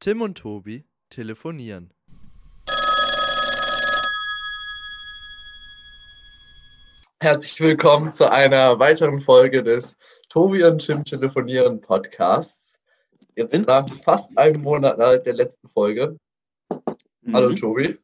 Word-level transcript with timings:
Tim 0.00 0.22
und 0.22 0.38
Tobi 0.38 0.84
telefonieren. 1.10 1.92
Herzlich 7.20 7.58
willkommen 7.60 8.12
zu 8.12 8.30
einer 8.30 8.78
weiteren 8.78 9.20
Folge 9.20 9.62
des 9.64 9.96
Tobi 10.28 10.62
und 10.62 10.78
Tim 10.78 11.02
telefonieren 11.02 11.80
Podcasts. 11.80 12.78
Jetzt 13.34 13.66
nach 13.66 13.86
fast 14.04 14.36
einem 14.38 14.62
Monat 14.62 14.98
nach 14.98 15.18
der 15.18 15.32
letzten 15.34 15.68
Folge. 15.68 16.16
Hallo 17.32 17.50
Mhm. 17.50 17.56
Tobi, 17.56 17.98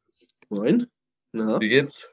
Moin. 0.49 0.91
Na, 1.33 1.61
wie 1.61 1.69
geht's? 1.69 2.11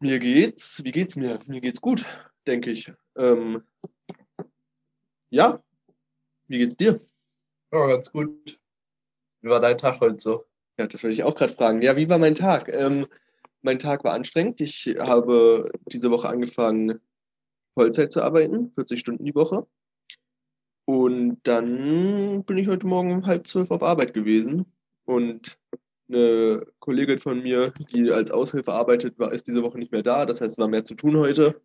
mir 0.00 0.18
geht's. 0.18 0.82
Wie 0.82 0.90
geht's 0.92 1.16
mir? 1.16 1.38
Mir 1.46 1.60
geht's 1.60 1.80
gut, 1.80 2.04
denke 2.46 2.70
ich. 2.70 2.90
Ähm, 3.16 3.62
ja. 5.30 5.62
Wie 6.48 6.58
geht's 6.58 6.76
dir? 6.76 7.00
Ja, 7.72 7.86
ganz 7.88 8.10
gut. 8.10 8.58
Wie 9.46 9.50
war 9.50 9.60
dein 9.60 9.78
Tag 9.78 10.00
heute 10.00 10.18
so? 10.18 10.44
Ja, 10.76 10.88
das 10.88 11.04
wollte 11.04 11.14
ich 11.14 11.22
auch 11.22 11.36
gerade 11.36 11.52
fragen. 11.52 11.80
Ja, 11.80 11.96
wie 11.96 12.08
war 12.08 12.18
mein 12.18 12.34
Tag? 12.34 12.68
Ähm, 12.68 13.06
mein 13.62 13.78
Tag 13.78 14.02
war 14.02 14.12
anstrengend. 14.12 14.60
Ich 14.60 14.92
habe 14.98 15.70
diese 15.86 16.10
Woche 16.10 16.28
angefangen, 16.28 16.98
Vollzeit 17.78 18.10
zu 18.10 18.22
arbeiten, 18.22 18.72
40 18.72 18.98
Stunden 18.98 19.24
die 19.24 19.36
Woche. 19.36 19.68
Und 20.84 21.38
dann 21.44 22.42
bin 22.42 22.58
ich 22.58 22.66
heute 22.66 22.88
Morgen 22.88 23.12
um 23.12 23.26
halb 23.26 23.46
zwölf 23.46 23.70
auf 23.70 23.84
Arbeit 23.84 24.14
gewesen. 24.14 24.66
Und 25.04 25.60
eine 26.08 26.66
Kollegin 26.80 27.20
von 27.20 27.40
mir, 27.40 27.70
die 27.92 28.10
als 28.10 28.32
Aushilfe 28.32 28.72
arbeitet, 28.72 29.16
war, 29.20 29.32
ist 29.32 29.46
diese 29.46 29.62
Woche 29.62 29.78
nicht 29.78 29.92
mehr 29.92 30.02
da. 30.02 30.26
Das 30.26 30.40
heißt, 30.40 30.54
es 30.54 30.58
war 30.58 30.66
mehr 30.66 30.82
zu 30.82 30.96
tun 30.96 31.16
heute. 31.16 31.62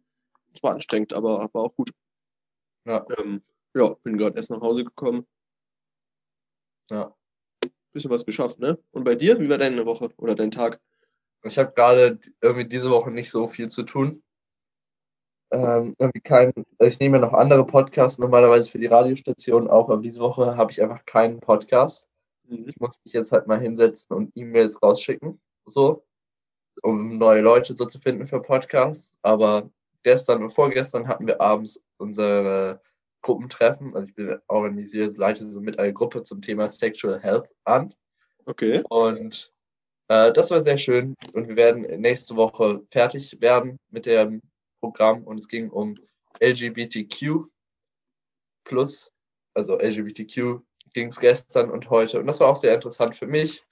Es 0.53 0.61
war 0.61 0.73
anstrengend, 0.73 1.13
aber 1.13 1.49
war 1.51 1.63
auch 1.63 1.75
gut. 1.75 1.89
Ja, 2.85 3.03
Ähm, 3.17 3.41
ja, 3.73 3.95
bin 4.03 4.19
gerade 4.19 4.35
erst 4.35 4.51
nach 4.51 4.61
Hause 4.61 4.83
gekommen. 4.83 5.25
ja. 6.91 7.11
Bisschen 7.93 8.11
was 8.11 8.25
geschafft, 8.25 8.59
ne? 8.59 8.77
Und 8.91 9.03
bei 9.03 9.15
dir, 9.15 9.39
wie 9.39 9.49
war 9.49 9.57
deine 9.57 9.85
Woche 9.85 10.09
oder 10.17 10.35
dein 10.35 10.51
Tag? 10.51 10.79
Ich 11.43 11.57
habe 11.57 11.73
gerade 11.73 12.19
irgendwie 12.41 12.67
diese 12.67 12.91
Woche 12.91 13.11
nicht 13.11 13.31
so 13.31 13.47
viel 13.47 13.69
zu 13.69 13.83
tun. 13.83 14.23
Ähm, 15.51 15.93
irgendwie 15.99 16.21
kein, 16.21 16.53
ich 16.79 16.99
nehme 16.99 17.17
ja 17.17 17.25
noch 17.25 17.33
andere 17.33 17.65
Podcasts 17.65 18.19
normalerweise 18.19 18.69
für 18.69 18.79
die 18.79 18.85
Radiostation 18.85 19.67
auf, 19.69 19.89
aber 19.89 20.01
diese 20.01 20.21
Woche 20.21 20.55
habe 20.55 20.71
ich 20.71 20.81
einfach 20.81 21.03
keinen 21.05 21.41
Podcast. 21.41 22.07
Mhm. 22.47 22.69
Ich 22.69 22.79
muss 22.79 22.99
mich 23.03 23.13
jetzt 23.13 23.31
halt 23.33 23.47
mal 23.47 23.59
hinsetzen 23.59 24.15
und 24.15 24.31
E-Mails 24.35 24.81
rausschicken, 24.81 25.41
so, 25.65 26.05
um 26.83 27.17
neue 27.17 27.41
Leute 27.41 27.75
so 27.75 27.85
zu 27.85 27.99
finden 27.99 28.27
für 28.27 28.41
Podcasts. 28.41 29.19
Aber 29.23 29.69
gestern 30.03 30.43
und 30.43 30.51
vorgestern 30.51 31.07
hatten 31.07 31.27
wir 31.27 31.41
abends 31.41 31.81
unsere 31.97 32.81
Gruppentreffen. 33.21 33.93
Also 33.95 34.07
ich 34.07 34.15
bin 34.15 34.37
organisiert, 34.47 35.17
leite 35.17 35.45
so 35.45 35.59
mit 35.61 35.79
einer 35.79 35.91
Gruppe 35.91 36.23
zum 36.23 36.41
Thema 36.41 36.67
Sexual 36.69 37.21
Health 37.21 37.49
an. 37.65 37.93
Okay. 38.45 38.83
Und 38.89 39.53
äh, 40.07 40.31
das 40.33 40.51
war 40.51 40.61
sehr 40.61 40.77
schön. 40.77 41.15
Und 41.33 41.47
wir 41.47 41.55
werden 41.55 41.81
nächste 42.01 42.35
Woche 42.35 42.81
fertig 42.91 43.39
werden 43.41 43.77
mit 43.89 44.05
dem 44.05 44.41
Programm. 44.81 45.23
Und 45.23 45.39
es 45.39 45.47
ging 45.47 45.69
um 45.69 45.95
LGBTQ 46.41 47.45
plus, 48.63 49.11
also 49.53 49.77
LGBTQ 49.79 50.59
ging 50.93 51.07
es 51.07 51.19
gestern 51.19 51.69
und 51.69 51.89
heute. 51.89 52.19
Und 52.19 52.27
das 52.27 52.39
war 52.39 52.47
auch 52.49 52.57
sehr 52.57 52.73
interessant 52.75 53.15
für 53.15 53.27
mich. 53.27 53.63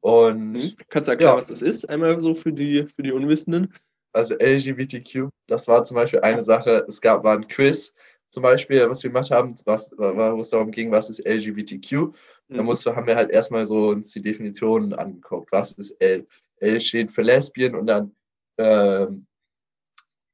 Und 0.00 0.52
Mhm. 0.52 0.76
Kannst 0.88 1.08
du 1.08 1.12
erklären, 1.12 1.32
Ja. 1.32 1.36
was 1.36 1.46
das 1.46 1.62
ist? 1.62 1.88
Einmal 1.88 2.18
so 2.20 2.34
für 2.34 2.52
die, 2.52 2.86
für 2.86 3.02
die 3.02 3.12
Unwissenden. 3.12 3.72
also 4.12 4.34
LGBTQ, 4.40 5.28
das 5.46 5.68
war 5.68 5.84
zum 5.84 5.94
Beispiel 5.94 6.20
eine 6.22 6.42
Sache, 6.42 6.84
es 6.88 7.00
gab 7.00 7.22
war 7.22 7.34
ein 7.36 7.46
Quiz, 7.46 7.94
zum 8.30 8.42
Beispiel, 8.42 8.88
was 8.88 9.02
wir 9.02 9.10
gemacht 9.10 9.30
haben, 9.30 9.54
was, 9.64 9.90
wo 9.92 10.40
es 10.40 10.50
darum 10.50 10.70
ging, 10.70 10.90
was 10.90 11.10
ist 11.10 11.20
LGBTQ. 11.26 12.12
Da 12.48 12.60
Mhm. 12.62 12.64
musste, 12.64 12.94
haben 12.96 13.06
wir 13.06 13.16
halt 13.16 13.30
erstmal 13.30 13.66
so 13.66 13.88
uns 13.88 14.12
die 14.12 14.22
Definitionen 14.22 14.92
angeguckt. 14.94 15.52
Was 15.52 15.72
ist 15.72 15.92
L? 16.00 16.26
L 16.56 16.80
steht 16.80 17.10
für 17.12 17.22
Lesbien 17.22 17.74
und 17.74 17.86
dann 17.86 18.14
ähm, 18.58 19.26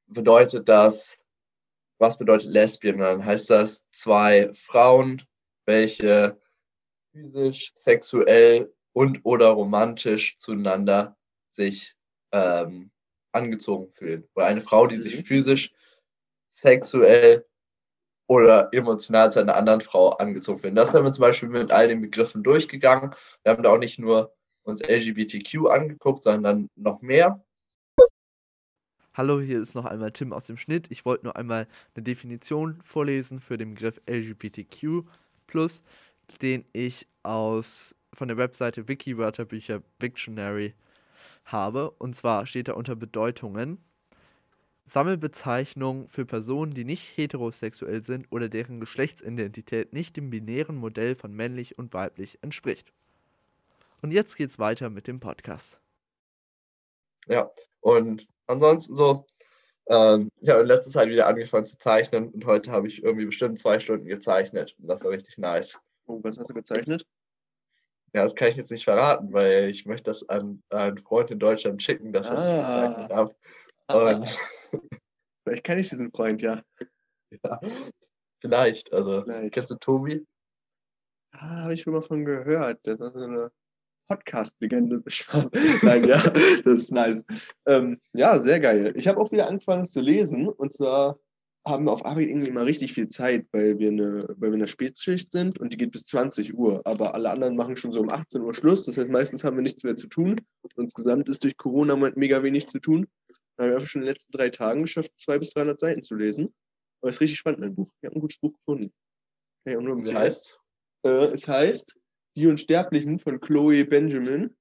bedeutet 0.07 0.69
das, 0.69 1.19
was 1.99 2.19
bedeutet 2.19 2.51
Lesbien? 2.51 2.99
Dann 2.99 3.25
heißt 3.25 3.51
das 3.51 3.87
zwei 3.93 4.51
Frauen, 4.55 5.23
welche 5.67 6.39
physisch, 7.13 7.73
sexuell 7.75 8.73
und 8.93 9.21
oder 9.25 9.49
romantisch 9.49 10.37
zueinander 10.39 11.17
sich 11.51 11.95
ähm, 12.33 12.91
angezogen 13.33 13.91
fühlen. 13.95 14.29
Oder 14.35 14.47
eine 14.47 14.61
Frau, 14.61 14.87
die 14.87 14.97
sich 14.97 15.17
Mhm. 15.17 15.25
physisch, 15.25 15.73
sexuell 16.49 17.47
oder 18.27 18.69
emotional 18.73 19.31
zu 19.31 19.41
einer 19.41 19.57
anderen 19.57 19.81
Frau 19.81 20.11
angezogen 20.11 20.59
fühlen. 20.59 20.75
Das 20.75 20.95
haben 20.95 21.05
wir 21.05 21.13
zum 21.13 21.23
Beispiel 21.23 21.49
mit 21.49 21.71
all 21.71 21.89
den 21.89 22.01
Begriffen 22.01 22.43
durchgegangen. 22.43 23.15
Wir 23.43 23.53
haben 23.53 23.63
da 23.63 23.71
auch 23.71 23.79
nicht 23.79 23.99
nur 23.99 24.35
uns 24.65 24.83
LGBTQ 24.83 25.69
angeguckt, 25.69 26.23
sondern 26.23 26.69
noch 26.75 27.01
mehr. 27.03 27.43
Hallo, 29.15 29.41
hier 29.41 29.63
ist 29.63 29.75
noch 29.75 29.87
einmal 29.87 30.13
Tim 30.13 30.33
aus 30.33 30.45
dem 30.45 30.59
Schnitt. 30.59 30.91
Ich 30.91 31.07
wollte 31.07 31.25
nur 31.25 31.37
einmal 31.37 31.67
eine 31.95 32.03
Definition 32.03 32.81
vorlesen 32.85 33.41
für 33.41 33.57
den 33.57 33.75
Begriff 33.75 34.01
LGBTQ, 34.07 35.05
den 36.43 36.65
ich 36.73 37.07
aus 37.23 37.95
von 38.13 38.29
der 38.29 38.37
Webseite 38.37 38.89
Wikiwörterbücher 38.89 39.83
Dictionary 40.03 40.75
habe. 41.47 41.91
Und 41.93 42.15
zwar 42.15 42.45
steht 42.47 42.69
da 42.69 42.75
unter 42.75 42.97
Bedeutungen 42.97 43.79
Sammelbezeichnung 44.87 46.09
für 46.09 46.25
Personen, 46.25 46.73
die 46.73 46.85
nicht 46.85 47.17
heterosexuell 47.17 48.05
sind 48.05 48.27
oder 48.31 48.49
deren 48.49 48.81
Geschlechtsidentität 48.81 49.93
nicht 49.93 50.17
dem 50.17 50.31
binären 50.31 50.77
Modell 50.77 51.15
von 51.17 51.33
männlich 51.35 51.79
und 51.79 51.93
weiblich 51.93 52.39
entspricht. 52.43 52.93
Und 54.03 54.13
jetzt 54.13 54.37
geht's 54.37 54.59
weiter 54.59 54.89
mit 54.91 55.07
dem 55.09 55.19
Podcast. 55.21 55.81
Ja, 57.27 57.51
und 57.81 58.29
ansonsten 58.47 58.95
so, 58.95 59.27
ähm, 59.89 60.31
ich 60.41 60.49
habe 60.49 60.61
in 60.61 60.67
letzter 60.67 60.91
Zeit 60.93 61.09
wieder 61.09 61.27
angefangen 61.27 61.67
zu 61.67 61.79
zeichnen 61.79 62.29
und 62.31 62.45
heute 62.45 62.71
habe 62.71 62.87
ich 62.87 63.03
irgendwie 63.03 63.27
bestimmt 63.27 63.59
zwei 63.59 63.81
Stunden 63.81 64.07
gezeichnet 64.07 64.77
und 64.79 64.87
das 64.89 65.03
war 65.03 65.11
richtig 65.11 65.37
nice. 65.39 65.79
Oh, 66.07 66.21
was 66.23 66.39
hast 66.39 66.51
du 66.51 66.55
gezeichnet? 66.55 67.05
Ja, 68.13 68.23
das 68.23 68.35
kann 68.37 68.49
ich 68.49 68.57
jetzt 68.57 68.71
nicht 68.71 68.85
verraten, 68.85 69.33
weil 69.33 69.69
ich 69.69 69.85
möchte 69.85 70.05
das 70.11 70.29
an 70.29 70.63
einen 70.71 70.99
Freund 70.99 71.31
in 71.33 71.39
Deutschland 71.41 71.83
schicken, 71.83 72.13
dass 72.13 72.29
das 72.29 72.39
Ah. 72.39 72.87
gezeichnet 72.87 73.13
habe. 73.13 73.35
Und 73.89 74.39
Vielleicht 75.45 75.65
kenne 75.65 75.81
ich 75.81 75.89
diesen 75.89 76.11
Freund, 76.11 76.43
ja. 76.43 76.61
ja, 77.31 77.61
vielleicht, 78.41 78.93
also 78.93 79.23
Vielleicht. 79.23 79.55
kennst 79.55 79.71
du 79.71 79.77
Tobi? 79.77 80.27
Ah, 81.31 81.63
habe 81.63 81.75
ich 81.75 81.83
schon 81.83 81.93
mal 81.93 82.01
von 82.01 82.25
gehört. 82.25 82.81
Das 82.83 82.99
ist 82.99 83.13
so 83.13 83.21
eine 83.21 83.53
Podcast-Legende. 84.09 85.03
Nein, 85.83 86.09
ja, 86.09 86.21
das 86.65 86.83
ist 86.83 86.93
nice. 86.93 87.25
Ähm, 87.67 88.01
ja, 88.13 88.39
sehr 88.39 88.61
geil. 88.61 88.93
Ich 88.97 89.07
habe 89.07 89.21
auch 89.21 89.31
wieder 89.33 89.49
angefangen 89.49 89.89
zu 89.89 90.01
lesen. 90.01 90.49
Und 90.49 90.73
zwar 90.73 91.19
haben 91.67 91.85
wir 91.85 91.93
auf 91.93 92.05
Arbeit 92.05 92.29
irgendwie 92.29 92.53
mal 92.53 92.65
richtig 92.65 92.93
viel 92.93 93.09
Zeit, 93.09 93.47
weil 93.53 93.79
wir, 93.79 93.89
eine, 93.89 94.29
weil 94.37 94.51
wir 94.51 94.55
in 94.55 94.61
der 94.61 94.67
Spätschicht 94.69 95.33
sind 95.33 95.59
und 95.59 95.73
die 95.73 95.77
geht 95.77 95.91
bis 95.91 96.05
20 96.05 96.55
Uhr. 96.55 96.81
Aber 96.85 97.15
alle 97.15 97.31
anderen 97.31 97.57
machen 97.57 97.77
schon 97.77 97.93
so 97.93 98.01
um 98.01 98.09
18 98.09 98.43
Uhr 98.43 98.55
Schluss. 98.55 98.85
Das 98.85 98.97
heißt, 98.97 99.11
meistens 99.11 99.43
haben 99.43 99.57
wir 99.57 99.63
nichts 99.63 99.83
mehr 99.83 99.97
zu 99.97 100.07
tun. 100.07 100.41
Insgesamt 100.77 101.29
ist 101.29 101.43
durch 101.43 101.57
Corona 101.57 101.97
mega 101.97 102.43
wenig 102.43 102.69
zu 102.69 102.79
tun. 102.79 103.07
Da 103.57 103.65
haben 103.65 103.71
wir 103.71 103.77
einfach 103.77 103.89
schon 103.89 104.03
in 104.03 104.07
den 104.07 104.13
letzten 104.13 104.33
drei 104.33 104.51
Tagen 104.51 104.83
geschafft, 104.83 105.13
200 105.17 105.41
bis 105.41 105.51
300 105.51 105.81
Seiten 105.81 106.03
zu 106.03 106.15
lesen. 106.15 106.55
Aber 107.01 107.11
es 107.11 107.17
ist 107.17 107.21
richtig 107.23 107.39
spannend, 107.39 107.61
mein 107.61 107.75
Buch. 107.75 107.91
Ich 108.01 108.07
habe 108.07 108.17
ein 108.17 108.21
gutes 108.21 108.39
Buch 108.39 108.53
gefunden. 108.53 108.93
Kann 109.65 109.73
ich 109.73 109.79
auch 109.79 109.83
nur 109.83 110.05
Wie 110.05 110.15
heißt? 110.15 110.61
Äh, 111.05 111.27
es 111.29 111.49
heißt 111.49 111.99
Die 112.37 112.47
Unsterblichen 112.47 113.19
von 113.19 113.41
Chloe 113.41 113.85
Benjamin. 113.85 114.57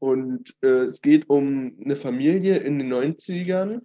Und 0.00 0.54
äh, 0.62 0.84
es 0.84 1.00
geht 1.00 1.28
um 1.28 1.78
eine 1.82 1.96
Familie 1.96 2.58
in 2.58 2.78
den 2.78 2.92
90ern. 2.92 3.80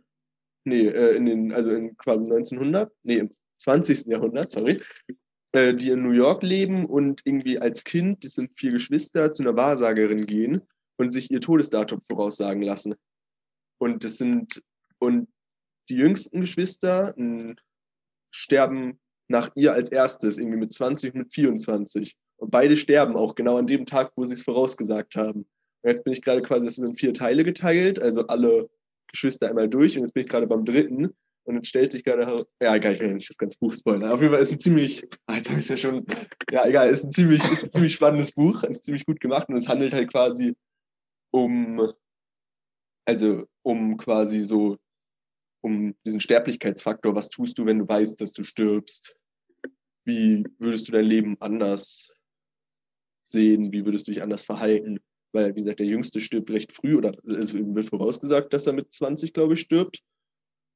Nee, 0.65 0.87
äh, 0.87 1.15
in 1.15 1.25
den, 1.25 1.53
also 1.53 1.71
in 1.71 1.95
quasi 1.97 2.25
1900, 2.25 2.91
nee, 3.03 3.17
im 3.17 3.35
20. 3.61 4.07
Jahrhundert, 4.07 4.51
sorry. 4.51 4.81
Äh, 5.51 5.73
die 5.73 5.89
in 5.89 6.03
New 6.03 6.11
York 6.11 6.43
leben 6.43 6.85
und 6.85 7.21
irgendwie 7.23 7.57
als 7.57 7.83
Kind, 7.83 8.23
das 8.23 8.33
sind 8.33 8.55
vier 8.55 8.71
Geschwister, 8.71 9.31
zu 9.31 9.41
einer 9.41 9.55
Wahrsagerin 9.55 10.27
gehen 10.27 10.61
und 10.97 11.11
sich 11.11 11.31
ihr 11.31 11.41
Todesdatum 11.41 12.01
voraussagen 12.01 12.61
lassen. 12.61 12.95
Und 13.79 14.03
das 14.03 14.17
sind, 14.17 14.61
und 14.99 15.27
die 15.89 15.95
jüngsten 15.95 16.41
Geschwister 16.41 17.13
mh, 17.17 17.55
sterben 18.31 18.99
nach 19.27 19.49
ihr 19.55 19.73
als 19.73 19.91
erstes, 19.91 20.37
irgendwie 20.37 20.57
mit 20.57 20.73
20 20.73 21.13
und 21.13 21.19
mit 21.21 21.33
24. 21.33 22.15
Und 22.37 22.51
beide 22.51 22.75
sterben 22.75 23.15
auch 23.15 23.35
genau 23.35 23.57
an 23.57 23.67
dem 23.67 23.85
Tag, 23.85 24.11
wo 24.15 24.25
sie 24.25 24.33
es 24.33 24.43
vorausgesagt 24.43 25.15
haben. 25.15 25.47
Und 25.81 25.89
jetzt 25.89 26.03
bin 26.03 26.13
ich 26.13 26.21
gerade 26.21 26.41
quasi, 26.41 26.67
es 26.67 26.75
sind 26.75 26.87
in 26.87 26.95
vier 26.95 27.13
Teile 27.13 27.43
geteilt, 27.43 28.01
also 28.01 28.27
alle 28.27 28.69
Geschwister 29.11 29.49
einmal 29.49 29.69
durch 29.69 29.97
und 29.97 30.03
jetzt 30.03 30.13
bin 30.13 30.23
ich 30.23 30.29
gerade 30.29 30.47
beim 30.47 30.65
dritten. 30.65 31.15
Und 31.45 31.55
jetzt 31.55 31.67
stellt 31.67 31.91
sich 31.91 32.03
gerade 32.03 32.45
ja, 32.61 32.75
egal, 32.75 32.93
ich 32.93 32.99
will 32.99 33.13
nicht 33.13 33.29
das 33.29 33.37
ganze 33.37 33.57
Buch 33.59 33.73
spoilern. 33.73 34.11
Auf 34.11 34.21
jeden 34.21 34.33
Fall 34.33 34.41
ist 34.41 34.51
ein 34.51 34.59
ziemlich, 34.59 35.01
jetzt 35.31 35.49
habe 35.49 35.59
ich 35.59 35.65
es 35.65 35.69
ja 35.69 35.77
schon, 35.77 36.05
ja, 36.51 36.67
egal, 36.67 36.89
ist 36.89 37.03
ein 37.03 37.11
ziemlich, 37.11 37.43
ist 37.51 37.63
ein 37.63 37.71
ziemlich 37.71 37.95
spannendes 37.95 38.33
Buch, 38.33 38.63
ist 38.63 38.83
ziemlich 38.83 39.05
gut 39.05 39.19
gemacht 39.19 39.49
und 39.49 39.55
es 39.57 39.67
handelt 39.67 39.93
halt 39.93 40.11
quasi 40.11 40.55
um, 41.31 41.91
also 43.09 43.47
um 43.63 43.97
quasi 43.97 44.43
so, 44.43 44.77
um 45.63 45.95
diesen 46.05 46.21
Sterblichkeitsfaktor. 46.21 47.15
Was 47.15 47.29
tust 47.29 47.57
du, 47.57 47.65
wenn 47.65 47.79
du 47.79 47.87
weißt, 47.87 48.21
dass 48.21 48.33
du 48.33 48.43
stirbst? 48.43 49.17
Wie 50.05 50.45
würdest 50.59 50.87
du 50.87 50.91
dein 50.91 51.05
Leben 51.05 51.35
anders 51.39 52.11
sehen, 53.23 53.71
wie 53.71 53.83
würdest 53.85 54.07
du 54.07 54.11
dich 54.11 54.21
anders 54.21 54.43
verhalten. 54.43 54.99
Weil, 55.31 55.49
wie 55.55 55.59
gesagt, 55.59 55.79
der 55.79 55.87
Jüngste 55.87 56.19
stirbt 56.19 56.51
recht 56.51 56.71
früh 56.71 56.95
oder 56.95 57.11
es 57.25 57.53
wird 57.53 57.85
vorausgesagt, 57.85 58.53
dass 58.53 58.67
er 58.67 58.73
mit 58.73 58.91
20, 58.91 59.33
glaube 59.33 59.53
ich, 59.53 59.61
stirbt. 59.61 60.03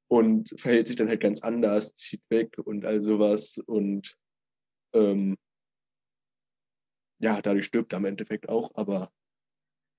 Und 0.08 0.54
verhält 0.60 0.88
sich 0.88 0.96
dann 0.96 1.10
halt 1.10 1.22
ganz 1.22 1.42
anders, 1.42 1.96
zieht 1.96 2.22
weg 2.30 2.58
und 2.64 2.86
all 2.86 3.00
sowas. 3.00 3.60
Und 3.66 4.16
ähm, 4.94 5.38
ja, 7.20 7.42
dadurch 7.42 7.66
stirbt 7.66 7.94
er 7.94 7.98
im 7.98 8.06
Endeffekt 8.06 8.50
auch, 8.50 8.72
aber 8.76 9.12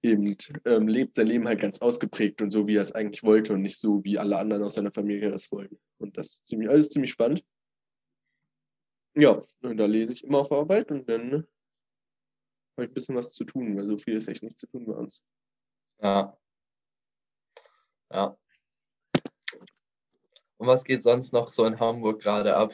eben 0.05 0.37
ähm, 0.65 0.87
lebt 0.87 1.17
sein 1.17 1.27
Leben 1.27 1.49
halt 1.49 1.61
ganz 1.61 1.81
ausgeprägt 1.81 2.43
und 2.43 2.51
so, 2.51 2.67
wie 2.67 2.77
er 2.77 2.83
es 2.83 2.93
eigentlich 2.93 3.23
wollte 3.23 3.55
und 3.55 3.63
nicht 3.63 3.79
so, 3.79 4.05
wie 4.05 4.19
alle 4.19 4.39
anderen 4.39 4.63
aus 4.63 4.75
seiner 4.75 4.93
Familie 4.93 5.31
das 5.31 5.51
wollen. 5.51 5.79
Und 5.99 6.17
das 6.19 6.27
ist 6.27 6.47
ziemlich, 6.47 6.71
alles 6.71 6.91
ziemlich 6.91 7.11
spannend. 7.11 7.45
Ja, 9.17 9.43
und 9.63 9.77
da 9.77 9.87
lese 9.87 10.13
ich 10.13 10.25
immer 10.25 10.39
auf 10.41 10.53
Arbeit 10.53 10.91
und 10.91 11.09
dann 11.09 11.47
habe 12.77 12.85
ich 12.85 12.91
ein 12.91 12.95
bisschen 12.95 13.17
was 13.17 13.33
zu 13.33 13.45
tun, 13.45 13.77
weil 13.77 13.87
so 13.87 13.97
viel 13.97 14.17
ist 14.17 14.29
echt 14.29 14.43
nicht 14.43 14.59
zu 14.59 14.67
tun 14.67 14.87
bei 14.87 14.95
uns. 14.95 15.25
Ja. 16.03 16.37
Ja. 18.13 18.37
Und 20.57 20.67
was 20.67 20.85
geht 20.85 21.03
sonst 21.03 21.33
noch 21.33 21.51
so 21.51 21.65
in 21.65 21.79
Hamburg 21.79 22.21
gerade 22.21 22.57
ab? 22.57 22.73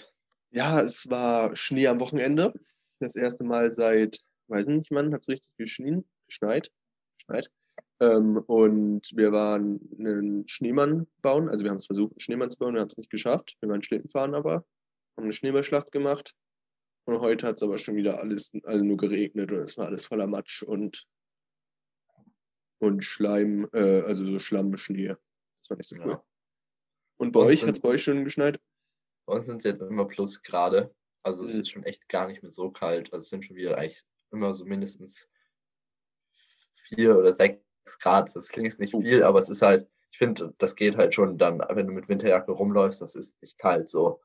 Ja, 0.51 0.81
es 0.81 1.09
war 1.11 1.55
Schnee 1.55 1.87
am 1.87 2.01
Wochenende. 2.01 2.53
Das 2.99 3.17
erste 3.17 3.45
Mal 3.45 3.71
seit, 3.71 4.21
weiß 4.49 4.67
nicht 4.67 4.91
wann, 4.91 5.13
hat 5.13 5.21
es 5.23 5.29
richtig 5.29 5.55
geschnien, 5.57 6.09
geschneit. 6.27 6.71
Geschneit. 7.31 7.51
Ähm, 8.01 8.39
und 8.47 9.11
wir 9.15 9.33
waren 9.33 9.81
einen 9.99 10.49
Schneemann 10.49 11.07
bauen. 11.23 11.49
Also 11.49 11.65
wir 11.65 11.71
haben 11.71 11.77
es 11.79 11.87
versucht, 11.87 12.13
einen 12.13 12.21
Schneemann 12.21 12.51
zu 12.51 12.59
bauen, 12.59 12.75
wir 12.75 12.81
haben 12.81 12.89
es 12.89 12.97
nicht 12.97 13.11
geschafft. 13.11 13.57
Wir 13.61 13.69
waren 13.69 13.83
Schlitten 13.83 14.09
fahren 14.09 14.35
aber, 14.35 14.65
haben 15.17 15.25
eine 15.25 15.33
Schneeballschlacht 15.33 15.93
gemacht. 15.93 16.35
Und 17.05 17.21
heute 17.21 17.47
hat 17.47 17.57
es 17.57 17.63
aber 17.63 17.79
schon 17.79 17.97
wieder 17.97 18.21
alles 18.21 18.53
alle 18.65 18.85
nur 18.85 18.97
geregnet 18.97 19.51
und 19.51 19.59
es 19.59 19.77
war 19.77 19.87
alles 19.87 20.07
voller 20.07 20.27
Matsch 20.27 20.63
und, 20.63 21.07
und 22.79 23.05
Schleim, 23.05 23.69
äh, 23.73 24.03
also 24.03 24.25
so 24.25 24.39
Schlammschnee. 24.39 25.09
Das 25.09 25.71
war 25.71 25.77
nicht 25.77 25.89
so 25.89 25.97
cool. 25.97 26.11
Ja. 26.13 26.25
Und 27.19 27.33
bei 27.33 27.41
Und 27.41 27.47
euch 27.47 27.63
hat 27.63 27.71
es 27.71 27.81
bei 27.81 27.91
euch 27.91 28.03
schon 28.03 28.25
geschneit? 28.25 28.61
Bei 29.27 29.35
uns 29.35 29.47
sind 29.47 29.59
es 29.59 29.65
jetzt 29.65 29.83
immer 29.83 30.07
Plusgrade. 30.07 30.95
Also 31.23 31.45
es 31.45 31.55
Mhm. 31.55 31.61
ist 31.61 31.71
schon 31.71 31.83
echt 31.85 32.09
gar 32.09 32.29
nicht 32.29 32.43
mehr 32.43 32.53
so 32.53 32.71
kalt. 32.71 33.13
Also 33.13 33.25
es 33.25 33.29
sind 33.29 33.45
schon 33.45 33.57
wieder 33.57 33.77
eigentlich 33.77 34.03
immer 34.31 34.55
so 34.55 34.65
mindestens 34.65 35.29
vier 36.75 37.17
oder 37.19 37.33
sechs 37.33 37.61
Grad. 38.01 38.35
Das 38.35 38.49
klingt 38.49 38.79
nicht 38.79 38.95
Oh. 38.95 39.01
viel, 39.01 39.23
aber 39.23 39.39
es 39.39 39.49
ist 39.49 39.63
halt, 39.63 39.89
ich 40.13 40.19
finde, 40.19 40.55
das 40.59 40.77
geht 40.77 40.97
halt 40.97 41.15
schon 41.15 41.39
dann, 41.39 41.61
wenn 41.71 41.87
du 41.87 41.93
mit 41.93 42.09
Winterjacke 42.09 42.53
rumläufst, 42.53 43.01
das 43.01 43.15
ist 43.15 43.41
nicht 43.43 43.59
kalt 43.59 43.89
so. 43.89 44.21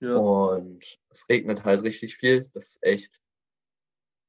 Ja. 0.00 0.16
Und 0.16 0.84
es 1.10 1.28
regnet 1.28 1.64
halt 1.64 1.82
richtig 1.82 2.16
viel. 2.16 2.50
Das 2.54 2.70
ist 2.70 2.78
echt 2.82 3.20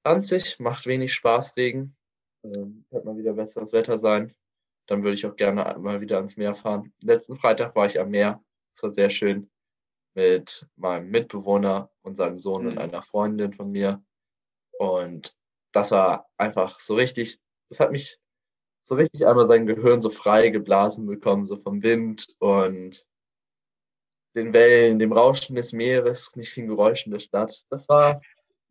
ranzig, 0.05 0.59
macht 0.59 0.85
wenig 0.85 1.13
Spaß, 1.13 1.57
Regen. 1.57 1.95
Ähm, 2.43 2.85
wird 2.89 3.05
mal 3.05 3.17
wieder 3.17 3.33
besseres 3.33 3.73
Wetter 3.73 3.97
sein. 3.97 4.33
Dann 4.87 5.03
würde 5.03 5.15
ich 5.15 5.25
auch 5.25 5.35
gerne 5.35 5.77
mal 5.79 5.99
wieder 6.01 6.17
ans 6.17 6.37
Meer 6.37 6.55
fahren. 6.55 6.93
Letzten 7.03 7.37
Freitag 7.37 7.75
war 7.75 7.85
ich 7.87 7.99
am 7.99 8.09
Meer. 8.09 8.43
Es 8.73 8.83
war 8.83 8.89
sehr 8.89 9.09
schön 9.09 9.49
mit 10.13 10.65
meinem 10.77 11.09
Mitbewohner 11.09 11.91
und 12.01 12.15
seinem 12.15 12.39
Sohn 12.39 12.67
und 12.67 12.73
Mhm. 12.75 12.79
einer 12.79 13.01
Freundin 13.01 13.53
von 13.53 13.69
mir. 13.71 14.03
Und 14.79 15.35
das 15.73 15.91
war 15.91 16.29
einfach 16.37 16.79
so 16.79 16.95
richtig, 16.95 17.39
das 17.69 17.79
hat 17.79 17.91
mich 17.91 18.19
so 18.81 18.95
richtig 18.95 19.27
einmal 19.27 19.45
sein 19.45 19.65
Gehirn 19.65 20.01
so 20.01 20.09
frei 20.09 20.49
geblasen 20.49 21.05
bekommen, 21.05 21.45
so 21.45 21.57
vom 21.57 21.83
Wind 21.83 22.27
und 22.39 23.05
den 24.35 24.53
Wellen, 24.53 24.99
dem 24.99 25.11
Rauschen 25.11 25.55
des 25.55 25.73
Meeres, 25.73 26.35
nicht 26.35 26.55
den 26.55 26.67
Geräuschen 26.67 27.11
der 27.11 27.19
Stadt. 27.19 27.65
Das 27.69 27.89
war 27.89 28.21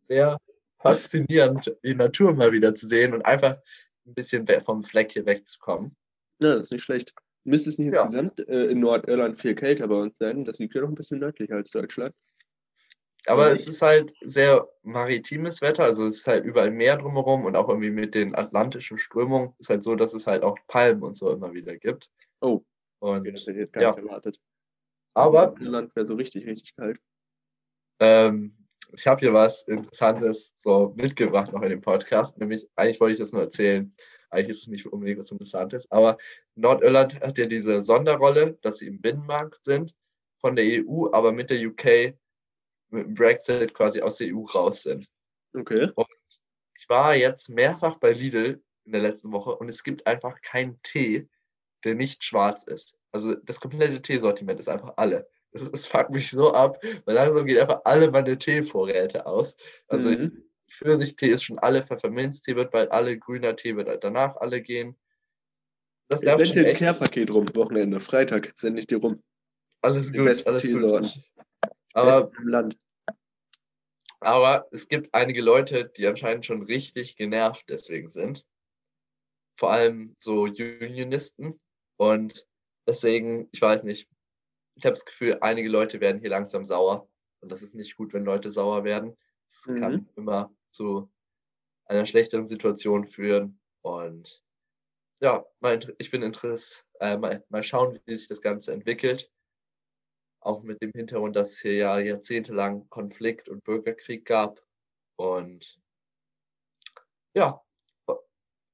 sehr 0.03 0.37
faszinierend, 0.79 1.75
die 1.83 1.95
Natur 1.95 2.33
mal 2.33 2.51
wieder 2.51 2.73
zu 2.73 2.87
sehen 2.87 3.13
und 3.13 3.23
einfach 3.25 3.57
ein 4.05 4.13
bisschen 4.13 4.47
vom 4.61 4.83
Fleck 4.83 5.11
hier 5.11 5.25
wegzukommen. 5.25 5.95
Ja, 6.41 6.53
das 6.55 6.67
ist 6.67 6.71
nicht 6.71 6.83
schlecht. 6.83 7.13
Müsste 7.43 7.69
es 7.69 7.77
nicht 7.77 7.93
Ja. 7.93 8.01
insgesamt 8.01 8.39
äh, 8.47 8.65
in 8.65 8.79
Nordirland 8.79 9.39
viel 9.39 9.55
kälter 9.55 9.87
bei 9.87 9.95
uns 9.95 10.17
sein? 10.17 10.45
Das 10.45 10.59
liegt 10.59 10.75
ja 10.75 10.81
noch 10.81 10.89
ein 10.89 10.95
bisschen 10.95 11.19
nördlicher 11.19 11.55
als 11.55 11.71
Deutschland. 11.71 12.13
Aber 13.27 13.51
es 13.51 13.67
ist 13.67 13.81
halt 13.81 14.13
sehr 14.21 14.67
maritimes 14.83 15.61
Wetter, 15.61 15.83
also 15.83 16.05
es 16.05 16.17
ist 16.19 16.27
halt 16.27 16.45
überall 16.45 16.71
Meer 16.71 16.97
drumherum 16.97 17.45
und 17.45 17.55
auch 17.55 17.67
irgendwie 17.67 17.89
mit 17.91 18.15
den 18.15 18.33
atlantischen 18.35 18.97
Strömungen 18.97 19.53
ist 19.59 19.69
halt 19.69 19.83
so, 19.83 19.95
dass 19.95 20.13
es 20.13 20.25
halt 20.27 20.43
auch 20.43 20.57
Palmen 20.67 21.03
und 21.03 21.15
so 21.15 21.29
immer 21.31 21.53
wieder 21.53 21.75
gibt. 21.77 22.09
Oh, 22.41 22.63
Und, 22.99 23.25
das 23.27 23.41
hätte 23.41 23.51
ich 23.51 23.57
jetzt 23.57 23.73
gar 23.73 23.83
Ja. 23.83 23.89
nicht 23.91 23.99
erwartet. 24.05 24.39
aber 25.13 25.55
Irland 25.59 25.95
wäre 25.95 26.05
so 26.05 26.15
richtig, 26.15 26.45
richtig 26.47 26.75
kalt. 26.75 26.99
ähm, 27.99 28.53
ich 28.93 29.05
habe 29.05 29.19
hier 29.19 29.33
was 29.33 29.67
Interessantes 29.67 30.53
so 30.57 30.93
mitgebracht 30.95 31.51
noch 31.51 31.61
in 31.61 31.69
dem 31.69 31.81
Podcast, 31.81 32.37
nämlich 32.37 32.67
eigentlich 32.77 33.01
wollte 33.01 33.13
ich 33.13 33.19
das 33.19 33.33
nur 33.33 33.41
erzählen. 33.41 33.93
Eigentlich 34.29 34.49
ist 34.51 34.61
es 34.63 34.67
nicht 34.67 34.85
unbedingt 34.85 35.19
was 35.19 35.31
Interessantes, 35.31 35.89
aber 35.91 36.17
Nordirland 36.55 37.19
hat 37.21 37.37
ja 37.37 37.45
diese 37.45 37.81
Sonderrolle, 37.81 38.57
dass 38.61 38.77
sie 38.77 38.87
im 38.87 39.01
Binnenmarkt 39.01 39.63
sind 39.65 39.93
von 40.39 40.55
der 40.55 40.65
EU, 40.65 41.07
aber 41.11 41.31
mit 41.33 41.49
der 41.49 41.59
UK 41.67 42.13
mit 42.89 43.05
dem 43.05 43.13
Brexit 43.15 43.73
quasi 43.73 44.01
aus 44.01 44.17
der 44.17 44.27
EU 44.27 44.43
raus 44.43 44.83
sind. 44.83 45.07
Okay. 45.53 45.91
Ich 46.77 46.87
war 46.89 47.15
jetzt 47.15 47.49
mehrfach 47.49 47.97
bei 47.97 48.13
Lidl 48.13 48.61
in 48.85 48.91
der 48.91 49.01
letzten 49.01 49.31
Woche 49.31 49.55
und 49.55 49.67
es 49.69 49.83
gibt 49.83 50.05
einfach 50.07 50.41
keinen 50.41 50.81
Tee, 50.83 51.27
der 51.83 51.95
nicht 51.95 52.23
schwarz 52.23 52.63
ist. 52.63 52.97
Also 53.11 53.35
das 53.35 53.59
komplette 53.59 54.01
Teesortiment 54.01 54.59
ist 54.59 54.69
einfach 54.69 54.93
alle. 54.97 55.27
Das, 55.51 55.69
das 55.71 55.85
fuckt 55.85 56.11
mich 56.11 56.29
so 56.29 56.53
ab, 56.53 56.77
weil 57.05 57.15
langsam 57.15 57.45
geht 57.45 57.57
einfach 57.59 57.81
alle 57.85 58.11
meine 58.11 58.37
Teevorräte 58.37 59.25
aus. 59.25 59.57
Also 59.87 60.09
Mhm. 60.09 60.43
Pfirsichtee 60.69 61.29
ist 61.29 61.43
schon 61.43 61.59
alle, 61.59 61.81
Pfefferminztee 61.81 62.55
wird 62.55 62.71
bald 62.71 62.91
alle, 62.91 63.17
grüner 63.17 63.55
Tee 63.55 63.75
wird 63.75 63.87
halt 63.87 64.03
danach 64.03 64.35
alle 64.37 64.61
gehen. 64.61 64.97
Das 66.09 66.21
Ich 66.21 66.29
sende 66.29 66.51
dir 66.63 66.67
ein. 66.67 66.75
Care-Paket 66.75 67.33
rum, 67.33 67.45
Wochenende. 67.53 67.99
Freitag 67.99 68.51
sende 68.55 68.79
ich 68.79 68.87
dir 68.87 68.97
rum. 68.97 69.23
Alles 69.81 70.11
Die 70.11 70.17
gut, 70.17 70.47
alles 70.47 70.61
Teesorten. 70.61 71.09
gut. 71.09 71.45
Aber 71.97 72.31
im 72.39 72.47
Land. 72.47 72.77
Aber 74.19 74.67
es 74.71 74.87
gibt 74.87 75.13
einige 75.13 75.41
Leute, 75.41 75.91
die 75.95 76.07
anscheinend 76.07 76.45
schon 76.45 76.63
richtig 76.63 77.15
genervt 77.17 77.65
deswegen 77.69 78.09
sind. 78.09 78.45
Vor 79.57 79.71
allem 79.71 80.15
so 80.17 80.43
Unionisten. 80.43 81.57
Und 81.97 82.47
deswegen, 82.87 83.49
ich 83.51 83.61
weiß 83.61 83.83
nicht, 83.83 84.09
ich 84.75 84.85
habe 84.85 84.93
das 84.93 85.05
Gefühl, 85.05 85.37
einige 85.41 85.69
Leute 85.69 85.99
werden 85.99 86.21
hier 86.21 86.29
langsam 86.29 86.65
sauer. 86.65 87.09
Und 87.41 87.51
das 87.51 87.61
ist 87.61 87.75
nicht 87.75 87.95
gut, 87.95 88.13
wenn 88.13 88.25
Leute 88.25 88.51
sauer 88.51 88.83
werden. 88.83 89.17
Das 89.49 89.65
Mhm. 89.67 89.79
kann 89.79 90.09
immer 90.15 90.53
zu 90.71 91.11
einer 91.85 92.05
schlechteren 92.05 92.47
Situation 92.47 93.05
führen. 93.05 93.59
Und 93.81 94.43
ja, 95.21 95.45
ich 95.97 96.11
bin 96.11 96.21
interessiert, 96.21 96.85
äh, 96.99 97.17
mal, 97.17 97.43
mal 97.49 97.63
schauen, 97.63 97.99
wie 98.05 98.17
sich 98.17 98.27
das 98.27 98.41
Ganze 98.41 98.73
entwickelt. 98.73 99.31
Auch 100.39 100.63
mit 100.63 100.81
dem 100.81 100.91
Hintergrund, 100.93 101.35
dass 101.35 101.51
es 101.53 101.59
hier 101.59 101.73
ja 101.73 101.99
jahrzehntelang 101.99 102.87
Konflikt 102.89 103.49
und 103.49 103.63
Bürgerkrieg 103.63 104.25
gab. 104.25 104.61
Und 105.17 105.79
ja, 107.33 107.61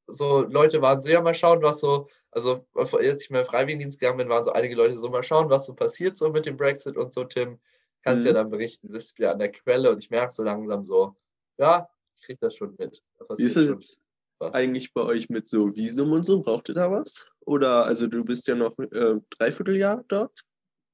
so 0.08 0.42
Leute 0.42 0.82
waren 0.82 1.02
so, 1.02 1.10
ja, 1.10 1.22
mal 1.22 1.34
schauen, 1.34 1.62
was 1.62 1.80
so, 1.80 2.08
also 2.32 2.66
als 2.74 3.22
ich 3.22 3.30
mal 3.30 3.46
Freiwilligendienst 3.46 4.00
gegangen 4.00 4.18
bin, 4.18 4.30
waren 4.30 4.44
so 4.44 4.52
einige 4.52 4.76
Leute 4.76 4.98
so, 4.98 5.10
mal 5.10 5.24
schauen, 5.24 5.50
was 5.50 5.66
so 5.66 5.74
passiert 5.74 6.18
so 6.18 6.30
mit 6.30 6.46
dem 6.46 6.58
Brexit 6.58 6.98
und 6.98 7.14
so, 7.14 7.24
Tim. 7.24 7.60
Kannst 8.02 8.24
Mhm. 8.24 8.28
ja 8.28 8.34
dann 8.34 8.50
berichten, 8.50 8.88
du 8.88 8.94
bist 8.94 9.18
wieder 9.18 9.32
an 9.32 9.40
der 9.40 9.52
Quelle 9.52 9.92
und 9.92 10.00
ich 10.00 10.10
merke 10.10 10.34
so 10.34 10.44
langsam 10.44 10.86
so, 10.86 11.16
ja, 11.58 11.90
ich 12.20 12.26
krieg 12.26 12.40
das 12.40 12.56
schon 12.56 12.76
mit. 12.78 13.02
Da 13.18 13.38
Wie 13.38 13.44
ist 13.44 13.56
das 13.56 13.64
schon 13.64 13.74
jetzt 13.74 14.02
was. 14.40 14.54
eigentlich 14.54 14.94
bei 14.94 15.02
euch 15.04 15.30
mit 15.30 15.48
so 15.48 15.74
Visum 15.74 16.12
und 16.12 16.26
so? 16.26 16.42
Braucht 16.42 16.68
ihr 16.70 16.76
da 16.76 16.92
was? 16.92 17.26
Oder, 17.46 17.86
also 17.86 18.08
du 18.08 18.26
bist 18.26 18.48
ja 18.48 18.56
noch 18.56 18.78
äh, 18.80 19.16
Dreivierteljahr 19.38 20.04
dort? 20.10 20.44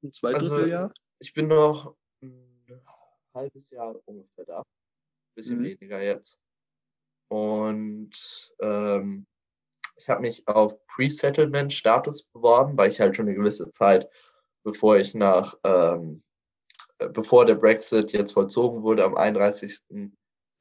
Ein 0.03 0.13
Zweidritteljahr? 0.13 0.94
Ich 1.20 1.34
bin 1.34 1.48
noch 1.48 1.96
ein 2.22 2.82
halbes 3.34 3.70
Jahr 3.70 3.96
ungefähr 4.06 4.46
da. 4.46 4.63
Bisschen 5.36 5.60
Mhm. 5.60 5.63
weniger 5.63 6.01
jetzt. 6.01 6.39
Und 7.29 8.53
ähm, 8.60 9.27
ich 9.98 10.10
habe 10.10 10.22
mich 10.22 10.48
auf 10.48 10.75
Pre-Settlement-Status 10.88 12.24
beworben, 12.34 12.77
weil 12.77 12.89
ich 12.89 13.00
halt 13.00 13.15
schon 13.15 13.27
eine 13.27 13.36
gewisse 13.36 13.70
Zeit, 13.72 14.10
bevor 14.63 14.98
ich 14.98 15.13
nach, 15.13 15.56
ähm, 15.63 16.24
äh, 17.00 17.10
bevor 17.10 17.46
der 17.46 17.56
Brexit 17.56 18.13
jetzt 18.13 18.32
vollzogen 18.32 18.82
wurde, 18.84 19.03
am 19.03 19.15
31. 19.15 20.12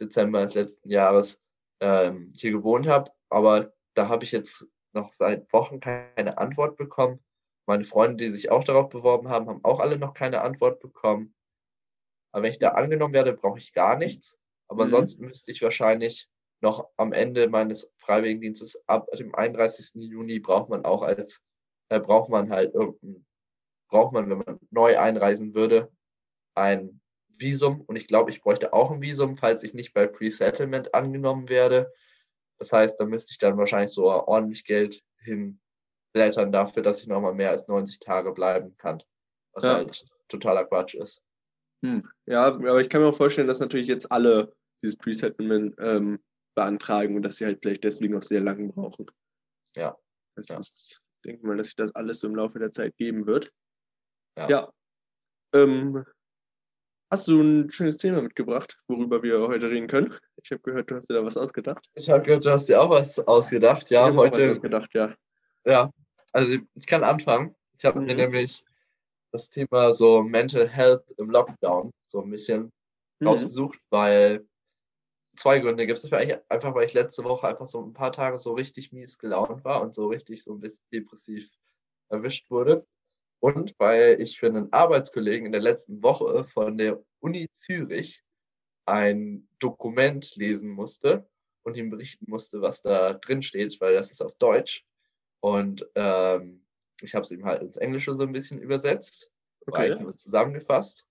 Dezember 0.01 0.43
des 0.43 0.55
letzten 0.55 0.89
Jahres, 0.91 1.41
ähm, 1.81 2.33
hier 2.37 2.53
gewohnt 2.53 2.87
habe. 2.87 3.13
Aber 3.31 3.73
da 3.95 4.09
habe 4.09 4.25
ich 4.25 4.33
jetzt 4.33 4.67
noch 4.93 5.13
seit 5.13 5.53
Wochen 5.53 5.81
keine 5.81 6.39
Antwort 6.39 6.77
bekommen. 6.77 7.21
Meine 7.69 7.85
Freunde, 7.85 8.25
die 8.25 8.31
sich 8.31 8.51
auch 8.51 8.65
darauf 8.65 8.89
beworben 8.89 9.29
haben, 9.29 9.47
haben 9.47 9.63
auch 9.63 9.79
alle 9.79 9.99
noch 9.99 10.15
keine 10.15 10.41
Antwort 10.41 10.81
bekommen. 10.81 11.35
Aber 12.33 12.43
wenn 12.45 12.51
ich 12.51 12.59
da 12.59 12.71
angenommen 12.71 13.13
werde, 13.13 13.35
brauche 13.35 13.59
ich 13.59 13.75
gar 13.75 13.97
nichts. 13.97 14.39
Aber 14.69 14.85
Mhm. 14.85 14.85
ansonsten 14.87 15.27
müsste 15.27 15.53
ich 15.53 15.61
wahrscheinlich 15.63 16.29
noch 16.61 16.89
am 16.97 17.13
Ende 17.13 17.49
meines 17.49 17.91
Freiwilligendienstes 17.99 18.83
ab 18.89 19.07
dem 19.13 19.35
31. 19.35 20.01
Juni 20.11 20.41
braucht 20.41 20.71
man 20.71 20.85
auch 20.87 21.03
als, 21.03 21.41
äh, 21.91 22.01
braucht 22.01 22.31
man 22.31 22.51
halt 22.51 22.75
irgendein, 22.75 23.27
braucht 23.91 24.15
man, 24.15 24.29
wenn 24.31 24.39
man 24.39 24.59
neu 24.71 24.99
einreisen 24.99 25.55
würde, 25.55 25.93
ein 26.55 27.01
Visum 27.37 27.83
und 27.83 27.97
ich 27.97 28.09
glaube, 28.09 28.31
ich 28.31 28.41
bräuchte 28.41 28.73
auch 28.73 28.91
ein 28.91 29.03
Visum, 29.03 29.37
falls 29.37 29.63
ich 29.63 29.75
nicht 29.75 29.93
bei 29.95 30.07
Pre-Settlement 30.07 30.95
angenommen 30.95 31.49
werde. 31.51 31.93
Das 32.59 32.73
heißt, 32.73 32.99
da 32.99 33.05
müsste 33.05 33.33
ich 33.33 33.39
dann 33.39 33.59
wahrscheinlich 33.59 33.93
so 33.93 34.07
ordentlich 34.07 34.65
Geld 34.65 35.05
hinblättern 36.19 36.53
dafür, 36.53 36.83
dass 36.83 37.01
ich 37.01 37.07
nochmal 37.07 37.35
mehr 37.35 37.51
als 37.51 37.67
90 37.69 37.99
Tage 38.01 38.33
bleiben 38.33 38.77
kann. 38.77 39.03
Was 39.53 39.65
Ja. 39.65 39.75
halt 39.75 40.05
totaler 40.29 40.65
Quatsch 40.65 40.95
ist. 40.95 41.23
Hm. 41.85 42.09
Ja, 42.27 42.47
aber 42.47 42.81
ich 42.81 42.89
kann 42.89 43.01
mir 43.01 43.09
auch 43.09 43.15
vorstellen, 43.17 43.47
dass 43.49 43.61
natürlich 43.61 43.87
jetzt 43.87 44.11
alle 44.11 44.53
dieses 44.83 44.97
Pre-Settlement 44.97 45.75
ähm, 45.79 46.19
beantragen 46.55 47.17
und 47.17 47.23
dass 47.23 47.37
sie 47.37 47.45
halt 47.47 47.61
vielleicht 47.63 47.85
deswegen 47.85 48.17
auch 48.17 48.23
sehr 48.23 48.41
lange 48.41 48.69
brauchen. 48.69 49.07
Ja. 49.77 49.97
Das 50.37 50.49
Ja. 50.49 50.59
ist, 50.59 51.03
ich 51.23 51.31
denke 51.31 51.47
mal, 51.47 51.57
dass 51.57 51.67
sich 51.67 51.77
das 51.77 51.95
alles 51.95 52.21
so 52.21 52.27
im 52.29 52.35
Laufe 52.37 52.59
der 52.59 52.73
Zeit 52.73 52.97
geben 52.97 53.27
wird. 53.27 53.53
Ja. 54.37 54.49
Ja. 54.49 54.73
Ähm, 55.55 56.05
hast 57.11 57.27
du 57.29 57.41
ein 57.41 57.71
schönes 57.71 57.97
Thema 57.97 58.21
mitgebracht, 58.23 58.79
worüber 58.89 59.23
wir 59.23 59.41
heute 59.49 59.71
reden 59.71 59.87
können? 59.89 60.15
Ich 60.43 60.51
habe 60.51 60.63
gehört, 60.63 60.91
du 60.91 60.97
hast 60.97 61.09
dir 61.09 61.15
da 61.15 61.25
was 61.25 61.37
ausgedacht. 61.37 61.89
Ich 61.95 62.11
habe 62.11 62.23
gehört, 62.25 62.45
du 62.45 62.51
hast 62.51 62.69
dir 62.69 62.81
auch 62.81 62.91
was 62.91 63.19
ausgedacht. 63.21 63.91
Ja, 63.91 64.09
ich 64.09 64.15
auch 64.15 64.17
was 64.25 64.31
heute. 64.33 64.51
ausgedacht, 64.51 64.91
ja. 64.95 65.15
Ja, 65.65 65.91
also 66.33 66.53
ich 66.75 66.87
kann 66.87 67.05
anfangen. 67.05 67.55
Ich 67.79 67.85
habe 67.85 68.01
mir 68.01 68.15
Mhm. 68.15 68.21
nämlich 68.21 68.65
das 69.33 69.51
Thema 69.51 69.93
so 69.93 70.23
Mental 70.23 70.69
Health 70.69 71.11
im 71.19 71.31
Lockdown 71.31 71.93
so 72.07 72.23
ein 72.23 72.31
bisschen 72.31 72.71
Mhm. 73.21 73.29
rausgesucht, 73.29 73.79
weil 73.91 74.47
zwei 75.37 75.59
Gründe 75.61 75.87
gibt 75.87 75.99
es 75.99 76.03
dafür. 76.03 76.19
Eigentlich 76.19 76.41
Einfach 76.51 76.75
weil 76.75 76.87
ich 76.87 76.95
letzte 76.95 77.25
Woche 77.25 77.49
einfach 77.49 77.67
so 77.67 77.83
ein 77.85 77.93
paar 77.93 78.13
Tage 78.13 78.39
so 78.39 78.53
richtig 78.55 78.93
mies 78.93 79.19
gelaunt 79.19 79.65
war 79.65 79.83
und 79.83 79.95
so 79.95 80.09
richtig 80.09 80.45
so 80.45 80.53
ein 80.55 80.61
bisschen 80.61 80.83
depressiv 80.93 81.49
erwischt 82.11 82.51
wurde. 82.51 82.87
Und 83.41 83.75
weil 83.79 84.21
ich 84.21 84.39
für 84.39 84.49
einen 84.49 84.73
Arbeitskollegen 84.73 85.47
in 85.47 85.53
der 85.53 85.61
letzten 85.63 86.03
Woche 86.03 86.45
von 86.45 86.77
der 86.79 87.03
Uni 87.21 87.49
Zürich 87.53 88.23
ein 88.87 89.49
Dokument 89.61 90.35
lesen 90.37 90.71
musste 90.71 91.29
und 91.65 91.77
ihm 91.77 91.91
berichten 91.91 92.27
musste, 92.29 92.63
was 92.63 92.83
da 92.83 93.15
drin 93.15 93.43
steht, 93.43 93.81
weil 93.81 93.95
das 93.95 94.11
ist 94.11 94.23
auf 94.23 94.33
Deutsch. 94.39 94.88
Und 95.41 95.87
ähm, 95.95 96.65
ich 97.03 97.15
habe 97.15 97.23
es 97.25 97.31
ihm 97.31 97.45
halt 97.45 97.63
ins 97.63 97.77
Englische 97.77 98.15
so 98.15 98.23
ein 98.23 98.33
bisschen 98.33 98.61
übersetzt, 98.61 99.31
Okay. 99.67 99.83
eigentlich 99.93 100.01
nur 100.01 100.17
zusammengefasst. 100.17 101.07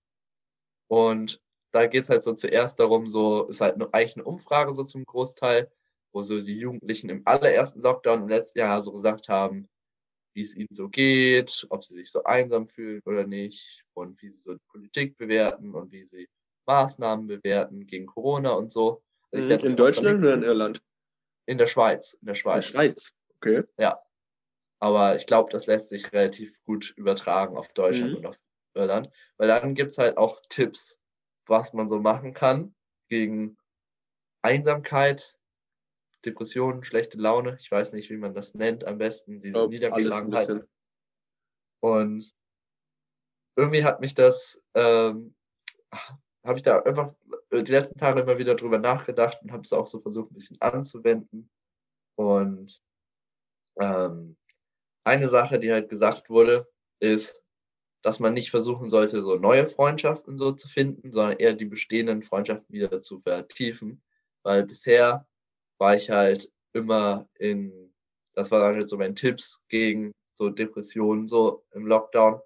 Und 0.88 1.40
da 1.70 1.86
geht 1.86 2.02
es 2.02 2.08
halt 2.08 2.22
so 2.22 2.32
zuerst 2.34 2.80
darum, 2.80 3.08
so 3.08 3.46
ist 3.46 3.60
halt 3.60 3.76
eigentlich 3.94 4.16
eine 4.16 4.24
Umfrage 4.24 4.72
so 4.72 4.84
zum 4.84 5.04
Großteil, 5.04 5.70
wo 6.12 6.22
so 6.22 6.40
die 6.40 6.58
Jugendlichen 6.58 7.10
im 7.10 7.22
allerersten 7.24 7.80
Lockdown 7.80 8.22
im 8.22 8.28
letzten 8.28 8.58
Jahr 8.58 8.82
so 8.82 8.92
gesagt 8.92 9.28
haben, 9.28 9.68
wie 10.34 10.42
es 10.42 10.56
ihnen 10.56 10.68
so 10.70 10.88
geht, 10.88 11.66
ob 11.70 11.84
sie 11.84 11.94
sich 11.94 12.10
so 12.10 12.24
einsam 12.24 12.68
fühlen 12.68 13.02
oder 13.04 13.26
nicht 13.26 13.84
und 13.94 14.20
wie 14.22 14.30
sie 14.30 14.42
so 14.42 14.54
die 14.54 14.64
Politik 14.70 15.16
bewerten 15.16 15.74
und 15.74 15.92
wie 15.92 16.04
sie 16.04 16.28
Maßnahmen 16.66 17.26
bewerten 17.26 17.86
gegen 17.86 18.06
Corona 18.06 18.52
und 18.52 18.72
so. 18.72 19.02
Also 19.32 19.46
Mhm. 19.48 19.64
In 19.64 19.76
Deutschland 19.76 20.18
oder 20.20 20.34
in. 20.34 20.42
Irland? 20.42 20.82
In 21.46 21.58
der 21.58 21.66
Schweiz. 21.66 22.14
In 22.14 22.26
der 22.26 22.32
In 22.32 22.34
der 22.34 22.34
Schweiz. 22.34 22.66
Schweiz. 22.66 23.12
Okay. 23.36 23.62
Ja. 23.78 24.00
Aber 24.80 25.16
ich 25.16 25.26
glaube, 25.26 25.50
das 25.50 25.66
lässt 25.66 25.88
sich 25.88 26.12
relativ 26.12 26.62
gut 26.64 26.92
übertragen 26.96 27.56
auf 27.56 27.68
Deutschland 27.72 28.12
Mhm. 28.12 28.16
und 28.18 28.26
auf 28.26 28.38
Irland. 28.74 29.10
Weil 29.36 29.48
dann 29.48 29.74
gibt 29.74 29.90
es 29.92 29.98
halt 29.98 30.16
auch 30.16 30.40
Tipps, 30.48 30.98
was 31.46 31.72
man 31.72 31.88
so 31.88 31.98
machen 32.00 32.32
kann 32.32 32.74
gegen 33.08 33.56
Einsamkeit, 34.42 35.36
Depressionen, 36.24 36.84
schlechte 36.84 37.18
Laune. 37.18 37.56
Ich 37.60 37.70
weiß 37.70 37.92
nicht, 37.92 38.10
wie 38.10 38.16
man 38.16 38.34
das 38.34 38.54
nennt 38.54 38.84
am 38.84 38.98
besten. 38.98 39.40
Diese 39.40 39.62
ein 39.62 39.68
Niedergeschlagenheit. 39.68 40.66
Und 41.80 42.34
irgendwie 43.56 43.84
hat 43.84 44.00
mich 44.00 44.14
das, 44.14 44.62
ähm, 44.74 45.34
habe 46.44 46.56
ich 46.56 46.62
da 46.62 46.80
einfach 46.82 47.14
die 47.52 47.72
letzten 47.72 47.98
Tage 47.98 48.20
immer 48.20 48.38
wieder 48.38 48.54
drüber 48.54 48.78
nachgedacht 48.78 49.38
und 49.42 49.52
habe 49.52 49.62
es 49.62 49.72
auch 49.72 49.86
so 49.86 50.00
versucht, 50.00 50.30
ein 50.30 50.34
bisschen 50.34 50.60
anzuwenden. 50.60 51.50
Und 52.16 52.80
ähm, 53.80 54.36
eine 55.08 55.28
Sache, 55.28 55.58
die 55.58 55.72
halt 55.72 55.88
gesagt 55.88 56.30
wurde, 56.30 56.68
ist, 57.00 57.42
dass 58.02 58.20
man 58.20 58.34
nicht 58.34 58.50
versuchen 58.50 58.88
sollte, 58.88 59.20
so 59.22 59.36
neue 59.36 59.66
Freundschaften 59.66 60.38
so 60.38 60.52
zu 60.52 60.68
finden, 60.68 61.12
sondern 61.12 61.38
eher 61.38 61.52
die 61.52 61.64
bestehenden 61.64 62.22
Freundschaften 62.22 62.72
wieder 62.72 63.00
zu 63.00 63.18
vertiefen. 63.18 64.02
Weil 64.44 64.64
bisher 64.64 65.26
war 65.78 65.96
ich 65.96 66.10
halt 66.10 66.50
immer 66.72 67.28
in, 67.38 67.92
das 68.34 68.50
war 68.50 68.62
halt 68.62 68.88
so 68.88 68.96
mein 68.96 69.16
Tipps 69.16 69.60
gegen 69.68 70.12
so 70.34 70.48
Depressionen 70.50 71.26
so 71.26 71.64
im 71.72 71.86
Lockdown, 71.86 72.40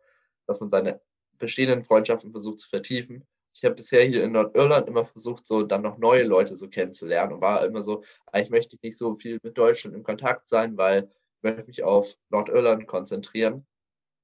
dass 0.47 0.61
man 0.61 0.71
seine 0.71 1.01
bestehenden 1.39 1.85
Freundschaften 1.85 2.31
versucht 2.31 2.61
zu 2.61 2.69
vertiefen. 2.69 3.27
Ich 3.55 3.65
habe 3.65 3.75
bisher 3.75 4.05
hier 4.05 4.25
in 4.25 4.33
Nordirland 4.33 4.89
immer 4.89 5.05
versucht, 5.05 5.47
so 5.47 5.63
dann 5.63 5.83
noch 5.83 5.99
neue 5.99 6.25
Leute 6.25 6.57
so 6.57 6.69
kennenzulernen 6.69 7.35
und 7.35 7.41
war 7.43 7.65
immer 7.67 7.83
so, 7.83 8.03
eigentlich 8.27 8.51
möchte 8.51 8.77
ich 8.77 8.83
nicht 8.83 8.99
so 8.99 9.15
viel 9.15 9.39
mit 9.43 9.59
Deutschland 9.59 9.95
in 9.95 10.03
Kontakt 10.03 10.49
sein, 10.49 10.79
weil 10.79 11.11
möchte 11.43 11.65
mich 11.65 11.83
auf 11.83 12.15
Nordirland 12.31 12.87
konzentrieren. 12.87 13.67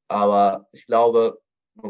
Aber 0.09 0.69
ich 0.73 0.87
glaube, 0.87 1.41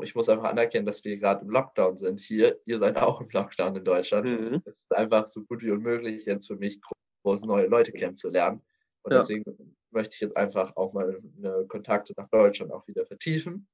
ich 0.02 0.14
muss 0.14 0.28
einfach 0.28 0.50
anerkennen, 0.50 0.86
dass 0.86 1.04
wir 1.04 1.16
gerade 1.16 1.44
im 1.44 1.50
Lockdown 1.50 1.96
sind 1.96 2.20
hier. 2.20 2.60
Ihr 2.66 2.78
seid 2.78 2.96
auch 2.96 3.20
im 3.20 3.28
Lockdown 3.30 3.76
in 3.76 3.84
Deutschland. 3.84 4.26
Mhm. 4.26 4.62
Es 4.64 4.76
ist 4.76 4.96
einfach 4.96 5.26
so 5.26 5.42
gut 5.44 5.62
wie 5.62 5.70
unmöglich, 5.70 6.26
jetzt 6.26 6.46
für 6.46 6.56
mich 6.56 6.80
groß 7.24 7.42
neue 7.42 7.66
Leute 7.66 7.92
kennenzulernen. 7.92 8.62
Und 9.02 9.12
Ja. 9.12 9.20
deswegen 9.20 9.76
möchte 9.90 10.14
ich 10.14 10.20
jetzt 10.20 10.36
einfach 10.36 10.74
auch 10.76 10.92
mal 10.92 11.20
Kontakte 11.68 12.12
nach 12.16 12.28
Deutschland 12.28 12.72
auch 12.72 12.86
wieder 12.86 13.06
vertiefen. 13.06 13.68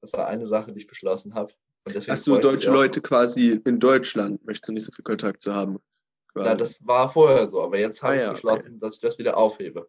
Das 0.00 0.12
war 0.12 0.26
eine 0.28 0.46
Sache, 0.46 0.72
die 0.72 0.78
ich 0.80 0.86
beschlossen 0.86 1.34
habe. 1.34 1.52
Hast 2.08 2.26
du 2.26 2.36
deutsche 2.36 2.70
Leute 2.70 3.00
quasi 3.00 3.60
in 3.64 3.78
Deutschland, 3.78 4.44
möchtest 4.44 4.68
du 4.68 4.72
nicht 4.72 4.84
so 4.84 4.92
viel 4.92 5.04
Kontakt 5.04 5.42
zu 5.42 5.54
haben? 5.54 5.78
Ja, 6.34 6.54
das 6.54 6.84
war 6.84 7.08
vorher 7.08 7.46
so, 7.46 7.62
aber 7.62 7.78
jetzt 7.78 8.02
habe 8.02 8.12
Ah 8.12 8.14
ich 8.16 8.20
ja, 8.20 8.26
okay. 8.26 8.34
beschlossen, 8.34 8.80
dass 8.80 8.96
ich 8.96 9.00
das 9.00 9.18
wieder 9.18 9.36
aufhebe. 9.36 9.88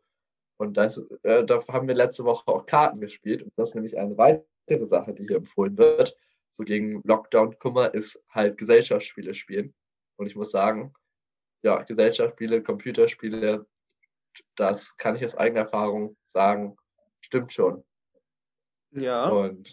Und 0.57 0.75
das, 0.75 0.97
äh, 1.23 1.45
da 1.45 1.65
haben 1.67 1.87
wir 1.87 1.95
letzte 1.95 2.23
Woche 2.25 2.47
auch 2.47 2.65
Karten 2.65 2.99
gespielt. 2.99 3.43
Und 3.43 3.53
das 3.55 3.69
ist 3.69 3.75
nämlich 3.75 3.97
eine 3.97 4.17
weitere 4.17 4.85
Sache, 4.85 5.13
die 5.13 5.27
hier 5.27 5.37
empfohlen 5.37 5.77
wird. 5.77 6.15
So 6.49 6.63
gegen 6.63 7.01
Lockdown-Kummer 7.03 7.93
ist 7.93 8.21
halt 8.29 8.57
Gesellschaftsspiele 8.57 9.35
spielen. 9.35 9.73
Und 10.17 10.27
ich 10.27 10.35
muss 10.35 10.51
sagen, 10.51 10.93
ja, 11.63 11.83
Gesellschaftsspiele, 11.83 12.63
Computerspiele, 12.63 13.67
das 14.55 14.97
kann 14.97 15.15
ich 15.15 15.25
aus 15.25 15.35
eigener 15.35 15.61
Erfahrung 15.61 16.17
sagen, 16.25 16.75
stimmt 17.21 17.53
schon. 17.53 17.83
ja. 18.91 19.27
Und 19.29 19.71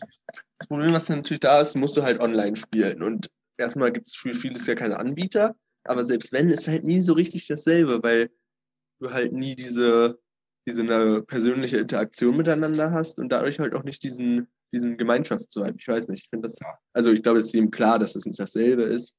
Das 0.58 0.68
Problem, 0.68 0.92
was 0.92 1.08
natürlich 1.08 1.40
da 1.40 1.60
ist, 1.60 1.74
musst 1.76 1.96
du 1.96 2.02
halt 2.02 2.20
online 2.20 2.56
spielen. 2.56 3.02
Und 3.02 3.30
erstmal 3.56 3.92
gibt 3.92 4.08
es 4.08 4.16
für 4.16 4.34
vieles 4.34 4.66
ja 4.66 4.74
keine 4.74 4.98
Anbieter, 4.98 5.56
aber 5.84 6.04
selbst 6.04 6.32
wenn, 6.32 6.50
ist 6.50 6.68
halt 6.68 6.84
nie 6.84 7.00
so 7.00 7.12
richtig 7.12 7.46
dasselbe, 7.46 8.02
weil 8.02 8.30
du 9.00 9.10
halt 9.10 9.32
nie 9.32 9.54
diese, 9.54 10.18
diese 10.66 10.82
eine 10.82 11.22
persönliche 11.22 11.78
Interaktion 11.78 12.36
miteinander 12.36 12.90
hast 12.90 13.18
und 13.18 13.28
dadurch 13.30 13.58
halt 13.58 13.74
auch 13.74 13.84
nicht 13.84 14.02
diesen, 14.02 14.48
diesen 14.72 14.96
Gemeinschaftsvibe. 14.96 15.74
Ich 15.78 15.88
weiß 15.88 16.08
nicht, 16.08 16.24
ich 16.24 16.30
finde 16.30 16.48
das, 16.48 16.58
also 16.92 17.12
ich 17.12 17.22
glaube, 17.22 17.38
es 17.38 17.46
ist 17.46 17.54
ihm 17.54 17.70
klar, 17.70 17.98
dass 17.98 18.16
es 18.16 18.24
nicht 18.24 18.40
dasselbe 18.40 18.82
ist, 18.82 19.14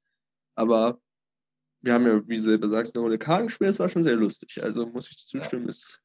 aber 0.56 1.00
wir 1.82 1.94
haben 1.94 2.08
ja, 2.08 2.22
wie 2.28 2.38
du 2.38 2.44
selber 2.44 2.68
sagst, 2.70 2.96
eine 2.96 3.04
Runde 3.04 3.20
Karten 3.20 3.46
gespielt, 3.46 3.70
das 3.70 3.80
war 3.80 3.90
schon 3.90 4.04
sehr 4.04 4.16
lustig. 4.16 4.62
Also 4.64 4.88
muss 4.88 5.10
ich 5.12 5.18
zustimmen, 5.18 5.68
das 5.68 6.00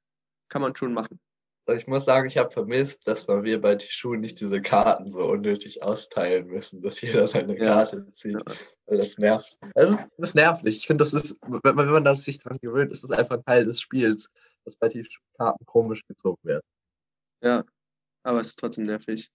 kann 0.51 0.61
man 0.61 0.77
schon 0.77 0.93
machen. 0.93 1.19
ich 1.75 1.87
muss 1.87 2.05
sagen, 2.05 2.27
ich 2.27 2.37
habe 2.37 2.51
vermisst, 2.51 3.07
dass 3.07 3.27
wir 3.27 3.61
bei 3.61 3.77
den 3.77 3.89
Schulen 3.89 4.21
nicht 4.21 4.41
diese 4.41 4.61
Karten 4.61 5.11
so 5.11 5.27
unnötig 5.27 5.83
austeilen 5.83 6.49
müssen, 6.49 6.83
dass 6.83 7.01
jeder 7.01 7.27
seine 7.29 7.57
Ja. 7.57 7.65
Karte 7.65 8.13
zieht. 8.13 8.35
Ja. 8.35 8.43
Weil 8.87 8.99
Das 8.99 9.17
nervt. 9.17 9.57
Das 9.75 9.91
ist, 9.91 10.09
das 10.19 10.29
ist 10.31 10.35
nervlich. 10.35 10.77
Ich 10.77 10.87
finde, 10.87 11.03
das 11.03 11.15
ist, 11.15 11.39
wenn 11.43 11.75
man, 11.75 11.87
wenn 11.87 11.95
man 11.95 12.05
das 12.05 12.23
sich 12.23 12.39
daran 12.41 12.59
gewöhnt, 12.61 12.93
ist 12.93 13.05
es 13.05 13.11
einfach 13.11 13.39
ein 13.39 13.45
Teil 13.45 13.65
des 13.65 13.81
Spiels, 13.81 14.29
dass 14.65 14.77
bei 14.77 14.89
den 14.89 15.07
Karten 15.37 15.65
komisch 15.67 16.05
gezogen 16.07 16.39
werden. 16.43 16.63
Ja, 17.43 17.65
aber 18.23 18.41
es 18.41 18.49
ist 18.49 18.59
trotzdem 18.59 18.85
nervig. 18.85 19.31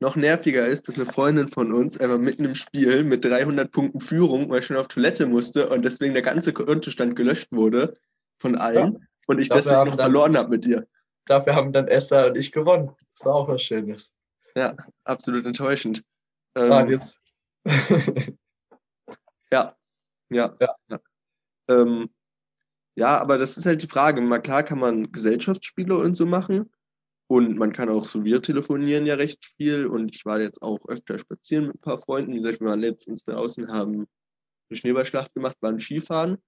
Noch 0.00 0.14
nerviger 0.16 0.66
ist, 0.66 0.88
dass 0.88 0.96
eine 0.96 1.06
Freundin 1.06 1.48
von 1.48 1.72
uns 1.72 1.98
einfach 1.98 2.18
mitten 2.18 2.44
im 2.44 2.54
Spiel 2.54 3.02
mit 3.02 3.24
300 3.24 3.70
Punkten 3.70 4.00
Führung 4.00 4.48
mal 4.48 4.60
schon 4.60 4.76
auf 4.76 4.88
Toilette 4.88 5.26
musste 5.26 5.68
und 5.70 5.82
deswegen 5.84 6.12
der 6.12 6.22
ganze 6.22 6.52
Kontostand 6.52 7.16
gelöscht 7.16 7.48
wurde 7.50 7.94
von 8.38 8.56
allen 8.56 9.08
und 9.26 9.38
ich 9.38 9.48
Dafür 9.48 9.62
deswegen 9.62 9.78
noch 9.86 9.96
dann- 9.96 10.04
verloren 10.12 10.36
habe 10.36 10.50
mit 10.50 10.66
ihr. 10.66 10.86
Dafür 11.24 11.54
haben 11.54 11.72
dann 11.72 11.88
Esther 11.88 12.26
und 12.28 12.36
ich 12.38 12.52
gewonnen. 12.52 12.94
Das 13.16 13.24
war 13.26 13.34
auch 13.34 13.48
was 13.48 13.62
Schönes. 13.62 14.12
Ja, 14.54 14.76
absolut 15.04 15.44
enttäuschend. 15.46 16.04
Ah, 16.54 16.80
Ähm, 16.82 16.88
jetzt. 16.90 17.18
ja, 19.50 19.76
ja, 20.30 20.54
Ja. 20.60 20.76
ja. 20.88 20.98
Ähm, 21.68 22.10
ja, 22.96 23.18
aber 23.20 23.38
das 23.38 23.56
ist 23.58 23.66
halt 23.66 23.82
die 23.82 23.88
Frage. 23.88 24.20
Mal 24.20 24.40
klar 24.40 24.62
kann 24.62 24.78
man 24.78 25.12
Gesellschaftsspiele 25.12 25.96
und 25.96 26.14
so 26.14 26.26
machen. 26.26 26.70
Und 27.28 27.56
man 27.56 27.72
kann 27.72 27.88
auch 27.88 28.06
so, 28.06 28.24
wir 28.24 28.40
telefonieren 28.40 29.04
ja 29.04 29.16
recht 29.16 29.44
viel 29.56 29.86
und 29.86 30.14
ich 30.14 30.24
war 30.24 30.40
jetzt 30.40 30.62
auch 30.62 30.78
öfter 30.88 31.18
spazieren 31.18 31.66
mit 31.66 31.76
ein 31.76 31.80
paar 31.80 31.98
Freunden. 31.98 32.32
Wie 32.32 32.36
gesagt, 32.36 32.60
wir 32.60 32.68
waren 32.68 32.80
letztens 32.80 33.24
draußen, 33.24 33.72
haben 33.72 34.06
eine 34.70 34.76
Schneeballschlacht 34.76 35.34
gemacht, 35.34 35.56
waren 35.60 35.80
Skifahren. 35.80 36.38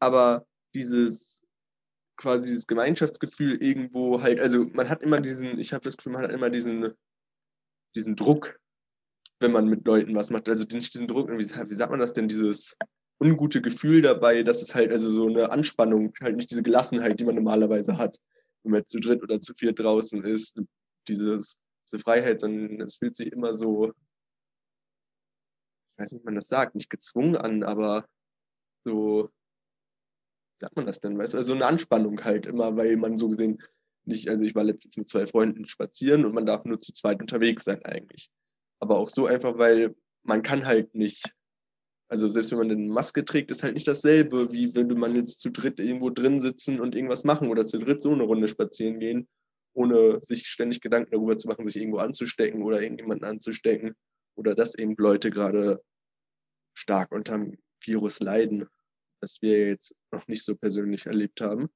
Aber 0.00 0.46
dieses 0.74 1.42
quasi 2.16 2.48
dieses 2.48 2.66
Gemeinschaftsgefühl 2.66 3.62
irgendwo 3.62 4.22
halt, 4.22 4.40
also 4.40 4.64
man 4.72 4.88
hat 4.88 5.02
immer 5.02 5.20
diesen, 5.20 5.58
ich 5.58 5.72
habe 5.72 5.84
das 5.84 5.96
Gefühl, 5.96 6.12
man 6.12 6.22
hat 6.22 6.30
immer 6.30 6.50
diesen, 6.50 6.94
diesen 7.94 8.16
Druck, 8.16 8.58
wenn 9.40 9.52
man 9.52 9.68
mit 9.68 9.86
Leuten 9.86 10.14
was 10.14 10.30
macht. 10.30 10.48
Also 10.48 10.64
nicht 10.72 10.94
diesen 10.94 11.08
Druck, 11.08 11.28
wie, 11.30 11.38
wie 11.38 11.74
sagt 11.74 11.90
man 11.90 12.00
das 12.00 12.12
denn, 12.12 12.28
dieses 12.28 12.76
ungute 13.20 13.62
Gefühl 13.62 14.02
dabei, 14.02 14.42
dass 14.42 14.62
es 14.62 14.74
halt 14.74 14.92
also 14.92 15.10
so 15.10 15.26
eine 15.26 15.50
Anspannung, 15.50 16.12
halt 16.20 16.36
nicht 16.36 16.50
diese 16.50 16.62
Gelassenheit, 16.62 17.18
die 17.18 17.24
man 17.24 17.36
normalerweise 17.36 17.96
hat, 17.96 18.18
wenn 18.62 18.72
man 18.72 18.86
zu 18.86 19.00
dritt 19.00 19.22
oder 19.22 19.40
zu 19.40 19.54
viert 19.54 19.78
draußen 19.78 20.24
ist, 20.24 20.60
dieses, 21.08 21.60
diese 21.86 21.98
Freiheit, 21.98 22.40
sondern 22.40 22.80
es 22.80 22.96
fühlt 22.96 23.14
sich 23.16 23.32
immer 23.32 23.54
so, 23.54 23.92
ich 25.92 25.98
weiß 25.98 26.12
nicht, 26.12 26.22
wie 26.22 26.26
man 26.26 26.34
das 26.34 26.48
sagt, 26.48 26.74
nicht 26.74 26.90
gezwungen 26.90 27.36
an, 27.36 27.62
aber 27.62 28.06
so, 28.84 29.30
wie 30.54 30.60
sagt 30.60 30.76
man 30.76 30.86
das 30.86 31.00
denn, 31.00 31.16
weißt 31.18 31.34
du, 31.34 31.38
also 31.38 31.54
eine 31.54 31.66
Anspannung 31.66 32.24
halt 32.24 32.46
immer, 32.46 32.76
weil 32.76 32.96
man 32.96 33.16
so 33.16 33.28
gesehen 33.28 33.62
nicht, 34.06 34.28
also 34.28 34.44
ich 34.44 34.54
war 34.54 34.64
letztens 34.64 34.96
mit 34.96 35.08
zwei 35.08 35.26
Freunden 35.26 35.66
spazieren 35.66 36.24
und 36.24 36.34
man 36.34 36.46
darf 36.46 36.64
nur 36.64 36.80
zu 36.80 36.92
zweit 36.92 37.20
unterwegs 37.20 37.64
sein 37.64 37.82
eigentlich. 37.84 38.30
Aber 38.80 38.98
auch 38.98 39.08
so 39.08 39.26
einfach, 39.26 39.56
weil 39.56 39.94
man 40.22 40.42
kann 40.42 40.66
halt 40.66 40.94
nicht, 40.94 41.34
also 42.14 42.28
selbst 42.28 42.52
wenn 42.52 42.58
man 42.58 42.70
eine 42.70 42.92
Maske 42.92 43.24
trägt, 43.24 43.50
ist 43.50 43.64
halt 43.64 43.74
nicht 43.74 43.88
dasselbe, 43.88 44.52
wie 44.52 44.72
wenn 44.76 44.86
man 44.96 45.16
jetzt 45.16 45.40
zu 45.40 45.50
dritt 45.50 45.80
irgendwo 45.80 46.10
drin 46.10 46.40
sitzen 46.40 46.78
und 46.78 46.94
irgendwas 46.94 47.24
machen 47.24 47.48
oder 47.48 47.66
zu 47.66 47.76
dritt 47.76 48.02
so 48.02 48.12
eine 48.12 48.22
Runde 48.22 48.46
spazieren 48.46 49.00
gehen, 49.00 49.26
ohne 49.72 50.20
sich 50.22 50.46
ständig 50.46 50.80
Gedanken 50.80 51.10
darüber 51.10 51.36
zu 51.36 51.48
machen, 51.48 51.64
sich 51.64 51.74
irgendwo 51.74 51.98
anzustecken 51.98 52.62
oder 52.62 52.80
irgendjemanden 52.80 53.26
anzustecken 53.26 53.96
oder 54.36 54.54
dass 54.54 54.78
eben 54.78 54.94
Leute 54.96 55.30
gerade 55.32 55.82
stark 56.72 57.10
unterm 57.10 57.58
Virus 57.82 58.20
leiden, 58.20 58.68
was 59.20 59.42
wir 59.42 59.66
jetzt 59.66 59.96
noch 60.12 60.28
nicht 60.28 60.44
so 60.44 60.54
persönlich 60.54 61.06
erlebt 61.06 61.40
haben. 61.40 61.68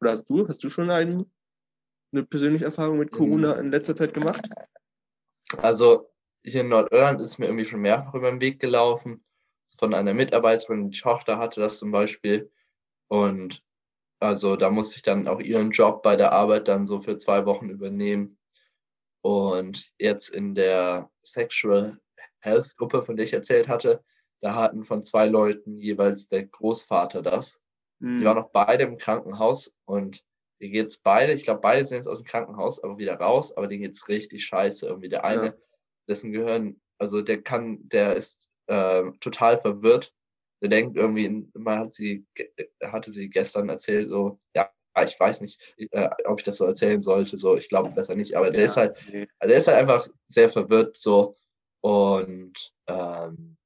Oder 0.00 0.10
hast 0.10 0.28
du, 0.28 0.48
hast 0.48 0.64
du 0.64 0.70
schon 0.70 0.90
einen, 0.90 1.32
eine 2.12 2.24
persönliche 2.24 2.64
Erfahrung 2.64 2.98
mit 2.98 3.12
Corona 3.12 3.54
Mhm. 3.54 3.60
in 3.60 3.70
letzter 3.70 3.94
Zeit 3.94 4.12
gemacht? 4.12 4.44
Also 5.58 6.10
hier 6.42 6.62
in 6.62 6.68
Nordirland 6.68 7.20
ist 7.20 7.38
mir 7.38 7.46
irgendwie 7.46 7.64
schon 7.64 7.80
mehrfach 7.80 8.14
über 8.14 8.28
den 8.32 8.40
Weg 8.40 8.58
gelaufen. 8.58 9.24
Von 9.78 9.94
einer 9.94 10.14
Mitarbeiterin, 10.14 10.90
die 10.90 10.98
Tochter 10.98 11.38
hatte 11.38 11.60
das 11.60 11.78
zum 11.78 11.90
Beispiel. 11.90 12.50
Und 13.08 13.62
also 14.20 14.56
da 14.56 14.70
musste 14.70 14.96
ich 14.96 15.02
dann 15.02 15.28
auch 15.28 15.40
ihren 15.40 15.70
Job 15.70 16.02
bei 16.02 16.16
der 16.16 16.32
Arbeit 16.32 16.68
dann 16.68 16.86
so 16.86 16.98
für 16.98 17.16
zwei 17.16 17.44
Wochen 17.46 17.68
übernehmen. 17.68 18.38
Und 19.22 19.92
jetzt 19.98 20.28
in 20.28 20.54
der 20.54 21.10
Sexual 21.22 21.98
Health 22.40 22.76
Gruppe, 22.76 23.02
von 23.02 23.16
der 23.16 23.24
ich 23.24 23.32
erzählt 23.32 23.68
hatte, 23.68 24.04
da 24.40 24.54
hatten 24.54 24.84
von 24.84 25.02
zwei 25.02 25.26
Leuten 25.26 25.80
jeweils 25.80 26.28
der 26.28 26.44
Großvater 26.44 27.22
das. 27.22 27.58
Hm. 28.00 28.20
Die 28.20 28.24
waren 28.24 28.36
noch 28.36 28.50
beide 28.50 28.84
im 28.84 28.98
Krankenhaus 28.98 29.72
und 29.86 30.24
die 30.60 30.70
geht's 30.70 30.98
beide, 30.98 31.32
ich 31.32 31.44
glaube, 31.44 31.60
beide 31.60 31.86
sind 31.86 31.98
jetzt 31.98 32.06
aus 32.06 32.18
dem 32.18 32.26
Krankenhaus, 32.26 32.82
aber 32.82 32.98
wieder 32.98 33.14
raus, 33.16 33.56
aber 33.56 33.66
denen 33.66 33.82
geht's 33.82 34.08
richtig 34.08 34.44
scheiße. 34.44 34.86
Irgendwie 34.86 35.08
der 35.08 35.24
eine, 35.24 35.46
Ja. 35.46 35.54
dessen 36.08 36.32
Gehirn, 36.32 36.80
also 36.98 37.22
der 37.22 37.42
kann, 37.42 37.88
der 37.88 38.16
ist 38.16 38.50
äh, 38.66 39.02
total 39.20 39.58
verwirrt. 39.60 40.14
Der 40.62 40.68
denkt 40.70 40.96
irgendwie, 40.96 41.48
mal 41.54 41.78
hat 41.78 41.94
sie, 41.94 42.24
ge- 42.34 42.50
hatte 42.82 43.10
sie 43.10 43.28
gestern 43.28 43.68
erzählt, 43.68 44.08
so, 44.08 44.38
ja, 44.56 44.70
ich 45.04 45.18
weiß 45.18 45.40
nicht, 45.40 45.60
äh, 45.76 46.08
ob 46.24 46.38
ich 46.40 46.44
das 46.44 46.56
so 46.56 46.64
erzählen 46.64 47.02
sollte, 47.02 47.36
so, 47.36 47.56
ich 47.56 47.68
glaube 47.68 47.90
besser 47.90 48.14
nicht, 48.14 48.36
aber 48.36 48.50
der 48.50 48.62
Ja, 48.62 48.66
ist 48.66 48.76
halt, 48.76 48.96
nee. 49.12 49.28
der 49.42 49.56
ist 49.58 49.66
halt 49.68 49.78
einfach 49.78 50.08
sehr 50.28 50.48
verwirrt, 50.48 50.96
so, 50.96 51.36
und 51.82 52.72
ähm, 52.86 53.56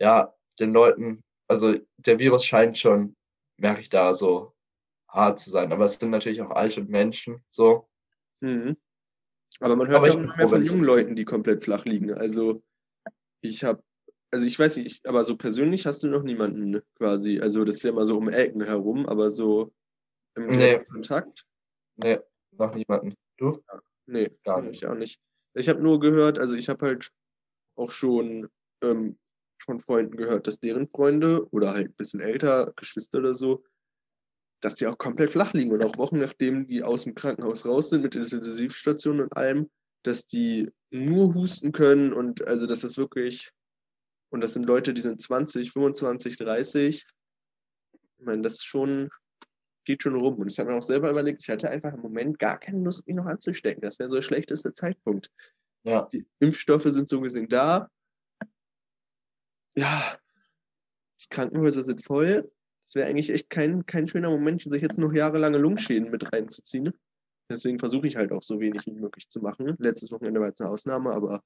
ja, 0.00 0.32
den 0.60 0.72
Leuten, 0.72 1.22
also 1.48 1.74
der 1.96 2.18
Virus 2.18 2.44
scheint 2.44 2.78
schon, 2.78 3.16
merke 3.58 3.80
ich 3.80 3.88
da 3.88 4.14
so 4.14 4.52
hart 5.08 5.40
zu 5.40 5.50
sein, 5.50 5.72
aber 5.72 5.86
es 5.86 5.94
sind 5.98 6.10
natürlich 6.10 6.42
auch 6.42 6.50
alte 6.50 6.84
Menschen, 6.84 7.42
so, 7.50 7.88
Mhm. 8.40 8.76
Aber 9.60 9.74
man 9.74 9.88
hört 9.88 9.96
Aber 9.98 10.08
ja 10.08 10.16
mehr 10.16 10.48
von 10.48 10.62
jungen 10.62 10.84
Leuten, 10.84 11.16
die 11.16 11.24
komplett 11.24 11.64
flach 11.64 11.84
liegen. 11.84 12.12
Also 12.14 12.62
ich 13.40 13.64
habe, 13.64 13.82
also 14.30 14.46
ich 14.46 14.58
weiß 14.58 14.76
nicht, 14.76 14.86
ich, 14.86 15.08
aber 15.08 15.24
so 15.24 15.36
persönlich 15.36 15.86
hast 15.86 16.02
du 16.02 16.08
noch 16.08 16.22
niemanden 16.22 16.82
quasi. 16.96 17.40
Also 17.40 17.64
das 17.64 17.76
ist 17.76 17.82
ja 17.84 17.90
immer 17.90 18.06
so 18.06 18.16
um 18.18 18.28
Ecken 18.28 18.62
herum, 18.62 19.06
aber 19.06 19.30
so 19.30 19.72
im 20.36 20.46
Nee. 20.46 20.78
Kontakt? 20.84 21.44
ne, 21.96 22.22
noch 22.52 22.74
niemanden. 22.74 23.14
Du? 23.38 23.62
Nee, 24.06 24.30
Gar 24.44 24.62
nee, 24.62 24.68
nicht. 24.68 24.82
ich 24.82 24.88
auch 24.88 24.94
nicht. 24.94 25.20
Ich 25.54 25.68
habe 25.68 25.80
nur 25.82 25.98
gehört, 26.00 26.38
also 26.38 26.56
ich 26.56 26.68
habe 26.68 26.86
halt 26.86 27.10
auch 27.76 27.90
schon 27.90 28.48
ähm, 28.82 29.18
von 29.60 29.80
Freunden 29.80 30.16
gehört, 30.16 30.46
dass 30.46 30.60
deren 30.60 30.88
Freunde 30.88 31.48
oder 31.50 31.72
halt 31.72 31.88
ein 31.88 31.94
bisschen 31.94 32.20
älter, 32.20 32.72
Geschwister 32.76 33.18
oder 33.18 33.34
so, 33.34 33.64
dass 34.60 34.74
die 34.76 34.86
auch 34.86 34.98
komplett 34.98 35.32
flach 35.32 35.52
liegen 35.52 35.72
und 35.72 35.84
auch 35.84 35.96
Wochen 35.98 36.18
nachdem 36.18 36.66
die 36.66 36.82
aus 36.82 37.04
dem 37.04 37.14
Krankenhaus 37.14 37.66
raus 37.66 37.90
sind 37.90 38.02
mit 38.02 38.14
der 38.14 38.22
Intensivstation 38.22 39.20
und 39.20 39.36
allem, 39.36 39.70
dass 40.04 40.26
die 40.26 40.70
nur 40.90 41.34
husten 41.34 41.72
können 41.72 42.12
und 42.12 42.46
also 42.46 42.66
dass 42.66 42.80
das 42.80 42.96
wirklich, 42.96 43.52
und 44.30 44.42
das 44.42 44.54
sind 44.54 44.66
Leute, 44.66 44.94
die 44.94 45.00
sind 45.00 45.20
20, 45.20 45.72
25, 45.72 46.36
30. 46.36 47.06
Ich 48.18 48.24
meine, 48.24 48.42
das 48.42 48.62
schon, 48.62 49.08
geht 49.84 50.02
schon 50.02 50.16
rum. 50.16 50.34
Und 50.36 50.48
ich 50.48 50.58
habe 50.58 50.70
mir 50.70 50.76
auch 50.76 50.82
selber 50.82 51.10
überlegt, 51.10 51.42
ich 51.42 51.48
hatte 51.48 51.70
einfach 51.70 51.94
im 51.94 52.00
Moment 52.00 52.38
gar 52.38 52.58
keine 52.58 52.82
Lust, 52.82 53.06
mich 53.06 53.16
noch 53.16 53.26
anzustecken. 53.26 53.80
Das 53.80 53.98
wäre 53.98 54.08
so 54.08 54.16
der 54.16 54.22
schlechteste 54.22 54.72
Zeitpunkt. 54.72 55.30
Ja, 55.84 56.08
Die 56.12 56.26
Impfstoffe 56.40 56.84
sind 56.84 57.08
so 57.08 57.20
gesehen 57.20 57.48
da. 57.48 57.88
Ja, 59.76 60.18
die 61.20 61.28
Krankenhäuser 61.30 61.82
sind 61.82 62.04
voll. 62.04 62.50
Das 62.84 62.94
wäre 62.94 63.08
eigentlich 63.08 63.30
echt 63.30 63.48
kein, 63.48 63.86
kein 63.86 64.08
schöner 64.08 64.30
Moment, 64.30 64.62
sich 64.62 64.82
jetzt 64.82 64.98
noch 64.98 65.12
jahrelange 65.12 65.58
Lungenschäden 65.58 66.10
mit 66.10 66.32
reinzuziehen. 66.32 66.92
Deswegen 67.50 67.78
versuche 67.78 68.06
ich 68.06 68.16
halt 68.16 68.32
auch 68.32 68.42
so 68.42 68.60
wenig 68.60 68.84
wie 68.86 68.92
möglich 68.92 69.28
zu 69.28 69.40
machen. 69.40 69.76
Letztes 69.78 70.12
Wochenende 70.12 70.40
war 70.40 70.48
jetzt 70.48 70.60
eine 70.60 70.70
Ausnahme, 70.70 71.12
aber 71.12 71.42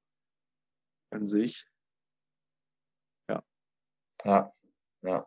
an 1.10 1.26
sich, 1.26 1.66
ja, 4.24 4.52
ja. 5.02 5.26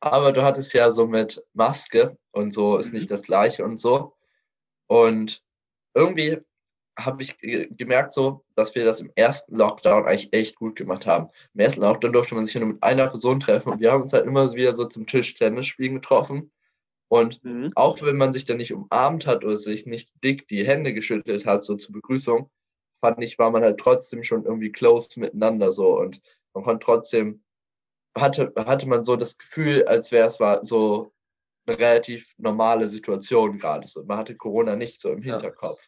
Aber 0.00 0.32
du 0.32 0.42
hattest 0.42 0.72
ja 0.72 0.90
so 0.90 1.06
mit 1.06 1.44
Maske 1.52 2.16
und 2.32 2.52
so 2.54 2.78
ist 2.78 2.92
Mhm. 2.92 2.98
nicht 3.00 3.10
das 3.10 3.22
gleiche 3.22 3.64
und 3.64 3.78
so. 3.78 4.16
Und 4.86 5.42
irgendwie 5.94 6.38
habe 6.98 7.22
ich 7.22 7.36
ge- 7.38 7.68
gemerkt, 7.70 8.12
so, 8.12 8.44
dass 8.56 8.74
wir 8.74 8.84
das 8.84 9.00
im 9.00 9.12
ersten 9.14 9.56
Lockdown 9.56 10.06
eigentlich 10.06 10.32
echt 10.32 10.56
gut 10.56 10.76
gemacht 10.76 11.06
haben. 11.06 11.28
Im 11.54 11.60
ersten 11.60 11.82
Lockdown 11.82 12.12
durfte 12.12 12.34
man 12.34 12.46
sich 12.46 12.54
nur 12.54 12.66
mit 12.66 12.82
einer 12.82 13.08
Person 13.08 13.40
treffen 13.40 13.70
und 13.72 13.80
wir 13.80 13.92
haben 13.92 14.02
uns 14.02 14.12
halt 14.12 14.26
immer 14.26 14.52
wieder 14.52 14.74
so 14.74 14.84
zum 14.86 15.06
Tischtennis 15.06 15.66
spielen 15.66 15.94
getroffen. 15.94 16.50
Und 17.08 17.42
mhm. 17.44 17.72
auch 17.74 18.00
wenn 18.02 18.16
man 18.16 18.32
sich 18.32 18.44
dann 18.44 18.58
nicht 18.58 18.72
umarmt 18.72 19.26
hat 19.26 19.44
oder 19.44 19.56
sich 19.56 19.84
nicht 19.86 20.10
dick 20.22 20.46
die 20.48 20.66
Hände 20.66 20.94
geschüttelt 20.94 21.44
hat, 21.44 21.64
so 21.64 21.76
zur 21.76 21.92
Begrüßung, 21.92 22.50
fand 23.00 23.22
ich, 23.22 23.38
war 23.38 23.50
man 23.50 23.62
halt 23.62 23.78
trotzdem 23.78 24.22
schon 24.22 24.44
irgendwie 24.44 24.72
close 24.72 25.18
miteinander 25.18 25.72
so 25.72 25.98
und 25.98 26.20
man 26.54 26.64
konnte 26.64 26.84
trotzdem, 26.84 27.42
hatte, 28.16 28.52
hatte 28.56 28.88
man 28.88 29.04
so 29.04 29.16
das 29.16 29.38
Gefühl, 29.38 29.84
als 29.84 30.10
wäre 30.12 30.26
es 30.28 30.40
war 30.40 30.64
so 30.64 31.12
eine 31.66 31.78
relativ 31.78 32.34
normale 32.38 32.88
Situation 32.88 33.58
gerade. 33.58 33.86
So, 33.86 34.02
man 34.04 34.18
hatte 34.18 34.34
Corona 34.34 34.74
nicht 34.76 35.00
so 35.00 35.10
im 35.12 35.22
Ja. 35.22 35.34
Hinterkopf. 35.34 35.80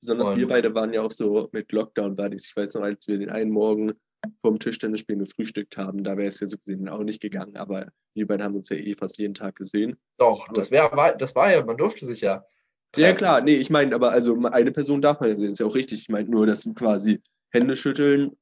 Besonders 0.00 0.34
wir 0.34 0.44
Und- 0.44 0.48
beide 0.48 0.74
waren 0.74 0.92
ja 0.92 1.02
auch 1.02 1.12
so 1.12 1.48
mit 1.52 1.70
Lockdown-Buddies. 1.70 2.46
Ich 2.48 2.56
weiß 2.56 2.74
noch, 2.74 2.82
als 2.82 3.06
wir 3.06 3.18
den 3.18 3.30
einen 3.30 3.52
Morgen 3.52 3.92
vorm 4.40 4.58
Tischtennisspielen 4.58 5.20
gefrühstückt 5.24 5.76
haben, 5.76 6.02
da 6.02 6.16
wäre 6.16 6.26
es 6.26 6.40
ja 6.40 6.46
so 6.48 6.56
gesehen 6.58 6.88
auch 6.88 7.04
nicht 7.04 7.20
gegangen. 7.20 7.56
Aber 7.56 7.86
wir 8.14 8.26
beide 8.26 8.42
haben 8.42 8.56
uns 8.56 8.68
ja 8.70 8.76
eh 8.78 8.94
fast 8.94 9.18
jeden 9.18 9.34
Tag 9.34 9.54
gesehen. 9.54 9.96
Doch, 10.18 10.48
das, 10.54 10.72
wär, 10.72 10.90
war- 10.92 11.14
das 11.16 11.36
war 11.36 11.52
ja, 11.52 11.64
man 11.64 11.76
durfte 11.76 12.04
sich 12.04 12.20
ja. 12.20 12.44
Ja, 12.96 13.04
treffen. 13.06 13.16
klar, 13.18 13.40
nee, 13.42 13.54
ich 13.54 13.70
meine, 13.70 13.94
aber 13.94 14.10
also 14.10 14.36
eine 14.46 14.72
Person 14.72 15.00
darf 15.00 15.20
man 15.20 15.28
ja 15.30 15.36
sehen, 15.36 15.50
ist 15.50 15.60
ja 15.60 15.66
auch 15.66 15.74
richtig. 15.76 16.00
Ich 16.00 16.08
meine 16.08 16.28
nur, 16.28 16.46
dass 16.46 16.68
quasi 16.74 17.22
Hände 17.52 17.76
schütteln, 17.76 18.36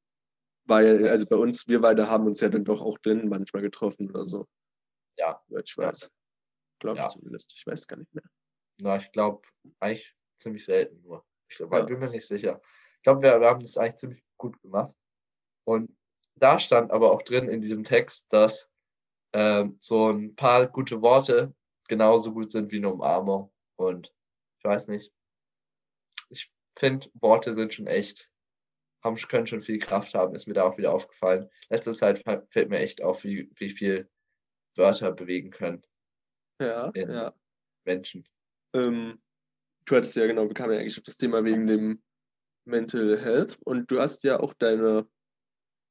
weil, 0.71 1.07
also 1.09 1.27
bei 1.27 1.37
uns, 1.37 1.69
wir 1.69 1.81
beide 1.81 2.09
haben 2.09 2.27
uns 2.27 2.41
ja 2.41 2.49
dann 2.49 2.65
doch 2.65 2.81
auch 2.81 2.97
drin 2.99 3.29
manchmal 3.29 3.63
getroffen 3.63 4.09
oder 4.09 4.27
so. 4.27 4.47
Ja. 5.19 5.39
Ich 5.63 5.77
Ja. 5.77 5.89
weiß. 5.89 6.11
Glaube 6.79 6.99
Ja. 6.99 7.07
ich 7.09 7.13
zumindest. 7.13 7.53
Ich 7.57 7.67
weiß 7.67 7.87
gar 7.87 7.99
nicht 7.99 8.15
mehr. 8.15 8.25
Na, 8.79 8.97
ich 8.97 9.13
glaube, 9.13 9.47
eigentlich 9.81 10.15
ziemlich 10.37 10.65
selten 10.65 11.03
nur. 11.03 11.27
Ich 11.49 11.57
glaub, 11.59 11.73
Ja. 11.73 11.85
bin 11.85 11.99
mir 11.99 12.09
nicht 12.09 12.27
sicher. 12.27 12.63
Ich 12.97 13.03
glaube, 13.03 13.21
wir, 13.23 13.39
wir 13.41 13.49
haben 13.49 13.63
das 13.63 13.77
eigentlich 13.77 13.97
ziemlich 13.97 14.25
gut 14.39 14.59
gemacht. 14.63 14.95
Und 15.65 15.95
da 16.37 16.59
stand 16.59 16.91
aber 16.91 17.13
auch 17.13 17.23
drin 17.23 17.49
in 17.49 17.61
diesem 17.61 17.85
Text, 17.85 18.25
dass 18.31 18.71
ähm, 19.35 19.77
so 19.81 20.11
ein 20.11 20.35
paar 20.37 20.67
gute 20.69 21.03
Worte 21.03 21.55
genauso 21.89 22.33
gut 22.33 22.51
sind 22.51 22.73
wie 22.73 22.79
eine 22.79 22.93
Umarmung. 22.93 23.53
Und 23.77 24.13
ich 24.59 24.65
weiß 24.65 24.89
nicht. 24.89 25.13
Ich 26.31 26.51
finde, 26.79 27.11
Worte 27.15 27.53
sind 27.55 27.75
schon 27.75 27.87
echt, 27.87 28.31
haben, 29.03 29.17
können 29.17 29.47
schon 29.47 29.61
viel 29.61 29.79
Kraft 29.79 30.15
haben, 30.15 30.35
ist 30.35 30.47
mir 30.47 30.55
da 30.55 30.65
auch 30.65 30.77
wieder 30.79 30.93
aufgefallen. 30.93 31.49
Letzte 31.69 31.95
Zeit 31.95 32.23
fällt 32.51 32.69
mir 32.71 32.79
echt 32.79 33.03
auf, 33.03 33.25
wie, 33.25 33.51
wie 33.57 33.71
viel 33.71 34.09
Wörter 34.77 35.13
bewegen 35.13 35.51
können 35.51 35.83
Ja, 36.61 36.91
ja. 36.95 37.35
Menschen. 37.85 38.27
Ähm, 38.75 39.21
du 39.87 39.97
hattest 39.97 40.17
ja 40.17 40.27
genau, 40.27 40.47
wir 40.47 40.55
kamen 40.55 40.73
ja 40.75 40.81
eigentlich 40.81 40.99
auf 40.99 41.05
das 41.05 41.17
Thema 41.17 41.45
wegen 41.45 41.67
dem 41.67 42.03
Mental 42.67 43.19
Health 43.21 43.59
und 43.65 43.91
du 43.91 44.01
hast 44.01 44.23
ja 44.23 44.39
auch 44.39 44.55
deine, 44.55 45.09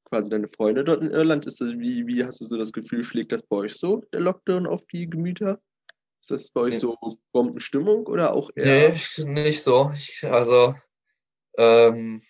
quasi 0.06 0.30
deine 0.30 0.48
Freunde 0.48 0.84
dort 0.84 1.02
in 1.02 1.12
Irland. 1.12 1.46
Ist 1.46 1.60
das, 1.62 1.70
wie, 1.70 2.06
wie 2.08 2.24
hast 2.24 2.40
du 2.42 2.46
so 2.46 2.58
das 2.58 2.72
Gefühl, 2.72 3.04
schlägt 3.04 3.32
das 3.32 3.44
bei 3.44 3.58
euch 3.58 3.76
so, 3.76 4.02
der 4.14 4.22
Lockdown 4.22 4.68
auf 4.68 4.86
die 4.88 5.10
Gemüter? 5.10 5.60
Ist 6.22 6.32
das 6.32 6.52
bei 6.52 6.62
euch 6.62 6.74
Nee. 6.74 6.78
so 6.80 6.98
Bombenstimmung 7.32 8.06
oder 8.08 8.34
auch 8.34 8.50
eher? 8.56 8.94
Nee, 9.18 9.24
nicht 9.26 9.64
so. 9.64 9.92
Ich, 9.94 10.24
also, 10.24 10.76
ähm, 11.58 12.22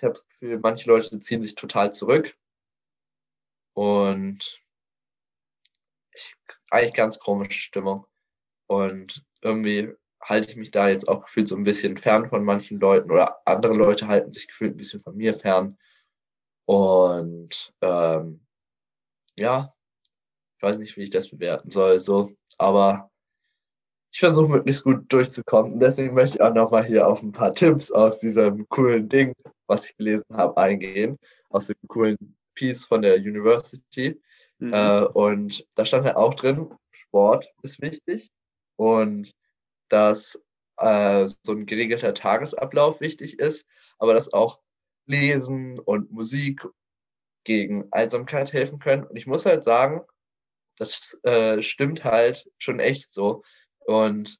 ich 0.00 0.04
habe 0.04 0.14
das 0.14 0.26
Gefühl, 0.28 0.58
manche 0.60 0.88
Leute 0.88 1.20
ziehen 1.20 1.42
sich 1.42 1.54
total 1.54 1.92
zurück. 1.92 2.34
Und 3.74 4.62
ich, 6.14 6.34
eigentlich 6.70 6.94
ganz 6.94 7.18
komische 7.18 7.60
Stimmung. 7.60 8.06
Und 8.66 9.24
irgendwie 9.42 9.92
halte 10.22 10.50
ich 10.50 10.56
mich 10.56 10.70
da 10.70 10.88
jetzt 10.88 11.06
auch 11.06 11.24
gefühlt 11.24 11.48
so 11.48 11.56
ein 11.56 11.64
bisschen 11.64 11.98
fern 11.98 12.28
von 12.30 12.44
manchen 12.44 12.80
Leuten 12.80 13.10
oder 13.10 13.46
andere 13.46 13.74
Leute 13.74 14.08
halten 14.08 14.32
sich 14.32 14.48
gefühlt 14.48 14.74
ein 14.74 14.78
bisschen 14.78 15.00
von 15.00 15.16
mir 15.16 15.34
fern. 15.34 15.78
Und 16.66 17.74
ähm, 17.82 18.46
ja, 19.38 19.74
ich 20.56 20.62
weiß 20.62 20.78
nicht, 20.78 20.96
wie 20.96 21.02
ich 21.02 21.10
das 21.10 21.30
bewerten 21.30 21.70
soll, 21.70 22.00
so, 22.00 22.32
aber 22.56 23.09
ich 24.12 24.18
versuche 24.18 24.48
möglichst 24.48 24.84
gut 24.84 25.12
durchzukommen. 25.12 25.74
Und 25.74 25.80
deswegen 25.80 26.14
möchte 26.14 26.38
ich 26.38 26.42
auch 26.42 26.54
nochmal 26.54 26.84
hier 26.84 27.06
auf 27.06 27.22
ein 27.22 27.32
paar 27.32 27.54
Tipps 27.54 27.92
aus 27.92 28.18
diesem 28.18 28.68
coolen 28.68 29.08
Ding, 29.08 29.34
was 29.66 29.86
ich 29.86 29.96
gelesen 29.96 30.26
habe, 30.32 30.56
eingehen. 30.60 31.18
Aus 31.48 31.66
dem 31.66 31.76
coolen 31.88 32.16
Piece 32.54 32.84
von 32.84 33.02
der 33.02 33.16
University. 33.16 34.20
Mhm. 34.58 34.72
Äh, 34.72 35.04
und 35.04 35.66
da 35.76 35.84
stand 35.84 36.06
halt 36.06 36.16
auch 36.16 36.34
drin, 36.34 36.68
Sport 36.90 37.48
ist 37.62 37.80
wichtig 37.80 38.30
und 38.76 39.34
dass 39.88 40.42
äh, 40.76 41.26
so 41.42 41.52
ein 41.52 41.66
geregelter 41.66 42.14
Tagesablauf 42.14 43.00
wichtig 43.00 43.38
ist, 43.38 43.66
aber 43.98 44.14
dass 44.14 44.32
auch 44.32 44.60
Lesen 45.06 45.78
und 45.80 46.10
Musik 46.12 46.66
gegen 47.44 47.88
Einsamkeit 47.92 48.52
helfen 48.52 48.78
können. 48.78 49.04
Und 49.04 49.16
ich 49.16 49.26
muss 49.26 49.46
halt 49.46 49.64
sagen, 49.64 50.02
das 50.76 51.18
äh, 51.24 51.62
stimmt 51.62 52.04
halt 52.04 52.48
schon 52.58 52.80
echt 52.80 53.12
so. 53.12 53.42
Und 53.90 54.38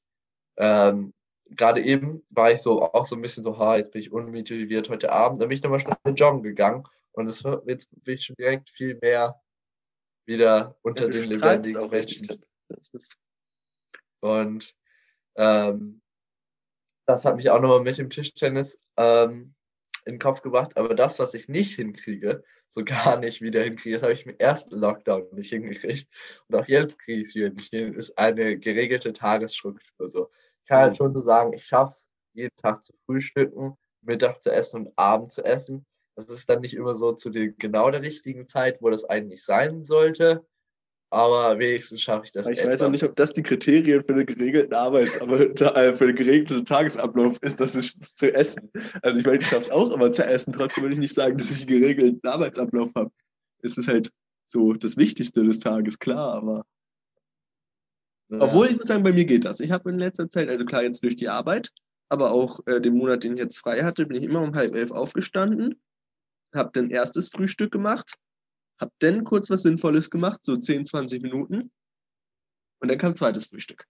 ähm, 0.58 1.12
gerade 1.56 1.82
eben 1.82 2.22
war 2.30 2.52
ich 2.52 2.60
so 2.62 2.82
auch 2.82 3.04
so 3.04 3.16
ein 3.16 3.22
bisschen 3.22 3.42
so, 3.42 3.58
ha, 3.58 3.76
jetzt 3.76 3.90
bin 3.90 4.00
ich 4.00 4.12
unmotiviert 4.12 4.88
heute 4.88 5.10
Abend. 5.10 5.40
Dann 5.40 5.48
bin 5.48 5.56
ich 5.56 5.62
nochmal 5.64 5.80
schnell 5.80 6.14
joggen 6.14 6.44
gegangen 6.44 6.86
und 7.10 7.26
wird, 7.26 7.66
jetzt 7.66 7.88
bin 8.04 8.14
ich 8.14 8.24
schon 8.24 8.36
direkt 8.36 8.70
viel 8.70 8.96
mehr 9.02 9.40
wieder 10.24 10.76
unter 10.82 11.06
ja, 11.06 11.10
den 11.10 11.30
lebendigen 11.30 11.90
Menschen. 11.90 12.44
Und 14.20 14.76
ähm, 15.34 16.00
das 17.06 17.24
hat 17.24 17.34
mich 17.34 17.50
auch 17.50 17.60
nochmal 17.60 17.80
mit 17.80 17.98
dem 17.98 18.08
Tischtennis 18.08 18.78
ähm, 18.96 19.56
in 20.10 20.16
den 20.16 20.20
Kopf 20.20 20.42
gebracht. 20.42 20.76
Aber 20.76 20.94
das, 20.94 21.18
was 21.18 21.34
ich 21.34 21.48
nicht 21.48 21.76
hinkriege, 21.76 22.42
so 22.68 22.84
gar 22.84 23.18
nicht 23.18 23.40
wieder 23.40 23.62
hinkriege, 23.62 23.96
das 23.96 24.02
habe 24.02 24.12
ich 24.12 24.26
im 24.26 24.36
ersten 24.38 24.76
Lockdown 24.76 25.26
nicht 25.32 25.50
hingekriegt. 25.50 26.08
Und 26.48 26.56
auch 26.56 26.68
jetzt 26.68 26.98
kriege 26.98 27.22
ich 27.22 27.28
es 27.28 27.34
wieder 27.34 27.50
nicht 27.50 27.70
hin, 27.70 27.94
ist 27.94 28.18
eine 28.18 28.58
geregelte 28.58 29.12
Tagesstruktur. 29.12 30.08
So. 30.08 30.30
Ich 30.62 30.68
kann 30.68 30.78
halt 30.80 30.92
mhm. 30.92 30.96
schon 30.96 31.14
so 31.14 31.20
sagen, 31.20 31.52
ich 31.52 31.64
schaffe 31.64 31.90
es, 31.90 32.08
jeden 32.32 32.54
Tag 32.56 32.82
zu 32.82 32.92
frühstücken, 33.06 33.74
Mittag 34.02 34.42
zu 34.42 34.52
essen 34.52 34.86
und 34.86 34.92
Abend 34.96 35.32
zu 35.32 35.44
essen. 35.44 35.86
Das 36.16 36.28
ist 36.28 36.48
dann 36.48 36.60
nicht 36.60 36.74
immer 36.74 36.94
so 36.94 37.12
zu 37.12 37.30
der, 37.30 37.48
genau 37.48 37.90
der 37.90 38.02
richtigen 38.02 38.46
Zeit, 38.46 38.82
wo 38.82 38.90
das 38.90 39.04
eigentlich 39.04 39.44
sein 39.44 39.84
sollte 39.84 40.44
aber 41.10 41.58
wenigstens 41.58 42.02
schaffe 42.02 42.26
ich 42.26 42.32
das. 42.32 42.48
Ich 42.48 42.58
etwas. 42.58 42.72
weiß 42.72 42.82
auch 42.82 42.90
nicht, 42.90 43.02
ob 43.02 43.16
das 43.16 43.32
die 43.32 43.42
Kriterien 43.42 44.04
für 44.04 44.14
einen 44.14 44.26
geregelten 44.26 44.74
Arbeits-, 44.74 45.18
aber 45.20 45.40
äh, 45.40 45.96
für 45.96 46.04
einen 46.04 46.16
geregelten 46.16 46.64
Tagesablauf 46.64 47.36
ist, 47.42 47.60
dass 47.60 47.74
ich 47.74 47.98
zu 48.00 48.32
essen. 48.32 48.70
Also 49.02 49.18
ich 49.18 49.26
meine, 49.26 49.38
ich 49.38 49.46
schaffe 49.46 49.64
es 49.64 49.70
auch 49.70 49.90
immer 49.90 50.12
zu 50.12 50.24
essen, 50.24 50.52
trotzdem 50.52 50.84
würde 50.84 50.94
ich 50.94 51.00
nicht 51.00 51.14
sagen, 51.14 51.36
dass 51.36 51.50
ich 51.50 51.68
einen 51.68 51.80
geregelten 51.80 52.28
Arbeitsablauf 52.28 52.90
habe. 52.94 53.10
Es 53.62 53.76
ist 53.76 53.88
halt 53.88 54.10
so 54.46 54.72
das 54.72 54.96
Wichtigste 54.96 55.44
des 55.44 55.58
Tages, 55.58 55.98
klar, 55.98 56.34
aber. 56.34 56.64
Ja. 58.28 58.42
Obwohl 58.42 58.68
ich 58.68 58.76
muss 58.76 58.86
sagen, 58.86 59.02
bei 59.02 59.12
mir 59.12 59.24
geht 59.24 59.44
das. 59.44 59.58
Ich 59.58 59.72
habe 59.72 59.90
in 59.90 59.98
letzter 59.98 60.30
Zeit, 60.30 60.48
also 60.48 60.64
klar 60.64 60.84
jetzt 60.84 61.02
durch 61.02 61.16
die 61.16 61.28
Arbeit, 61.28 61.72
aber 62.08 62.30
auch 62.30 62.60
äh, 62.66 62.80
den 62.80 62.94
Monat, 62.94 63.24
den 63.24 63.32
ich 63.32 63.40
jetzt 63.40 63.58
frei 63.58 63.82
hatte, 63.82 64.06
bin 64.06 64.16
ich 64.16 64.22
immer 64.22 64.42
um 64.42 64.54
halb 64.54 64.76
elf 64.76 64.92
aufgestanden, 64.92 65.80
habe 66.54 66.70
dann 66.72 66.90
erstes 66.90 67.28
Frühstück 67.28 67.72
gemacht, 67.72 68.14
hab 68.80 68.92
dann 69.00 69.24
kurz 69.24 69.50
was 69.50 69.62
Sinnvolles 69.62 70.10
gemacht, 70.10 70.42
so 70.42 70.56
10, 70.56 70.86
20 70.86 71.22
Minuten. 71.22 71.70
Und 72.80 72.88
dann 72.88 72.98
kam 72.98 73.14
zweites 73.14 73.46
Frühstück. 73.46 73.86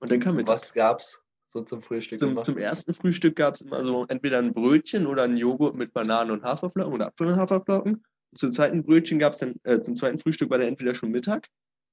Und 0.00 0.10
dann 0.10 0.20
kam 0.20 0.36
Mittag. 0.36 0.54
Was 0.54 0.72
gab's 0.72 1.22
so 1.50 1.62
zum 1.62 1.82
Frühstück? 1.82 2.18
Zum, 2.18 2.42
zum 2.42 2.58
ersten 2.58 2.92
Frühstück 2.92 3.36
gab 3.36 3.54
es 3.54 3.60
immer 3.60 3.82
so 3.82 4.06
entweder 4.06 4.38
ein 4.38 4.52
Brötchen 4.52 5.06
oder 5.06 5.24
ein 5.24 5.36
Joghurt 5.36 5.74
mit 5.74 5.92
Bananen 5.92 6.30
und 6.30 6.44
Haferflocken 6.44 6.92
oder 6.92 7.08
Apfel 7.08 7.28
und 7.28 7.36
Haferflocken. 7.36 7.94
Und 7.96 8.38
zum 8.38 8.52
zweiten 8.52 8.82
Brötchen 8.84 9.18
gab 9.18 9.32
es 9.32 9.40
dann, 9.40 9.56
äh, 9.64 9.80
zum 9.80 9.96
zweiten 9.96 10.18
Frühstück 10.18 10.50
war 10.50 10.58
dann 10.58 10.68
entweder 10.68 10.94
schon 10.94 11.10
Mittag 11.10 11.48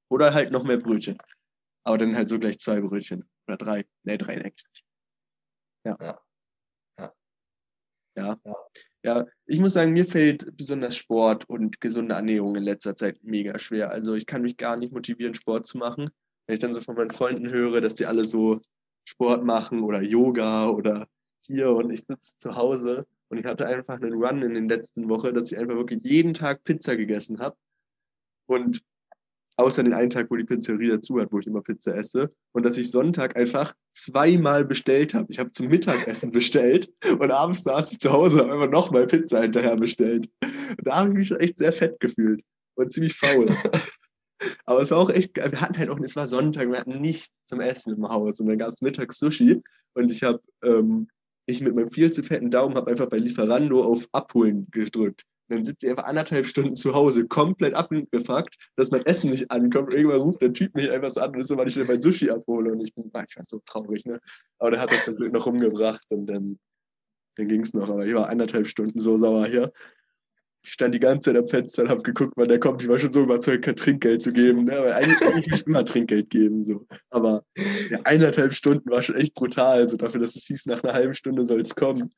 oder 0.10 0.34
halt 0.34 0.52
noch 0.52 0.64
mehr 0.64 0.78
Brötchen. 0.78 1.18
Aber 1.84 1.98
dann 1.98 2.16
halt 2.16 2.30
so 2.30 2.40
gleich 2.40 2.60
zwei 2.60 2.80
Brötchen. 2.82 3.30
Oder 3.48 3.58
drei. 3.58 3.86
Ne, 4.04 4.18
drei 4.18 4.34
eigentlich 4.34 4.66
nicht. 4.68 4.86
Ja. 5.86 5.98
ja. 6.00 6.22
Ja. 8.16 8.38
ja. 8.44 8.56
Ja, 9.04 9.26
ich 9.46 9.60
muss 9.60 9.74
sagen, 9.74 9.94
mir 9.94 10.06
fällt 10.06 10.58
besonders 10.58 10.96
Sport 10.96 11.48
und 11.50 11.80
gesunde 11.80 12.16
Ernährung 12.16 12.56
in 12.56 12.64
letzter 12.64 12.96
Zeit 12.96 13.18
mega 13.24 13.58
schwer. 13.58 13.92
Also 13.92 14.14
ich 14.14 14.26
kann 14.26 14.42
mich 14.42 14.58
gar 14.58 14.76
nicht 14.76 14.92
motivieren, 14.92 15.34
Sport 15.34 15.66
zu 15.66 15.78
machen. 15.78 16.10
Wenn 16.46 16.54
ich 16.56 16.60
dann 16.60 16.74
so 16.74 16.82
von 16.82 16.96
meinen 16.96 17.10
Freunden 17.10 17.50
höre, 17.50 17.80
dass 17.80 17.96
die 17.96 18.06
alle 18.06 18.26
so 18.26 18.60
Sport 19.06 19.46
machen 19.46 19.84
oder 19.84 20.02
Yoga 20.02 20.68
oder 20.70 21.08
hier 21.46 21.72
und 21.72 21.92
ich 21.92 22.02
sitze 22.02 22.38
zu 22.38 22.56
Hause 22.56 23.08
und 23.30 23.38
ich 23.38 23.46
hatte 23.46 23.68
einfach 23.68 24.02
einen 24.02 24.14
Run 24.14 24.42
in 24.42 24.54
den 24.54 24.68
letzten 24.68 25.08
Wochen, 25.08 25.34
dass 25.34 25.52
ich 25.52 25.58
einfach 25.58 25.76
wirklich 25.76 26.04
jeden 26.04 26.34
Tag 26.34 26.64
Pizza 26.64 26.98
gegessen 26.98 27.40
habe. 27.40 27.56
Und 28.48 28.82
Außer 29.60 29.84
den 29.84 29.94
einen 29.94 30.10
Tag, 30.10 30.32
wo 30.32 30.38
die 30.38 30.46
Pizzeria 30.46 30.96
dazu 30.96 31.20
hat, 31.20 31.34
wo 31.34 31.40
ich 31.40 31.46
immer 31.48 31.62
Pizza 31.62 31.94
esse. 31.94 32.30
Und 32.54 32.66
dass 32.66 32.78
ich 32.78 32.90
Sonntag 32.90 33.36
einfach 33.36 33.74
zweimal 33.92 34.64
bestellt 34.64 35.14
habe. 35.14 35.30
Ich 35.30 35.38
habe 35.38 35.52
zum 35.52 35.68
Mittagessen 35.68 36.32
bestellt 36.32 36.90
und 37.20 37.30
abends 37.30 37.64
saß 37.64 37.92
ich 37.92 38.00
zu 38.00 38.10
Hause 38.10 38.38
und 38.38 38.44
habe 38.44 38.54
einfach 38.54 38.72
nochmal 38.72 39.06
Pizza 39.06 39.42
hinterher 39.42 39.76
bestellt. 39.76 40.30
Und 40.42 40.88
da 40.88 40.96
habe 40.96 41.10
ich 41.10 41.16
mich 41.16 41.28
schon 41.28 41.42
echt 41.42 41.58
sehr 41.58 41.74
fett 41.74 42.00
gefühlt 42.00 42.42
und 42.76 42.94
ziemlich 42.94 43.14
faul. 43.14 43.48
Aber 44.66 44.82
es 44.82 44.92
war 44.92 45.00
auch 45.00 45.10
echt 45.10 45.34
geil. 45.34 45.52
Wir 45.52 45.60
hatten 45.60 45.78
halt 45.78 45.90
auch, 45.90 46.00
es 46.00 46.16
war 46.16 46.28
Sonntag, 46.28 46.70
wir 46.70 46.80
hatten 46.80 47.02
nichts 47.02 47.38
zum 47.46 47.60
Essen 47.60 47.94
im 47.94 48.08
Haus. 48.08 48.40
Und 48.40 48.48
dann 48.48 48.60
gab 48.60 48.70
es 48.70 48.82
mittags 48.82 49.20
Sushi 49.20 49.62
und 49.94 50.10
ich 50.10 50.24
habe, 50.24 50.40
ähm, 50.64 51.10
ich 51.48 51.60
mit 51.60 51.76
meinem 51.76 51.92
viel 51.92 52.12
zu 52.12 52.24
fetten 52.24 52.50
Daumen 52.50 52.78
habe 52.78 52.92
einfach 52.92 53.08
bei 53.08 53.18
Lieferando 53.18 53.84
auf 53.84 54.08
Abholen 54.14 54.68
gedrückt 54.72 55.26
dann 55.50 55.64
sitze 55.64 55.88
ich 55.88 55.90
einfach 55.92 56.06
anderthalb 56.06 56.46
Stunden 56.46 56.76
zu 56.76 56.94
Hause, 56.94 57.28
komplett 57.28 57.74
abgefuckt, 57.74 58.56
dass 58.76 58.92
mein 58.92 59.06
Essen 59.06 59.32
nicht 59.32 59.50
ankommt. 59.52 59.94
irgendwann 59.94 60.22
ruft 60.22 60.42
der 60.42 60.54
Typ 60.54 60.76
mich 60.76 60.90
einfach 60.90 61.12
so 61.12 61.22
an 61.22 61.34
und 61.34 61.42
ist 61.42 61.48
so, 61.48 61.58
weil 61.58 61.68
ich 61.68 61.76
mein 61.76 62.02
Sushi 62.02 62.30
abhole. 62.30 62.72
Und 62.72 62.82
ich 62.82 62.94
bin, 62.94 63.06
ich 63.08 63.14
war 63.14 63.44
so 63.44 63.60
traurig, 63.66 64.06
ne? 64.06 64.20
Aber 64.60 64.72
der 64.72 64.80
hat 64.80 64.92
das 64.92 65.06
zum 65.06 65.16
Glück 65.16 65.34
noch 65.34 65.48
umgebracht 65.48 66.06
und 66.10 66.28
dann, 66.28 66.60
dann 67.36 67.48
ging 67.48 67.62
es 67.62 67.74
noch. 67.74 67.90
Aber 67.90 68.06
ich 68.06 68.14
war 68.14 68.30
anderthalb 68.30 68.68
Stunden 68.68 69.00
so 69.00 69.18
sauer 69.18 69.48
hier. 69.48 69.72
Ich 70.62 70.74
stand 70.74 70.94
die 70.94 71.00
ganze 71.00 71.32
Zeit 71.32 71.42
am 71.42 71.48
Fenster 71.48 71.84
und 71.84 71.90
habe 71.90 72.04
geguckt, 72.04 72.34
wann 72.36 72.50
der 72.50 72.60
kommt. 72.60 72.84
Ich 72.84 72.90
war 72.90 73.00
schon 73.00 73.12
so 73.12 73.24
überzeugt, 73.24 73.66
kein 73.66 73.76
Trinkgeld 73.76 74.22
zu 74.22 74.32
geben. 74.32 74.66
Ne? 74.66 74.74
Weil 74.74 74.94
eigentlich, 74.94 75.20
will 75.20 75.54
ich 75.54 75.66
immer 75.66 75.86
Trinkgeld 75.86 76.30
geben. 76.30 76.64
So. 76.64 76.86
Aber 77.10 77.44
ja, 77.90 78.02
eineinhalb 78.04 78.54
Stunden 78.54 78.90
war 78.90 79.02
schon 79.02 79.16
echt 79.16 79.34
brutal. 79.34 79.88
So 79.88 79.98
dafür, 79.98 80.22
dass 80.22 80.36
es 80.36 80.44
hieß, 80.44 80.68
nach 80.68 80.84
einer 80.84 80.94
halben 80.94 81.14
Stunde 81.14 81.44
soll 81.46 81.62
es 81.62 81.74
kommen. 81.74 82.14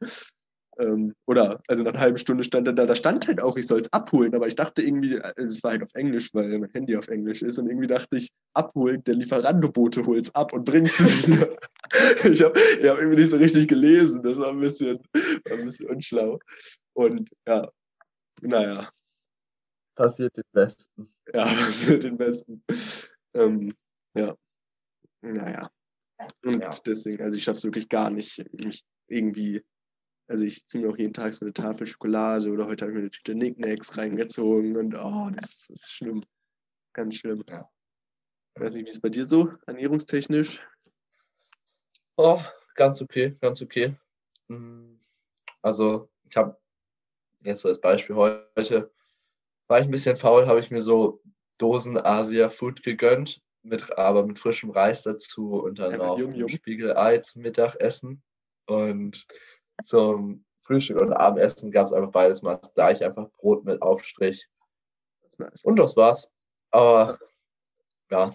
Ähm, 0.82 1.13
oder, 1.28 1.62
also 1.67 1.84
nach 1.84 1.91
einer 1.91 2.00
halben 2.00 2.17
Stunde 2.17 2.44
stand 2.44 2.67
er 2.67 2.74
da, 2.74 2.88
da 2.88 2.96
stand 2.96 3.28
halt 3.28 3.39
auch, 3.39 3.56
ich 3.56 3.67
soll 3.67 3.82
es 3.82 3.94
abholen, 3.94 4.34
aber 4.34 4.48
ich 4.48 4.56
dachte 4.56 4.82
irgendwie, 4.82 5.20
also 5.20 5.44
es 5.44 5.63
war 5.63 5.72
halt 5.72 5.84
auf 5.84 5.94
Englisch, 5.94 6.34
weil 6.34 6.58
mein 6.58 6.72
Handy 6.72 6.98
auf 6.98 7.08
Englisch 7.08 7.44
ist 7.44 7.60
und 7.60 7.70
irgendwie 7.70 7.88
dachte 7.88 8.17
ich, 8.17 8.32
abholen, 8.56 9.04
der 9.04 9.13
Lieferandobote 9.13 10.06
holt 10.08 10.26
es 10.26 10.36
ab 10.36 10.54
und 10.54 10.65
bringt 10.65 10.89
es 10.89 11.28
mir. 11.28 11.56
ich 12.32 12.41
habe 12.41 12.60
ich 12.60 12.89
hab 12.89 12.98
irgendwie 12.98 13.17
nicht 13.17 13.30
so 13.30 13.38
richtig 13.38 13.67
gelesen, 13.67 14.24
das 14.24 14.39
war 14.39 14.50
ein 14.50 14.60
bisschen, 14.60 14.98
war 15.46 15.60
ein 15.60 15.65
bisschen 15.65 15.88
unschlau. 15.88 16.39
Und 16.94 17.30
ja, 17.48 17.70
naja. 18.41 18.89
Passiert 19.96 20.36
den 20.36 20.44
Besten. 20.52 21.13
Ja, 21.32 21.44
passiert 21.46 22.04
den 22.04 22.17
Besten. 22.17 22.63
Ähm, 23.36 23.76
ja, 24.15 24.36
naja. 25.22 25.70
Und 26.44 26.62
ja. 26.62 26.72
deswegen, 26.86 27.24
also 27.24 27.38
ich 27.38 27.44
schaffe 27.44 27.58
es 27.58 27.63
wirklich 27.65 27.88
gar 27.88 28.10
nicht, 28.10 28.44
mich 28.63 28.84
irgendwie 29.08 29.63
also 30.32 30.46
ich 30.46 30.65
ziehe 30.65 30.82
mir 30.82 30.89
auch 30.89 30.98
jeden 30.98 31.13
Tag 31.13 31.34
so 31.34 31.44
eine 31.44 31.52
Tafel 31.52 31.86
Schokolade 31.86 32.50
oder 32.50 32.65
heute 32.65 32.86
habe 32.86 32.94
ich 32.94 32.96
mir 32.96 33.02
eine 33.02 33.10
Tüte 33.10 33.36
Nicknacks 33.36 33.98
reingezogen 33.98 34.78
und 34.78 34.96
oh, 34.96 35.30
das 35.36 35.52
ist, 35.52 35.70
das 35.70 35.82
ist 35.82 35.91
schlimm. 35.91 36.22
Das 36.22 36.30
ist 36.30 36.94
ganz 36.94 37.15
schlimm. 37.15 37.44
Ja. 37.50 37.70
Ich 38.56 38.62
weiß 38.62 38.76
nicht, 38.76 38.86
wie 38.86 38.89
ist 38.89 38.96
es 38.96 39.02
bei 39.02 39.10
dir 39.10 39.26
so, 39.26 39.52
ernährungstechnisch? 39.67 40.65
Oh, 42.15 42.41
ganz 42.76 43.02
okay, 43.02 43.36
ganz 43.41 43.62
okay. 43.62 43.94
Mm, 44.48 44.96
also 45.62 46.10
ich 46.30 46.38
habe 46.38 46.58
jetzt 47.44 47.65
als 47.65 47.82
Beispiel 47.82 48.15
heute, 48.15 48.89
war 49.67 49.80
ich 49.80 49.86
ein 49.86 49.91
bisschen 49.91 50.15
faul, 50.15 50.48
habe 50.48 50.62
ich 50.62 50.72
mir 50.72 50.82
so 50.82 51.22
Dosen 51.58 51.98
Asia 51.98 52.50
Food 52.50 52.84
gegönnt, 52.84 53.41
mit, 53.63 53.98
aber 53.98 54.26
mit 54.26 54.39
frischem 54.39 54.70
Reis 54.70 55.04
dazu 55.04 55.62
und 55.62 55.80
dann 55.80 55.91
ja, 55.91 56.00
auch 56.00 56.17
ein 56.17 56.50
Spiegelei 56.50 57.17
zum 57.17 57.41
Mittagessen. 57.41 58.24
Und 58.65 59.28
zum 59.82 60.46
Frühstück 60.62 61.02
und 61.02 61.13
Abendessen 61.13 61.72
gab 61.72 61.88
es 61.88 61.94
einfach 61.94 62.12
beides 62.12 62.41
mal 62.41 62.60
gleich, 62.76 63.04
einfach 63.04 63.30
Brot 63.34 63.65
mit 63.65 63.82
Aufstrich. 63.82 64.48
Das 65.24 65.39
nice. 65.39 65.63
Und 65.63 65.78
das 65.78 65.96
war's. 65.98 66.32
Aber 66.72 67.20
ja, 68.10 68.34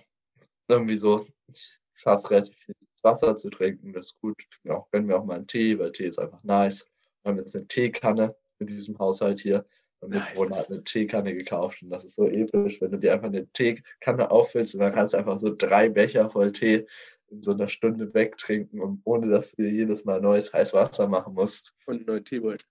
irgendwie 0.69 0.97
so, 0.97 1.27
ich 1.53 1.81
schaffe 1.95 2.25
es 2.25 2.31
relativ 2.31 2.57
viel 2.59 2.75
Wasser 3.03 3.37
zu 3.37 3.51
trinken, 3.51 3.93
das 3.93 4.07
ist 4.07 4.21
gut. 4.21 4.37
Ja, 4.65 4.85
gönnen 4.91 5.07
mir 5.07 5.17
auch 5.17 5.25
mal 5.25 5.37
einen 5.37 5.47
Tee, 5.47 5.79
weil 5.79 5.93
Tee 5.93 6.07
ist 6.07 6.19
einfach 6.19 6.43
nice. 6.43 6.89
Wir 7.23 7.31
haben 7.31 7.39
jetzt 7.39 7.57
eine 7.57 7.67
Teekanne 7.67 8.35
in 8.59 8.67
diesem 8.67 8.99
Haushalt 8.99 9.41
hier. 9.41 9.65
Mein 10.01 10.11
Nice. 10.11 10.29
Mitbewohner 10.29 10.57
hat 10.57 10.71
eine 10.71 10.85
Teekanne 10.85 11.35
gekauft 11.35 11.83
und 11.83 11.91
das 11.91 12.05
ist 12.05 12.17
so 12.17 12.29
episch, 12.29 12.81
wenn 12.81 12.91
du 12.91 12.99
dir 12.99 13.15
einfach 13.15 13.29
eine 13.29 13.47
Teekanne 13.53 14.31
auffüllst 14.31 14.75
und 14.75 14.81
dann 14.81 14.93
kannst 14.93 15.15
du 15.15 15.19
einfach 15.19 15.39
so 15.39 15.55
drei 15.55 15.89
Becher 15.89 16.29
voll 16.29 16.53
Tee 16.53 16.87
in 17.29 17.43
so 17.43 17.53
einer 17.53 17.69
Stunde 17.69 18.12
wegtrinken 18.15 18.81
und 18.81 19.01
ohne 19.05 19.29
dass 19.29 19.53
du 19.53 19.65
jedes 19.65 20.05
Mal 20.05 20.21
neues 20.21 20.53
heißes 20.53 20.75
Wasser 20.75 21.09
machen 21.09 21.35
musst. 21.35 21.75
Und 21.87 21.97
einen 21.97 22.07
neuen 22.07 22.25
Teebeutel. 22.25 22.67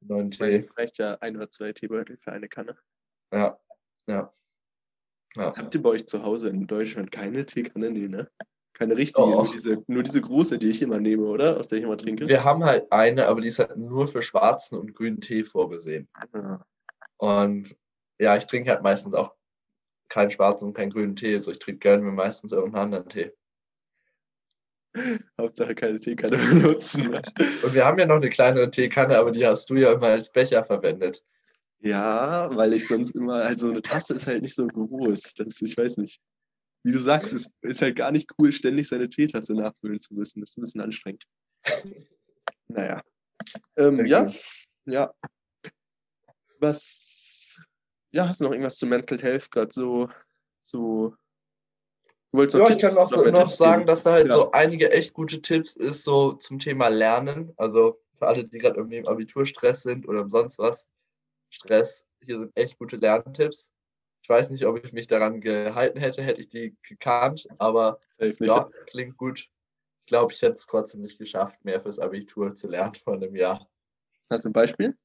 Neuen 0.00 0.30
Tee. 0.30 0.44
Meistens 0.44 0.76
reicht 0.76 0.98
ja 0.98 1.16
ein 1.20 1.36
oder 1.36 1.50
zwei 1.50 1.72
Teebeutel 1.72 2.16
für 2.16 2.32
eine 2.32 2.48
Kanne. 2.48 2.76
Ja, 3.32 3.58
ja. 4.06 4.32
ja. 5.34 5.56
Habt 5.56 5.74
ihr 5.74 5.82
bei 5.82 5.90
euch 5.90 6.06
zu 6.06 6.22
Hause 6.22 6.50
in 6.50 6.66
Deutschland 6.66 7.10
keine 7.10 7.44
Teekanne? 7.44 7.90
Nee, 7.90 8.08
ne? 8.08 8.30
Keine 8.74 8.94
richtige, 8.94 9.26
nur 9.26 9.50
diese, 9.50 9.82
nur 9.86 10.02
diese 10.02 10.20
große, 10.20 10.58
die 10.58 10.68
ich 10.68 10.82
immer 10.82 11.00
nehme, 11.00 11.24
oder? 11.24 11.58
Aus 11.58 11.66
der 11.66 11.78
ich 11.78 11.84
immer 11.84 11.96
trinke. 11.96 12.28
Wir 12.28 12.44
haben 12.44 12.62
halt 12.62 12.92
eine, 12.92 13.26
aber 13.26 13.40
die 13.40 13.48
ist 13.48 13.58
halt 13.58 13.74
nur 13.78 14.06
für 14.06 14.20
schwarzen 14.20 14.78
und 14.78 14.94
grünen 14.94 15.20
Tee 15.20 15.44
vorgesehen. 15.44 16.08
Ah, 16.12 16.62
Und 17.16 17.74
ja, 18.20 18.36
ich 18.36 18.44
trinke 18.44 18.70
halt 18.70 18.82
meistens 18.82 19.14
auch 19.14 19.34
keinen 20.10 20.30
schwarzen 20.30 20.66
und 20.66 20.74
keinen 20.74 20.90
grünen 20.90 21.16
Tee. 21.16 21.38
So, 21.38 21.50
ich 21.52 21.58
trinke 21.58 21.78
gerne 21.78 22.02
mir 22.02 22.12
meistens 22.12 22.52
irgendeinen 22.52 22.84
anderen 22.84 23.08
Tee. 23.08 23.32
Hauptsache 25.40 25.74
keine 25.74 26.00
Teekanne 26.00 26.36
benutzen. 26.50 27.14
Und 27.14 27.74
wir 27.74 27.84
haben 27.84 27.98
ja 27.98 28.06
noch 28.06 28.16
eine 28.16 28.30
kleinere 28.30 28.70
Teekanne, 28.70 29.18
aber 29.18 29.30
die 29.30 29.46
hast 29.46 29.68
du 29.70 29.74
ja 29.76 29.92
immer 29.92 30.08
als 30.08 30.30
Becher 30.32 30.64
verwendet. 30.64 31.22
Ja, 31.80 32.50
weil 32.54 32.72
ich 32.72 32.86
sonst 32.86 33.14
immer, 33.14 33.34
also 33.34 33.70
eine 33.70 33.82
Tasse 33.82 34.14
ist 34.14 34.26
halt 34.26 34.42
nicht 34.42 34.54
so 34.54 34.66
groß. 34.66 35.34
Das 35.34 35.60
ich 35.60 35.76
weiß 35.76 35.98
nicht. 35.98 36.20
Wie 36.82 36.92
du 36.92 36.98
sagst, 36.98 37.32
es 37.32 37.52
ist 37.62 37.82
halt 37.82 37.96
gar 37.96 38.12
nicht 38.12 38.30
cool, 38.38 38.52
ständig 38.52 38.88
seine 38.88 39.08
Teetasse 39.08 39.54
nachfüllen 39.54 40.00
zu 40.00 40.14
müssen. 40.14 40.40
Das 40.40 40.50
ist 40.50 40.58
ein 40.58 40.62
bisschen 40.62 40.80
anstrengend. 40.80 41.24
Naja. 42.68 43.00
Ähm, 43.76 43.98
Sehr 43.98 44.06
ja, 44.06 44.32
ja. 44.86 45.14
Was, 46.58 47.62
ja, 48.10 48.28
hast 48.28 48.40
du 48.40 48.44
noch 48.44 48.50
irgendwas 48.50 48.76
zu 48.76 48.86
Mental 48.86 49.20
Health 49.20 49.52
gerade 49.52 49.72
so, 49.72 50.08
so, 50.62 51.14
Ja, 52.36 52.68
ich 52.68 52.78
kann 52.78 52.96
auch 52.96 53.08
so 53.08 53.24
noch 53.24 53.50
sagen, 53.50 53.80
geben? 53.82 53.86
dass 53.86 54.04
da 54.04 54.12
halt 54.12 54.28
Ja. 54.28 54.36
so 54.36 54.52
einige 54.52 54.90
echt 54.90 55.12
gute 55.12 55.42
Tipps 55.42 55.76
ist, 55.76 56.02
so 56.02 56.32
zum 56.32 56.58
Thema 56.58 56.88
Lernen. 56.88 57.52
Also 57.56 58.00
für 58.18 58.26
alle, 58.26 58.44
die 58.44 58.58
gerade 58.58 58.76
irgendwie 58.76 58.96
im 58.96 59.06
Abiturstress 59.06 59.82
sind 59.82 60.08
oder 60.08 60.28
sonst 60.28 60.58
was. 60.58 60.88
Stress, 61.50 62.06
hier 62.20 62.40
sind 62.40 62.56
echt 62.56 62.78
gute 62.78 62.96
Lerntipps. 62.96 63.70
Ich 64.22 64.28
weiß 64.28 64.50
nicht, 64.50 64.66
ob 64.66 64.84
ich 64.84 64.92
mich 64.92 65.06
daran 65.06 65.40
gehalten 65.40 66.00
hätte, 66.00 66.22
hätte 66.22 66.40
ich 66.40 66.48
die 66.48 66.76
gekannt, 66.82 67.46
aber 67.58 68.00
ja, 68.40 68.68
klingt 68.86 69.16
gut. 69.16 69.38
Ich 69.38 70.06
glaube, 70.06 70.32
ich 70.32 70.42
hätte 70.42 70.54
es 70.54 70.66
trotzdem 70.66 71.02
nicht 71.02 71.18
geschafft, 71.18 71.64
mehr 71.64 71.80
fürs 71.80 71.98
Abitur 71.98 72.54
zu 72.54 72.68
lernen 72.68 72.94
vor 72.94 73.14
einem 73.14 73.36
Jahr. 73.36 73.68
Hast 74.30 74.44
du 74.44 74.48
ein 74.48 74.52
Beispiel? 74.52 74.96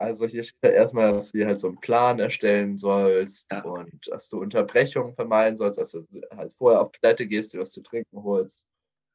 Also 0.00 0.26
hier 0.26 0.44
steht 0.44 0.74
erstmal, 0.74 1.12
dass 1.12 1.32
du 1.32 1.38
dir 1.38 1.46
halt 1.46 1.58
so 1.58 1.66
einen 1.68 1.80
Plan 1.80 2.20
erstellen 2.20 2.76
sollst 2.76 3.50
Ja. 3.50 3.62
und 3.64 4.06
dass 4.08 4.28
du 4.28 4.38
Unterbrechungen 4.40 5.14
vermeiden 5.14 5.56
sollst, 5.56 5.78
dass 5.78 5.92
du 5.92 6.06
halt 6.36 6.54
vorher 6.54 6.80
auf 6.82 6.92
Toilette 6.92 7.26
gehst, 7.26 7.52
dir 7.52 7.60
was 7.60 7.72
zu 7.72 7.82
trinken 7.82 8.22
holst, 8.22 8.66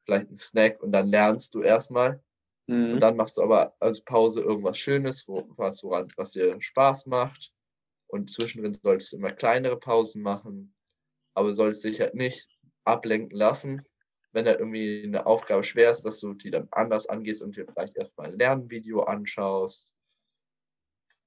vielleicht 0.06 0.28
einen 0.28 0.38
Snack 0.38 0.82
und 0.82 0.92
dann 0.92 1.08
lernst 1.08 1.54
du 1.54 1.62
erstmal. 1.62 2.22
Mhm. 2.68 2.94
Und 2.94 3.00
dann 3.00 3.16
machst 3.16 3.36
du 3.38 3.42
aber 3.42 3.74
als 3.80 4.02
Pause 4.02 4.40
irgendwas 4.42 4.78
Schönes, 4.78 5.26
wo, 5.28 5.44
was, 5.56 5.82
woran, 5.84 6.08
was 6.16 6.32
dir 6.32 6.60
Spaß 6.60 7.06
macht. 7.06 7.52
Und 8.08 8.30
zwischendrin 8.30 8.76
solltest 8.82 9.12
du 9.12 9.16
immer 9.16 9.32
kleinere 9.32 9.78
Pausen 9.78 10.22
machen, 10.22 10.74
aber 11.34 11.54
solltest 11.54 11.84
dich 11.84 12.00
halt 12.00 12.14
nicht 12.14 12.48
ablenken 12.84 13.36
lassen, 13.38 13.82
wenn 14.32 14.44
da 14.46 14.52
irgendwie 14.52 15.04
eine 15.04 15.26
Aufgabe 15.26 15.64
schwer 15.64 15.90
ist, 15.90 16.02
dass 16.04 16.20
du 16.20 16.34
die 16.34 16.50
dann 16.50 16.68
anders 16.72 17.08
angehst 17.08 17.42
und 17.42 17.56
dir 17.56 17.66
vielleicht 17.66 17.96
erstmal 17.96 18.28
ein 18.32 18.38
Lernvideo 18.38 19.02
anschaust. 19.02 19.93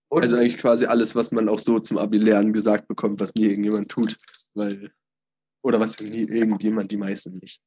Und 0.09 0.23
Also 0.23 0.37
eigentlich 0.37 0.57
quasi 0.57 0.85
alles, 0.85 1.15
was 1.15 1.31
man 1.31 1.49
auch 1.49 1.59
so 1.59 1.79
zum 1.79 1.97
Abi-Lernen 1.97 2.53
gesagt 2.53 2.87
bekommt, 2.87 3.19
was 3.19 3.33
nie 3.35 3.45
irgendjemand 3.45 3.89
tut. 3.89 4.17
Weil, 4.53 4.91
oder 5.61 5.79
was 5.79 5.99
nie 5.99 6.23
irgendjemand, 6.23 6.91
die 6.91 6.97
meisten 6.97 7.37
nicht. 7.39 7.61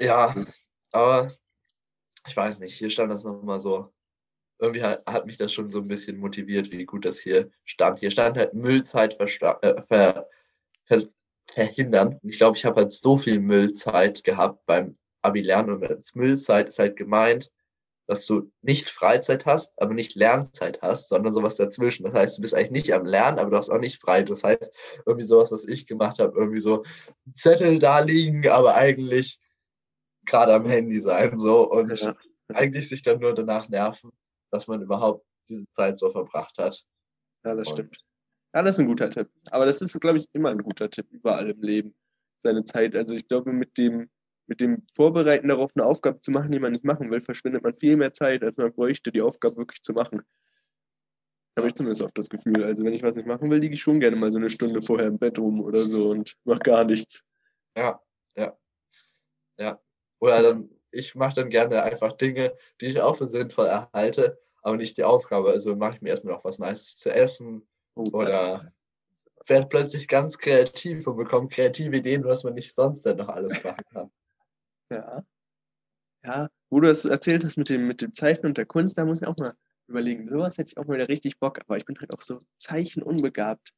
Ja, 0.00 0.34
aber 0.90 1.32
ich 2.26 2.36
weiß 2.36 2.58
nicht, 2.60 2.74
hier 2.74 2.90
stand 2.90 3.10
das 3.10 3.24
nochmal 3.24 3.60
so. 3.60 3.92
Irgendwie 4.58 4.82
hat, 4.82 5.06
hat 5.06 5.26
mich 5.26 5.38
das 5.38 5.52
schon 5.52 5.70
so 5.70 5.78
ein 5.80 5.88
bisschen 5.88 6.18
motiviert, 6.18 6.70
wie 6.70 6.84
gut 6.84 7.04
das 7.04 7.18
hier 7.18 7.50
stand. 7.64 8.00
Hier 8.00 8.10
stand 8.10 8.36
halt 8.36 8.52
Müllzeit 8.52 9.18
äh, 9.18 9.82
ver, 9.82 10.28
ver, 10.84 11.08
verhindern. 11.50 12.18
Und 12.22 12.28
ich 12.28 12.38
glaube, 12.38 12.58
ich 12.58 12.64
habe 12.64 12.82
halt 12.82 12.92
so 12.92 13.16
viel 13.16 13.40
Müllzeit 13.40 14.22
gehabt 14.24 14.66
beim 14.66 14.92
Abi-Lernen. 15.22 15.76
Und 15.76 15.88
als 15.88 16.14
Müllzeit 16.14 16.68
ist 16.68 16.78
halt 16.78 16.96
gemeint, 16.96 17.50
dass 18.10 18.26
du 18.26 18.50
nicht 18.60 18.90
Freizeit 18.90 19.46
hast, 19.46 19.72
aber 19.80 19.94
nicht 19.94 20.16
Lernzeit 20.16 20.82
hast, 20.82 21.08
sondern 21.08 21.32
sowas 21.32 21.54
dazwischen. 21.56 22.04
Das 22.04 22.12
heißt, 22.14 22.38
du 22.38 22.42
bist 22.42 22.54
eigentlich 22.54 22.72
nicht 22.72 22.92
am 22.94 23.04
Lernen, 23.04 23.38
aber 23.38 23.50
du 23.50 23.56
hast 23.56 23.70
auch 23.70 23.78
nicht 23.78 24.00
frei. 24.00 24.22
Das 24.24 24.42
heißt, 24.42 24.72
irgendwie 25.06 25.26
sowas, 25.26 25.52
was 25.52 25.64
ich 25.64 25.86
gemacht 25.86 26.18
habe, 26.18 26.36
irgendwie 26.36 26.60
so 26.60 26.82
Zettel 27.34 27.78
da 27.78 28.00
liegen, 28.00 28.48
aber 28.48 28.74
eigentlich 28.74 29.40
gerade 30.26 30.52
am 30.54 30.66
Handy 30.66 31.00
sein 31.00 31.38
so 31.38 31.70
und 31.70 31.98
Ja. 32.00 32.16
eigentlich 32.52 32.88
sich 32.88 33.02
dann 33.02 33.20
nur 33.20 33.32
danach 33.32 33.68
nerven, 33.68 34.10
dass 34.50 34.66
man 34.66 34.82
überhaupt 34.82 35.24
diese 35.48 35.70
Zeit 35.72 35.98
so 35.98 36.10
verbracht 36.10 36.58
hat. 36.58 36.82
Ja, 37.44 37.54
das 37.54 37.68
Und- 37.68 37.72
stimmt. 37.74 37.98
Ja, 38.52 38.62
das 38.64 38.74
ist 38.74 38.80
ein 38.80 38.86
guter 38.88 39.08
Tipp. 39.08 39.28
Aber 39.52 39.64
das 39.66 39.80
ist, 39.80 40.00
glaube 40.00 40.18
ich, 40.18 40.26
immer 40.32 40.50
ein 40.50 40.58
guter 40.58 40.90
Tipp, 40.90 41.06
überall 41.12 41.48
im 41.48 41.62
Leben. 41.62 41.94
Seine 42.42 42.64
Zeit. 42.64 42.96
Also 42.96 43.14
ich 43.14 43.28
glaube, 43.28 43.52
mit 43.52 43.78
dem, 43.78 44.10
mit 44.50 44.60
dem 44.60 44.82
Vorbereiten 44.96 45.46
darauf, 45.46 45.70
eine 45.76 45.86
Aufgabe 45.86 46.20
zu 46.20 46.32
machen, 46.32 46.50
die 46.50 46.58
man 46.58 46.72
nicht 46.72 46.84
machen 46.84 47.08
will, 47.08 47.20
verschwindet 47.20 47.62
man 47.62 47.72
viel 47.78 47.96
mehr 47.96 48.12
Zeit, 48.12 48.42
als 48.42 48.56
man 48.56 48.72
bräuchte, 48.72 49.12
die 49.12 49.22
Aufgabe 49.22 49.56
wirklich 49.58 49.80
zu 49.80 49.92
machen. 49.92 50.22
Habe 51.56 51.68
ich 51.68 51.74
zumindest 51.74 52.02
oft 52.02 52.18
das 52.18 52.28
Gefühl. 52.28 52.64
Also 52.64 52.84
wenn 52.84 52.92
ich 52.92 53.04
was 53.04 53.14
nicht 53.14 53.28
machen 53.28 53.48
will, 53.48 53.60
liege 53.60 53.74
ich 53.74 53.80
schon 53.80 54.00
gerne 54.00 54.16
mal 54.16 54.32
so 54.32 54.38
eine 54.38 54.50
Stunde 54.50 54.82
vorher 54.82 55.06
im 55.06 55.20
Bett 55.20 55.38
rum 55.38 55.60
oder 55.60 55.84
so 55.84 56.08
und 56.08 56.36
mache 56.42 56.58
gar 56.58 56.84
nichts. 56.84 57.22
Ja, 57.76 58.02
ja, 58.34 58.58
ja. 59.56 59.80
Oder 60.18 60.42
dann, 60.42 60.68
ich 60.90 61.14
mache 61.14 61.34
dann 61.36 61.48
gerne 61.48 61.84
einfach 61.84 62.14
Dinge, 62.14 62.52
die 62.80 62.86
ich 62.86 63.00
auch 63.00 63.16
für 63.16 63.26
sinnvoll 63.26 63.66
erhalte, 63.66 64.36
aber 64.62 64.76
nicht 64.78 64.96
die 64.96 65.04
Aufgabe. 65.04 65.50
Also 65.50 65.76
mache 65.76 65.94
ich 65.94 66.02
mir 66.02 66.10
erstmal 66.10 66.34
noch 66.34 66.44
was 66.44 66.58
Nices 66.58 66.96
zu 66.96 67.10
essen, 67.10 67.66
Oh, 67.94 68.04
Oder- 68.12 68.66
werde 69.46 69.66
plötzlich 69.68 70.08
ganz 70.08 70.38
kreativ 70.38 71.06
und 71.06 71.16
bekomme 71.16 71.48
kreative 71.48 71.96
Ideen, 71.96 72.24
was 72.24 72.42
man 72.44 72.54
nicht 72.54 72.74
sonst 72.74 73.06
denn 73.06 73.16
noch 73.16 73.28
alles 73.28 73.62
machen 73.62 73.84
kann. 73.92 74.10
Ja. 74.90 75.24
Ja, 76.24 76.50
wo 76.68 76.80
du 76.80 76.88
das 76.88 77.04
erzählt 77.06 77.44
hast 77.44 77.56
mit 77.56 77.68
dem, 77.70 77.86
mit 77.86 78.02
dem 78.02 78.12
Zeichnen 78.14 78.46
und 78.50 78.58
der 78.58 78.66
Kunst, 78.66 78.98
da 78.98 79.04
muss 79.06 79.20
ich 79.22 79.26
auch 79.26 79.36
mal 79.38 79.54
überlegen. 79.86 80.28
Sowas 80.28 80.58
hätte 80.58 80.68
ich 80.68 80.76
auch 80.78 80.84
mal 80.84 80.94
wieder 80.96 81.08
richtig 81.08 81.38
Bock, 81.38 81.58
aber 81.60 81.76
ich 81.78 81.84
bin 81.86 81.98
halt 81.98 82.12
auch 82.12 82.20
so 82.20 82.38
zeichenunbegabt. 82.58 83.70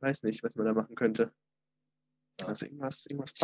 Weiß 0.00 0.22
nicht, 0.22 0.42
was 0.44 0.54
man 0.56 0.66
da 0.66 0.74
machen 0.74 0.94
könnte. 0.94 1.32
Ja. 2.40 2.46
Also 2.46 2.66
irgendwas, 2.66 3.06
irgendwas 3.06 3.34
Ich 3.36 3.42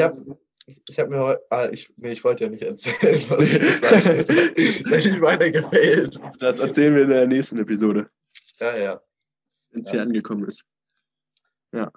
hab- 0.00 0.12
ich 0.12 0.18
so. 0.18 0.40
Ich, 0.66 0.80
ich 0.88 0.98
habe 1.00 1.10
mir 1.10 1.18
heute, 1.18 1.42
ah, 1.50 1.68
ich, 1.72 1.92
nee, 1.96 2.12
ich 2.12 2.22
wollte 2.22 2.44
ja 2.44 2.50
nicht 2.50 2.62
erzählen, 2.62 3.20
was 3.30 3.50
ich 3.50 3.58
gesagt 3.58 4.04
habe. 4.04 4.16
Hätte 4.18 4.96
ich 5.08 5.20
weiter 5.20 5.50
gefailt. 5.50 6.20
Das 6.38 6.60
erzählen 6.60 6.94
wir 6.94 7.02
in 7.02 7.08
der 7.08 7.26
nächsten 7.26 7.58
Episode, 7.58 8.08
Ja, 8.60 8.78
ja. 8.78 9.02
wenn 9.70 9.80
es 9.80 9.88
Ja. 9.88 9.94
hier 9.94 10.02
angekommen 10.02 10.44
ist. 10.46 10.64
Und 11.72 11.80
Ja, 11.80 11.90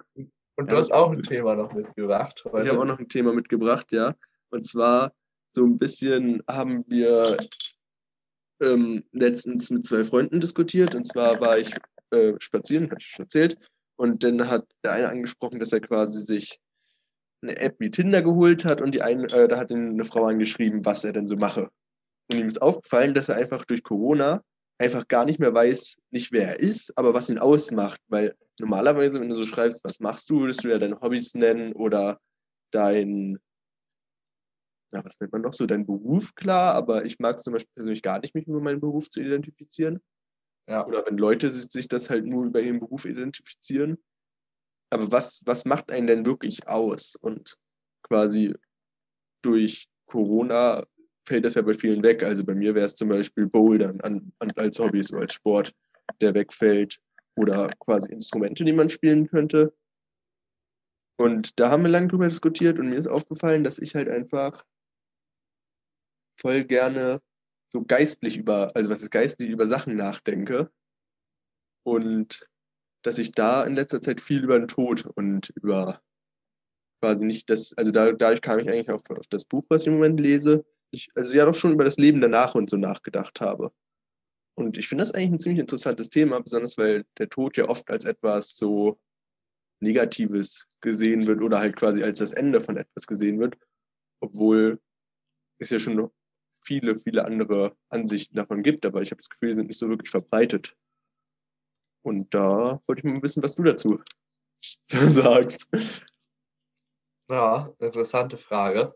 du 0.56 0.64
das 0.64 0.86
hast 0.86 0.92
auch 0.92 1.12
ist 1.12 1.18
ein 1.18 1.22
Thema 1.22 1.54
noch 1.54 1.72
mitgebracht. 1.74 2.42
Ich 2.44 2.52
Heute. 2.52 2.68
habe 2.68 2.80
auch 2.80 2.84
noch 2.86 2.98
ein 2.98 3.08
Thema 3.08 3.32
mitgebracht, 3.32 3.92
ja. 3.92 4.16
Und 4.56 4.64
zwar 4.64 5.12
so 5.50 5.64
ein 5.64 5.76
bisschen 5.76 6.42
haben 6.48 6.84
wir 6.88 7.36
ähm, 8.60 9.04
letztens 9.12 9.70
mit 9.70 9.86
zwei 9.86 10.02
Freunden 10.02 10.40
diskutiert. 10.40 10.94
Und 10.94 11.06
zwar 11.06 11.40
war 11.40 11.58
ich 11.58 11.72
äh, 12.10 12.32
spazieren, 12.38 12.90
habe 12.90 13.00
ich 13.00 13.08
schon 13.08 13.24
erzählt. 13.26 13.56
Und 13.96 14.24
dann 14.24 14.48
hat 14.48 14.66
der 14.84 14.92
eine 14.92 15.08
angesprochen, 15.08 15.60
dass 15.60 15.72
er 15.72 15.80
quasi 15.80 16.20
sich 16.20 16.58
eine 17.42 17.56
App 17.58 17.76
wie 17.78 17.90
Tinder 17.90 18.22
geholt 18.22 18.64
hat 18.64 18.80
und 18.80 18.92
die 18.92 19.02
eine, 19.02 19.24
äh, 19.24 19.48
da 19.48 19.58
hat 19.58 19.70
eine 19.70 20.04
Frau 20.04 20.24
angeschrieben, 20.24 20.84
was 20.84 21.04
er 21.04 21.12
denn 21.12 21.26
so 21.26 21.36
mache. 21.36 21.70
Und 22.30 22.38
ihm 22.38 22.46
ist 22.46 22.60
aufgefallen, 22.60 23.14
dass 23.14 23.28
er 23.28 23.36
einfach 23.36 23.64
durch 23.64 23.82
Corona 23.82 24.42
einfach 24.78 25.08
gar 25.08 25.24
nicht 25.24 25.38
mehr 25.38 25.54
weiß, 25.54 25.96
nicht 26.10 26.32
wer 26.32 26.48
er 26.48 26.60
ist, 26.60 26.96
aber 26.96 27.14
was 27.14 27.30
ihn 27.30 27.38
ausmacht. 27.38 28.00
Weil 28.08 28.34
normalerweise, 28.58 29.20
wenn 29.20 29.28
du 29.28 29.34
so 29.34 29.42
schreibst, 29.42 29.84
was 29.84 30.00
machst 30.00 30.28
du, 30.30 30.40
würdest 30.40 30.64
du 30.64 30.68
ja 30.68 30.78
deine 30.78 31.00
Hobbys 31.00 31.34
nennen 31.34 31.72
oder 31.72 32.18
dein, 32.72 33.38
na, 34.96 35.04
was 35.04 35.20
nennt 35.20 35.32
man 35.32 35.42
noch 35.42 35.52
so, 35.52 35.66
dein 35.66 35.86
Beruf, 35.86 36.34
klar, 36.34 36.74
aber 36.74 37.04
ich 37.04 37.18
mag 37.18 37.36
es 37.36 37.42
zum 37.42 37.52
Beispiel 37.52 37.72
persönlich 37.74 38.02
gar 38.02 38.20
nicht, 38.20 38.34
mich 38.34 38.46
über 38.46 38.60
meinen 38.60 38.80
Beruf 38.80 39.10
zu 39.10 39.20
identifizieren. 39.20 40.00
Ja. 40.68 40.86
Oder 40.86 41.04
wenn 41.06 41.18
Leute 41.18 41.50
sich 41.50 41.70
sich 41.70 41.88
das 41.88 42.10
halt 42.10 42.26
nur 42.26 42.46
über 42.46 42.60
ihren 42.60 42.80
Beruf 42.80 43.04
identifizieren. 43.04 43.98
Aber 44.90 45.10
was, 45.12 45.42
was 45.44 45.64
macht 45.64 45.90
einen 45.90 46.06
denn 46.06 46.26
wirklich 46.26 46.68
aus? 46.68 47.16
Und 47.16 47.56
quasi 48.02 48.54
durch 49.42 49.88
Corona 50.06 50.84
fällt 51.26 51.44
das 51.44 51.54
ja 51.54 51.62
bei 51.62 51.74
vielen 51.74 52.02
weg. 52.02 52.22
Also 52.22 52.44
bei 52.44 52.54
mir 52.54 52.74
wäre 52.74 52.86
es 52.86 52.94
zum 52.94 53.08
Beispiel 53.08 53.46
Bouldern 53.46 54.00
an, 54.00 54.32
an, 54.38 54.50
als 54.56 54.78
Hobby, 54.78 55.02
so 55.02 55.18
als 55.18 55.34
Sport, 55.34 55.72
der 56.20 56.34
wegfällt. 56.34 56.98
Oder 57.36 57.68
quasi 57.78 58.10
Instrumente, 58.10 58.64
die 58.64 58.72
man 58.72 58.88
spielen 58.88 59.28
könnte. 59.28 59.74
Und 61.18 61.58
da 61.60 61.70
haben 61.70 61.82
wir 61.82 61.90
lange 61.90 62.08
drüber 62.08 62.28
diskutiert 62.28 62.78
und 62.78 62.88
mir 62.88 62.96
ist 62.96 63.06
aufgefallen, 63.06 63.64
dass 63.64 63.78
ich 63.78 63.94
halt 63.94 64.08
einfach 64.08 64.64
voll 66.36 66.64
gerne 66.64 67.20
so 67.72 67.84
geistlich 67.84 68.36
über, 68.36 68.74
also 68.74 68.90
was 68.90 69.02
ist 69.02 69.10
geistlich 69.10 69.50
über 69.50 69.66
Sachen 69.66 69.96
nachdenke. 69.96 70.70
Und 71.84 72.48
dass 73.02 73.18
ich 73.18 73.32
da 73.32 73.64
in 73.64 73.74
letzter 73.74 74.00
Zeit 74.00 74.20
viel 74.20 74.42
über 74.42 74.58
den 74.58 74.68
Tod 74.68 75.06
und 75.14 75.50
über 75.50 76.00
quasi 77.00 77.26
nicht 77.26 77.50
das, 77.50 77.72
also 77.76 77.90
da, 77.90 78.12
dadurch 78.12 78.40
kam 78.40 78.58
ich 78.58 78.68
eigentlich 78.68 78.90
auch 78.90 79.02
auf 79.10 79.26
das 79.28 79.44
Buch, 79.44 79.64
was 79.68 79.82
ich 79.82 79.88
im 79.88 79.94
Moment 79.94 80.18
lese, 80.18 80.64
ich, 80.90 81.08
also 81.14 81.34
ja 81.34 81.44
doch 81.44 81.54
schon 81.54 81.72
über 81.72 81.84
das 81.84 81.98
Leben 81.98 82.20
danach 82.20 82.54
und 82.54 82.70
so 82.70 82.76
nachgedacht 82.76 83.40
habe. 83.40 83.72
Und 84.58 84.78
ich 84.78 84.88
finde 84.88 85.02
das 85.02 85.12
eigentlich 85.12 85.32
ein 85.32 85.40
ziemlich 85.40 85.60
interessantes 85.60 86.08
Thema, 86.08 86.40
besonders 86.40 86.78
weil 86.78 87.04
der 87.18 87.28
Tod 87.28 87.56
ja 87.56 87.68
oft 87.68 87.90
als 87.90 88.04
etwas 88.04 88.56
so 88.56 88.98
Negatives 89.80 90.66
gesehen 90.80 91.26
wird 91.26 91.42
oder 91.42 91.58
halt 91.58 91.76
quasi 91.76 92.02
als 92.02 92.18
das 92.18 92.32
Ende 92.32 92.60
von 92.60 92.78
etwas 92.78 93.06
gesehen 93.06 93.38
wird, 93.38 93.58
obwohl 94.20 94.80
es 95.58 95.70
ja 95.70 95.78
schon 95.78 95.96
viele, 96.66 96.96
viele 96.98 97.24
andere 97.24 97.76
Ansichten 97.88 98.36
davon 98.36 98.62
gibt, 98.62 98.84
aber 98.84 99.00
ich 99.02 99.10
habe 99.10 99.20
das 99.20 99.30
Gefühl, 99.30 99.50
die 99.50 99.54
sind 99.56 99.68
nicht 99.68 99.78
so 99.78 99.88
wirklich 99.88 100.10
verbreitet. 100.10 100.76
Und 102.04 102.32
da 102.34 102.80
wollte 102.86 103.00
ich 103.00 103.04
mal 103.04 103.22
wissen, 103.22 103.42
was 103.42 103.54
du 103.54 103.62
dazu 103.62 104.00
sagst. 104.86 105.68
Ja, 107.30 107.72
interessante 107.78 108.36
Frage. 108.36 108.94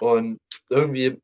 Und 0.00 0.38
irgendwie, 0.68 1.22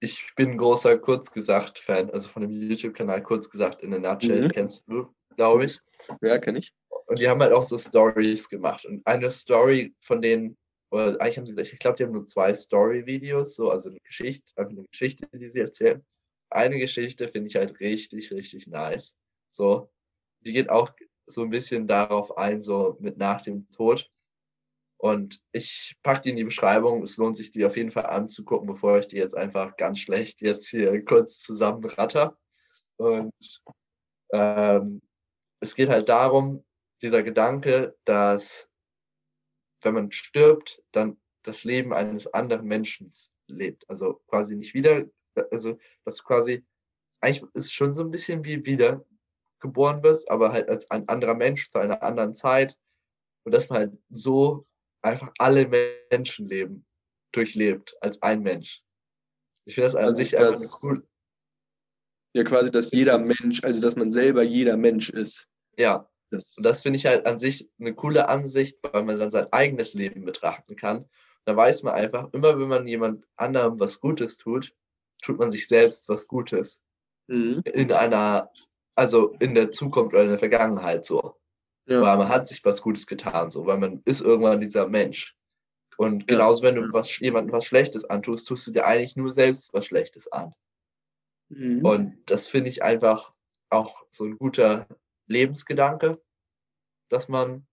ich 0.00 0.32
bin 0.36 0.56
großer 0.56 0.98
Kurzgesagt-Fan, 0.98 2.10
also 2.10 2.28
von 2.28 2.42
dem 2.42 2.50
YouTube-Kanal 2.50 3.22
Kurzgesagt 3.22 3.82
in 3.82 3.90
der 3.90 4.00
Nutshell, 4.00 4.44
Mhm. 4.44 4.48
kennst 4.48 4.84
du, 4.86 5.14
glaube 5.36 5.66
ich. 5.66 5.78
Ja, 6.22 6.38
kenne 6.38 6.60
ich. 6.60 6.72
Und 7.06 7.18
die 7.18 7.28
haben 7.28 7.42
halt 7.42 7.52
auch 7.52 7.62
so 7.62 7.76
Stories 7.76 8.48
gemacht. 8.48 8.86
Und 8.86 9.06
eine 9.06 9.30
Story 9.30 9.94
von 10.00 10.22
denen, 10.22 10.56
oder 10.90 11.20
eigentlich 11.20 11.38
haben 11.38 11.46
sie, 11.46 11.60
ich 11.60 11.78
glaube, 11.78 11.96
die 11.96 12.04
haben 12.04 12.12
nur 12.12 12.26
zwei 12.26 12.52
Story-Videos, 12.52 13.54
so, 13.54 13.70
also 13.70 13.88
eine 13.88 14.00
Geschichte, 14.00 14.50
einfach 14.56 14.72
eine 14.72 14.84
Geschichte, 14.84 15.28
die 15.32 15.50
sie 15.50 15.60
erzählen. 15.60 16.04
Eine 16.50 16.78
Geschichte 16.78 17.28
finde 17.28 17.48
ich 17.48 17.56
halt 17.56 17.78
richtig, 17.78 18.32
richtig 18.32 18.66
nice. 18.66 19.14
So, 19.46 19.90
die 20.40 20.52
geht 20.52 20.68
auch 20.68 20.90
so 21.26 21.42
ein 21.42 21.50
bisschen 21.50 21.86
darauf 21.86 22.36
ein, 22.36 22.60
so 22.60 22.96
mit 23.00 23.18
nach 23.18 23.40
dem 23.42 23.70
Tod. 23.70 24.08
Und 24.98 25.40
ich 25.52 25.96
packe 26.02 26.22
die 26.22 26.30
in 26.30 26.36
die 26.36 26.44
Beschreibung. 26.44 27.02
Es 27.02 27.16
lohnt 27.16 27.36
sich, 27.36 27.50
die 27.50 27.64
auf 27.64 27.76
jeden 27.76 27.90
Fall 27.90 28.06
anzugucken, 28.06 28.66
bevor 28.66 28.98
ich 28.98 29.06
die 29.06 29.16
jetzt 29.16 29.36
einfach 29.36 29.76
ganz 29.76 30.00
schlecht 30.00 30.42
jetzt 30.42 30.68
hier 30.68 31.04
kurz 31.04 31.40
zusammenratter. 31.40 32.36
Und 32.96 33.62
ähm, 34.32 35.00
es 35.60 35.74
geht 35.74 35.88
halt 35.88 36.08
darum, 36.08 36.64
dieser 37.00 37.22
Gedanke, 37.22 37.96
dass 38.04 38.69
wenn 39.82 39.94
man 39.94 40.12
stirbt, 40.12 40.82
dann 40.92 41.20
das 41.42 41.64
Leben 41.64 41.92
eines 41.92 42.26
anderen 42.32 42.66
Menschen 42.66 43.12
lebt. 43.46 43.88
Also 43.88 44.20
quasi 44.28 44.56
nicht 44.56 44.74
wieder, 44.74 45.04
also 45.50 45.78
das 46.04 46.22
quasi, 46.22 46.64
eigentlich 47.20 47.42
ist 47.54 47.66
es 47.66 47.72
schon 47.72 47.94
so 47.94 48.02
ein 48.04 48.10
bisschen 48.10 48.44
wie 48.44 48.64
wieder 48.64 49.04
geboren 49.60 50.02
wirst, 50.02 50.30
aber 50.30 50.52
halt 50.52 50.68
als 50.68 50.90
ein 50.90 51.08
anderer 51.08 51.34
Mensch 51.34 51.68
zu 51.68 51.78
einer 51.78 52.02
anderen 52.02 52.34
Zeit. 52.34 52.78
Und 53.44 53.52
dass 53.52 53.68
man 53.68 53.78
halt 53.78 53.98
so 54.10 54.66
einfach 55.02 55.32
alle 55.38 55.68
Menschenleben 56.10 56.86
durchlebt 57.32 57.96
als 58.00 58.20
ein 58.22 58.42
Mensch. 58.42 58.82
Ich 59.64 59.74
finde 59.74 59.88
das 59.88 59.96
an 59.96 60.04
Also 60.04 60.16
sich 60.16 60.38
einfach 60.38 60.82
cool. 60.82 61.06
Ja, 62.32 62.44
quasi, 62.44 62.70
dass 62.70 62.92
jeder 62.92 63.18
Mensch, 63.18 63.62
also 63.64 63.80
dass 63.80 63.96
man 63.96 64.10
selber 64.10 64.42
jeder 64.42 64.76
Mensch 64.76 65.10
ist. 65.10 65.48
Ja, 65.76 66.08
Das, 66.30 66.56
Und 66.56 66.64
das 66.64 66.82
finde 66.82 66.96
ich 66.98 67.06
halt 67.06 67.26
an 67.26 67.38
sich 67.38 67.68
eine 67.80 67.94
coole 67.94 68.28
Ansicht, 68.28 68.78
weil 68.82 69.04
man 69.04 69.18
dann 69.18 69.30
sein 69.30 69.52
eigenes 69.52 69.94
Leben 69.94 70.24
betrachten 70.24 70.76
kann. 70.76 71.06
Da 71.44 71.56
weiß 71.56 71.82
man 71.82 71.94
einfach, 71.94 72.32
immer 72.32 72.58
wenn 72.58 72.68
man 72.68 72.86
jemand 72.86 73.26
anderem 73.36 73.80
was 73.80 74.00
Gutes 74.00 74.36
tut, 74.36 74.74
tut 75.22 75.38
man 75.38 75.50
sich 75.50 75.66
selbst 75.66 76.08
was 76.08 76.28
Gutes. 76.28 76.82
Mhm. 77.26 77.62
In 77.74 77.92
einer, 77.92 78.50
also 78.94 79.34
in 79.40 79.54
der 79.54 79.70
Zukunft 79.70 80.14
oder 80.14 80.24
in 80.24 80.30
der 80.30 80.38
Vergangenheit 80.38 81.04
so. 81.04 81.36
Ja. 81.86 82.02
Weil 82.02 82.18
man 82.18 82.28
hat 82.28 82.46
sich 82.46 82.64
was 82.64 82.82
Gutes 82.82 83.06
getan, 83.06 83.50
so, 83.50 83.66
weil 83.66 83.78
man 83.78 84.02
ist 84.04 84.20
irgendwann 84.20 84.60
dieser 84.60 84.86
Mensch. 84.86 85.34
Und 85.96 86.20
Ja. 86.22 86.36
genauso, 86.36 86.62
wenn 86.62 86.76
du 86.76 86.82
Ja. 86.82 86.92
was, 86.92 87.18
jemandem 87.18 87.52
was 87.52 87.64
Schlechtes 87.64 88.04
antust, 88.04 88.46
tust 88.46 88.66
du 88.66 88.70
dir 88.70 88.86
eigentlich 88.86 89.16
nur 89.16 89.32
selbst 89.32 89.72
was 89.72 89.86
Schlechtes 89.86 90.30
an. 90.30 90.54
Mhm. 91.48 91.84
Und 91.84 92.18
das 92.26 92.46
finde 92.46 92.70
ich 92.70 92.82
einfach 92.82 93.32
auch 93.70 94.04
so 94.10 94.24
ein 94.24 94.38
guter 94.38 94.86
Lebensgedanke, 95.30 96.20
dass 97.08 97.28
man 97.28 97.66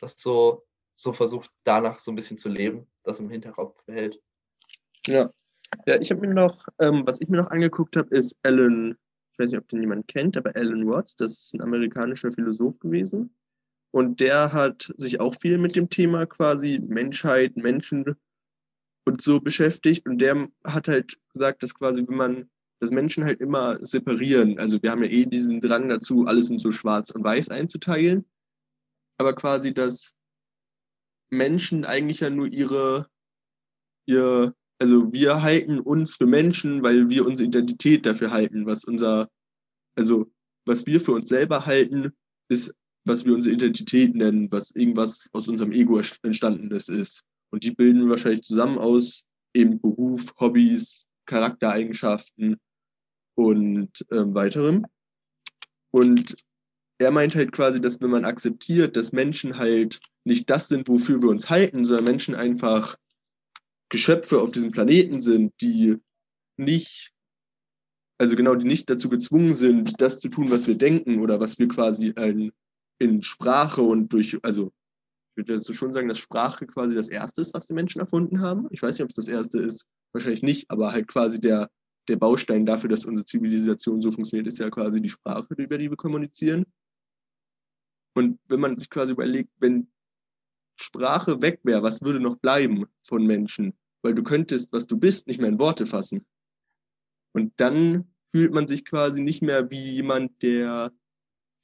das 0.00 0.16
so, 0.18 0.66
so 0.96 1.12
versucht, 1.12 1.50
danach 1.64 1.98
so 1.98 2.12
ein 2.12 2.14
bisschen 2.14 2.38
zu 2.38 2.48
leben, 2.48 2.86
das 3.04 3.20
im 3.20 3.28
Hinterkopf 3.28 3.82
behält. 3.84 4.20
Ja. 5.06 5.32
Ja, 5.86 6.00
ich 6.00 6.10
habe 6.10 6.26
mir 6.26 6.34
noch, 6.34 6.66
ähm, 6.80 7.02
was 7.06 7.20
ich 7.20 7.28
mir 7.28 7.36
noch 7.36 7.50
angeguckt 7.50 7.96
habe, 7.96 8.08
ist 8.14 8.36
Alan, 8.42 8.96
ich 9.32 9.38
weiß 9.38 9.50
nicht, 9.50 9.60
ob 9.60 9.68
den 9.68 9.80
jemand 9.80 10.08
kennt, 10.08 10.36
aber 10.36 10.54
Alan 10.56 10.86
Watts, 10.88 11.14
das 11.14 11.32
ist 11.32 11.54
ein 11.54 11.62
amerikanischer 11.62 12.32
Philosoph 12.32 12.78
gewesen. 12.80 13.34
Und 13.92 14.20
der 14.20 14.52
hat 14.52 14.92
sich 14.96 15.20
auch 15.20 15.34
viel 15.34 15.58
mit 15.58 15.76
dem 15.76 15.88
Thema 15.88 16.26
quasi 16.26 16.80
Menschheit, 16.80 17.56
Menschen 17.56 18.16
und 19.04 19.22
so 19.22 19.40
beschäftigt. 19.40 20.06
Und 20.06 20.18
der 20.18 20.48
hat 20.64 20.88
halt 20.88 21.18
gesagt, 21.32 21.62
dass 21.62 21.74
quasi, 21.74 22.04
wenn 22.06 22.16
man, 22.16 22.50
dass 22.80 22.90
Menschen 22.90 23.24
halt 23.24 23.40
immer 23.40 23.78
separieren, 23.84 24.58
also 24.58 24.82
wir 24.82 24.90
haben 24.90 25.02
ja 25.02 25.10
eh 25.10 25.26
diesen 25.26 25.60
Drang 25.60 25.88
dazu, 25.88 26.24
alles 26.24 26.50
in 26.50 26.58
so 26.58 26.72
schwarz 26.72 27.10
und 27.10 27.22
weiß 27.22 27.50
einzuteilen, 27.50 28.24
aber 29.18 29.34
quasi, 29.34 29.74
dass 29.74 30.14
Menschen 31.30 31.84
eigentlich 31.84 32.20
ja 32.20 32.30
nur 32.30 32.48
ihre, 32.48 33.06
ihr, 34.06 34.54
also 34.78 35.12
wir 35.12 35.42
halten 35.42 35.78
uns 35.78 36.16
für 36.16 36.26
Menschen, 36.26 36.82
weil 36.82 37.10
wir 37.10 37.26
unsere 37.26 37.48
Identität 37.48 38.06
dafür 38.06 38.30
halten, 38.30 38.64
was 38.64 38.84
unser, 38.84 39.28
also 39.94 40.32
was 40.66 40.86
wir 40.86 41.00
für 41.00 41.12
uns 41.12 41.28
selber 41.28 41.66
halten, 41.66 42.12
ist, 42.48 42.74
was 43.06 43.26
wir 43.26 43.34
unsere 43.34 43.54
Identität 43.54 44.14
nennen, 44.14 44.50
was 44.50 44.70
irgendwas 44.70 45.28
aus 45.32 45.48
unserem 45.48 45.72
Ego 45.72 46.00
entstandenes 46.22 46.88
ist. 46.88 47.22
Und 47.52 47.64
die 47.64 47.72
bilden 47.72 48.08
wahrscheinlich 48.08 48.42
zusammen 48.42 48.78
aus 48.78 49.26
eben 49.54 49.80
Beruf, 49.80 50.34
Hobbys, 50.38 51.06
Charaktereigenschaften 51.26 52.56
und 53.40 54.06
ähm, 54.10 54.34
weiterem. 54.34 54.84
Und 55.92 56.36
er 56.98 57.10
meint 57.10 57.34
halt 57.34 57.52
quasi, 57.52 57.80
dass 57.80 58.00
wenn 58.02 58.10
man 58.10 58.26
akzeptiert, 58.26 58.96
dass 58.96 59.12
Menschen 59.12 59.56
halt 59.56 60.00
nicht 60.24 60.50
das 60.50 60.68
sind, 60.68 60.88
wofür 60.88 61.22
wir 61.22 61.30
uns 61.30 61.48
halten, 61.48 61.84
sondern 61.84 62.04
Menschen 62.04 62.34
einfach 62.34 62.96
Geschöpfe 63.88 64.40
auf 64.40 64.52
diesem 64.52 64.70
Planeten 64.70 65.20
sind, 65.20 65.54
die 65.60 65.96
nicht, 66.58 67.12
also 68.18 68.36
genau, 68.36 68.54
die 68.54 68.66
nicht 68.66 68.90
dazu 68.90 69.08
gezwungen 69.08 69.54
sind, 69.54 70.00
das 70.00 70.20
zu 70.20 70.28
tun, 70.28 70.50
was 70.50 70.66
wir 70.66 70.76
denken 70.76 71.20
oder 71.20 71.40
was 71.40 71.58
wir 71.58 71.68
quasi 71.68 72.12
ein, 72.16 72.52
in 72.98 73.22
Sprache 73.22 73.80
und 73.80 74.12
durch, 74.12 74.38
also 74.42 74.70
ich 75.34 75.48
würde 75.48 75.58
so 75.60 75.72
schon 75.72 75.92
sagen, 75.92 76.08
dass 76.08 76.18
Sprache 76.18 76.66
quasi 76.66 76.94
das 76.94 77.08
Erste 77.08 77.40
ist, 77.40 77.54
was 77.54 77.64
die 77.64 77.72
Menschen 77.72 78.00
erfunden 78.00 78.42
haben. 78.42 78.68
Ich 78.70 78.82
weiß 78.82 78.96
nicht, 78.96 79.04
ob 79.04 79.08
es 79.08 79.16
das 79.16 79.28
Erste 79.28 79.58
ist, 79.58 79.88
wahrscheinlich 80.12 80.42
nicht, 80.42 80.70
aber 80.70 80.92
halt 80.92 81.08
quasi 81.08 81.40
der, 81.40 81.70
der 82.10 82.16
Baustein 82.16 82.66
dafür, 82.66 82.90
dass 82.90 83.06
unsere 83.06 83.24
Zivilisation 83.24 84.02
so 84.02 84.10
funktioniert, 84.10 84.46
ist 84.46 84.58
ja 84.58 84.68
quasi 84.70 85.00
die 85.00 85.08
Sprache, 85.08 85.54
über 85.56 85.78
die 85.78 85.90
wir 85.90 85.96
kommunizieren. 85.96 86.66
Und 88.14 88.38
wenn 88.48 88.60
man 88.60 88.76
sich 88.76 88.90
quasi 88.90 89.12
überlegt, 89.12 89.50
wenn 89.58 89.90
Sprache 90.76 91.40
weg 91.42 91.60
wäre, 91.62 91.82
was 91.82 92.02
würde 92.02 92.20
noch 92.20 92.36
bleiben 92.36 92.86
von 93.06 93.26
Menschen? 93.26 93.74
Weil 94.02 94.14
du 94.14 94.22
könntest, 94.22 94.72
was 94.72 94.86
du 94.86 94.98
bist, 94.98 95.26
nicht 95.26 95.40
mehr 95.40 95.48
in 95.48 95.60
Worte 95.60 95.86
fassen. 95.86 96.26
Und 97.32 97.52
dann 97.56 98.12
fühlt 98.32 98.52
man 98.52 98.66
sich 98.66 98.84
quasi 98.84 99.22
nicht 99.22 99.42
mehr 99.42 99.70
wie 99.70 99.92
jemand, 99.92 100.42
der 100.42 100.92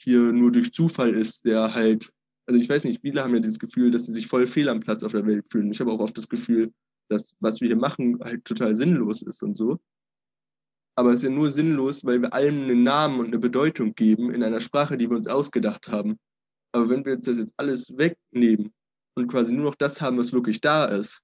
hier 0.00 0.32
nur 0.32 0.52
durch 0.52 0.72
Zufall 0.72 1.14
ist, 1.14 1.44
der 1.46 1.74
halt, 1.74 2.12
also 2.46 2.60
ich 2.60 2.68
weiß 2.68 2.84
nicht, 2.84 3.00
viele 3.00 3.22
haben 3.22 3.34
ja 3.34 3.40
dieses 3.40 3.58
Gefühl, 3.58 3.90
dass 3.90 4.06
sie 4.06 4.12
sich 4.12 4.26
voll 4.26 4.46
fehl 4.46 4.68
am 4.68 4.80
Platz 4.80 5.02
auf 5.02 5.12
der 5.12 5.26
Welt 5.26 5.46
fühlen. 5.50 5.70
Ich 5.70 5.80
habe 5.80 5.90
auch 5.90 6.00
oft 6.00 6.16
das 6.16 6.28
Gefühl, 6.28 6.72
dass 7.08 7.36
was 7.40 7.60
wir 7.60 7.68
hier 7.68 7.76
machen 7.76 8.18
halt 8.20 8.44
total 8.44 8.74
sinnlos 8.74 9.22
ist 9.22 9.42
und 9.42 9.56
so. 9.56 9.78
Aber 10.98 11.12
es 11.12 11.18
ist 11.18 11.24
ja 11.24 11.30
nur 11.30 11.50
sinnlos, 11.50 12.04
weil 12.04 12.22
wir 12.22 12.32
allem 12.32 12.62
einen 12.62 12.82
Namen 12.82 13.20
und 13.20 13.26
eine 13.26 13.38
Bedeutung 13.38 13.94
geben 13.94 14.32
in 14.32 14.42
einer 14.42 14.60
Sprache, 14.60 14.96
die 14.96 15.10
wir 15.10 15.16
uns 15.16 15.26
ausgedacht 15.26 15.88
haben. 15.88 16.18
Aber 16.72 16.88
wenn 16.88 17.04
wir 17.04 17.14
jetzt 17.14 17.28
das 17.28 17.38
jetzt 17.38 17.54
alles 17.58 17.96
wegnehmen 17.96 18.72
und 19.14 19.28
quasi 19.28 19.54
nur 19.54 19.66
noch 19.66 19.74
das 19.74 20.00
haben, 20.00 20.16
was 20.16 20.32
wirklich 20.32 20.60
da 20.60 20.86
ist, 20.86 21.20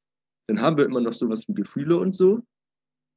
dann 0.47 0.61
haben 0.61 0.77
wir 0.77 0.85
immer 0.85 1.01
noch 1.01 1.15
sowas 1.15 1.49
wie 1.49 1.55
Gefühle 1.55 1.99
und 1.99 2.13
so. 2.13 2.43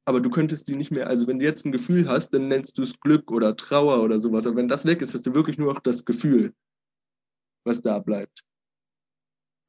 Aber 0.08 0.20
du 0.20 0.30
könntest 0.30 0.68
die 0.68 0.76
nicht 0.76 0.90
mehr, 0.90 1.08
also 1.08 1.26
wenn 1.26 1.38
du 1.38 1.44
jetzt 1.44 1.66
ein 1.66 1.72
Gefühl 1.72 2.08
hast, 2.08 2.30
dann 2.30 2.48
nennst 2.48 2.78
du 2.78 2.82
es 2.82 2.98
Glück 3.00 3.30
oder 3.30 3.56
Trauer 3.56 4.02
oder 4.02 4.18
sowas. 4.18 4.46
Aber 4.46 4.56
wenn 4.56 4.68
das 4.68 4.86
weg 4.86 5.02
ist, 5.02 5.12
hast 5.14 5.26
du 5.26 5.34
wirklich 5.34 5.58
nur 5.58 5.74
noch 5.74 5.80
das 5.80 6.04
Gefühl, 6.04 6.54
was 7.64 7.82
da 7.82 7.98
bleibt. 7.98 8.44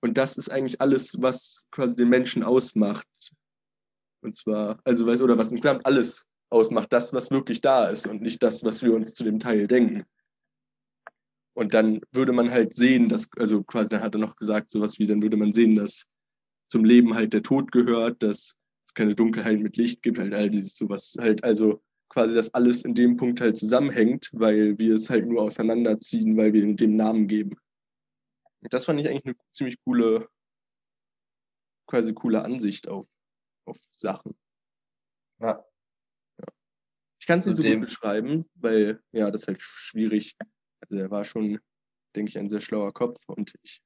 Und 0.02 0.18
das 0.18 0.38
ist 0.38 0.50
eigentlich 0.50 0.80
alles, 0.80 1.22
was 1.22 1.66
quasi 1.72 1.96
den 1.96 2.10
Menschen 2.10 2.44
ausmacht. 2.44 3.08
Und 4.24 4.36
zwar, 4.36 4.80
also 4.84 5.08
weiß, 5.08 5.22
oder 5.22 5.38
was 5.38 5.52
insgesamt 5.52 5.86
alles 5.86 6.28
ausmacht, 6.50 6.92
das, 6.94 7.14
was 7.14 7.32
wirklich 7.32 7.62
da 7.62 7.90
ist 7.90 8.08
und 8.08 8.22
nicht 8.22 8.42
das, 8.44 8.64
was 8.64 8.82
wir 8.82 8.94
uns 8.94 9.14
zu 9.14 9.24
dem 9.24 9.40
Teil 9.40 9.68
denken. 9.68 10.06
Und 11.54 11.74
dann 11.74 12.02
würde 12.12 12.34
man 12.34 12.52
halt 12.52 12.76
sehen, 12.76 13.10
dass, 13.10 13.30
also 13.38 13.64
quasi, 13.64 13.90
dann 13.90 14.02
hat 14.02 14.14
er 14.16 14.20
noch 14.20 14.36
gesagt, 14.36 14.70
sowas 14.70 15.00
wie, 15.00 15.08
dann 15.08 15.22
würde 15.22 15.38
man 15.38 15.54
sehen, 15.54 15.76
dass 15.76 16.06
zum 16.70 16.86
Leben 16.86 17.16
halt 17.16 17.34
der 17.34 17.42
Tod 17.42 17.72
gehört, 17.72 18.22
dass 18.22 18.56
es 18.86 18.94
keine 18.94 19.16
Dunkelheit 19.16 19.60
mit 19.60 19.76
Licht 19.78 20.04
gibt, 20.04 20.20
halt 20.20 20.34
all 20.34 20.50
dieses 20.50 20.76
sowas 20.78 21.16
halt, 21.20 21.44
also 21.44 21.82
quasi, 22.10 22.36
dass 22.36 22.54
alles 22.54 22.84
in 22.84 22.94
dem 22.94 23.18
Punkt 23.18 23.42
halt 23.42 23.58
zusammenhängt, 23.58 24.30
weil 24.34 24.78
wir 24.78 24.94
es 24.94 25.10
halt 25.10 25.28
nur 25.28 25.42
auseinanderziehen, 25.42 26.38
weil 26.38 26.54
wir 26.54 26.64
ihm 26.64 26.78
dem 26.78 26.96
Namen 26.96 27.28
geben. 27.28 27.58
Das 28.70 28.86
fand 28.86 29.00
ich 29.00 29.10
eigentlich 29.10 29.26
eine 29.26 29.36
ziemlich 29.52 29.78
coole, 29.84 30.28
quasi 31.88 32.14
coole 32.14 32.44
Ansicht 32.44 32.88
auf, 32.88 33.08
auf 33.66 33.78
Sachen. 33.92 34.36
Ja. 35.40 35.64
Ich 37.28 37.30
kann 37.30 37.40
es 37.40 37.46
nicht 37.46 37.58
so 37.58 37.64
gut 37.64 37.82
beschreiben, 37.82 38.50
weil, 38.56 39.04
ja, 39.12 39.30
das 39.30 39.42
ist 39.42 39.48
halt 39.50 39.60
schwierig. 39.60 40.38
Also 40.80 40.98
er 40.98 41.12
war 41.12 41.26
schon, 41.26 41.60
denke 42.16 42.30
ich, 42.30 42.38
ein 42.38 42.48
sehr 42.48 42.62
schlauer 42.62 42.94
Kopf 42.94 43.22
und 43.28 43.54
ich 43.64 43.82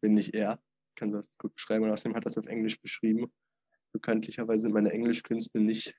bin 0.00 0.14
nicht 0.14 0.32
er. 0.32 0.62
Ich 0.90 0.94
kann 1.00 1.10
das 1.10 1.28
gut 1.36 1.52
beschreiben 1.56 1.82
und 1.82 1.90
außerdem 1.90 2.14
hat 2.14 2.24
er 2.24 2.28
es 2.28 2.38
auf 2.38 2.46
Englisch 2.46 2.80
beschrieben. 2.80 3.32
Bekanntlicherweise 3.92 4.62
sind 4.62 4.72
meine 4.72 4.92
Englischkünste 4.92 5.58
nicht, 5.58 5.98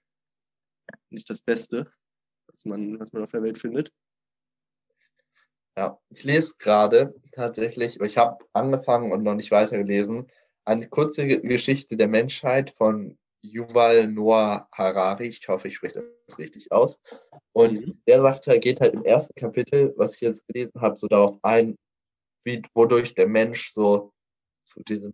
nicht 1.10 1.30
das 1.30 1.42
Beste, 1.42 1.92
was 2.48 2.64
man, 2.64 2.98
was 3.02 3.12
man 3.12 3.24
auf 3.24 3.32
der 3.32 3.44
Welt 3.44 3.60
findet. 3.60 3.92
Ja, 5.76 6.00
ich 6.08 6.24
lese 6.24 6.54
gerade 6.58 7.14
tatsächlich, 7.34 7.98
aber 7.98 8.06
ich 8.06 8.18
habe 8.18 8.46
angefangen 8.54 9.12
und 9.12 9.24
noch 9.24 9.36
nicht 9.36 9.52
weitergelesen, 9.52 10.32
eine 10.64 10.88
kurze 10.88 11.28
Ge- 11.28 11.42
Geschichte 11.42 11.98
der 11.98 12.08
Menschheit 12.08 12.70
von 12.78 13.20
Yuval 13.44 14.08
Noah 14.08 14.68
Harari. 14.72 15.28
Ich 15.28 15.48
hoffe, 15.48 15.68
ich 15.68 15.76
spreche 15.76 16.04
das 16.28 16.38
richtig 16.38 16.72
aus. 16.72 17.00
Und 17.52 17.74
Mhm. 17.74 18.02
der 18.08 18.22
sagt 18.22 18.48
halt, 18.48 18.62
geht 18.64 18.80
halt 18.80 18.94
im 18.94 19.06
ersten 19.06 19.34
Kapitel, 19.36 19.94
was 19.98 20.16
ich 20.16 20.22
jetzt 20.22 20.48
gelesen 20.48 20.82
habe, 20.82 20.98
so 20.98 21.08
darauf 21.08 21.38
ein, 21.44 21.78
wie, 22.46 22.62
wodurch 22.74 23.14
der 23.16 23.28
Mensch 23.28 23.74
so 23.74 24.14
zu 24.66 24.82
diesem 24.84 25.14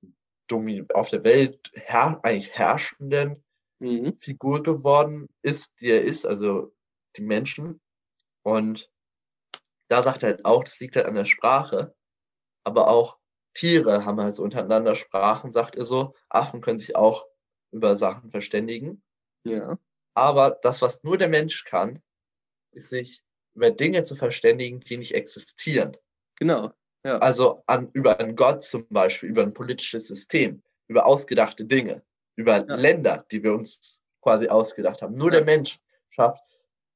auf 0.96 1.10
der 1.10 1.24
Welt 1.24 1.72
her 1.76 2.20
eigentlich 2.24 2.52
herrschenden 2.52 3.44
Mhm. 3.82 4.18
Figur 4.20 4.62
geworden 4.64 5.30
ist, 5.42 5.80
die 5.80 5.92
er 5.92 6.04
ist, 6.04 6.26
also 6.26 6.74
die 7.16 7.22
Menschen. 7.22 7.80
Und 8.44 8.92
da 9.90 10.02
sagt 10.02 10.24
er 10.24 10.30
halt 10.32 10.46
auch, 10.46 10.64
das 10.64 10.80
liegt 10.80 10.96
halt 10.96 11.06
an 11.06 11.16
der 11.16 11.26
Sprache, 11.26 11.96
aber 12.66 12.90
auch 12.90 13.20
Tiere 13.54 14.06
haben 14.06 14.20
halt 14.20 14.36
so 14.36 14.44
untereinander 14.44 14.96
Sprachen, 14.96 15.52
sagt 15.52 15.76
er 15.76 15.86
so. 15.86 16.14
Affen 16.30 16.62
können 16.62 16.78
sich 16.80 16.96
auch 16.96 17.26
über 17.72 17.96
Sachen 17.96 18.32
verständigen. 18.32 19.04
Ja. 19.46 19.78
Aber 20.16 20.52
das, 20.62 20.82
was 20.82 21.04
nur 21.04 21.18
der 21.18 21.30
Mensch 21.30 21.64
kann, 21.64 22.02
ist 22.72 22.90
sich 22.90 23.24
über 23.56 23.72
Dinge 23.72 24.04
zu 24.04 24.16
verständigen, 24.16 24.80
die 24.80 24.98
nicht 24.98 25.14
existieren. 25.16 25.96
Genau. 26.38 26.72
Ja. 27.04 27.18
Also 27.20 27.64
an, 27.68 27.90
über 27.94 28.20
einen 28.20 28.36
Gott 28.36 28.64
zum 28.64 28.88
Beispiel, 28.90 29.30
über 29.30 29.44
ein 29.44 29.54
politisches 29.54 30.08
System, 30.08 30.62
über 30.88 31.06
ausgedachte 31.06 31.66
Dinge, 31.66 32.04
über 32.36 32.58
Ja. 32.68 32.76
Länder, 32.76 33.26
die 33.32 33.42
wir 33.44 33.54
uns 33.54 34.02
quasi 34.22 34.48
ausgedacht 34.50 35.02
haben. 35.02 35.16
Nur 35.16 35.32
Ja. 35.32 35.38
der 35.40 35.46
Mensch 35.46 35.80
schafft, 36.10 36.44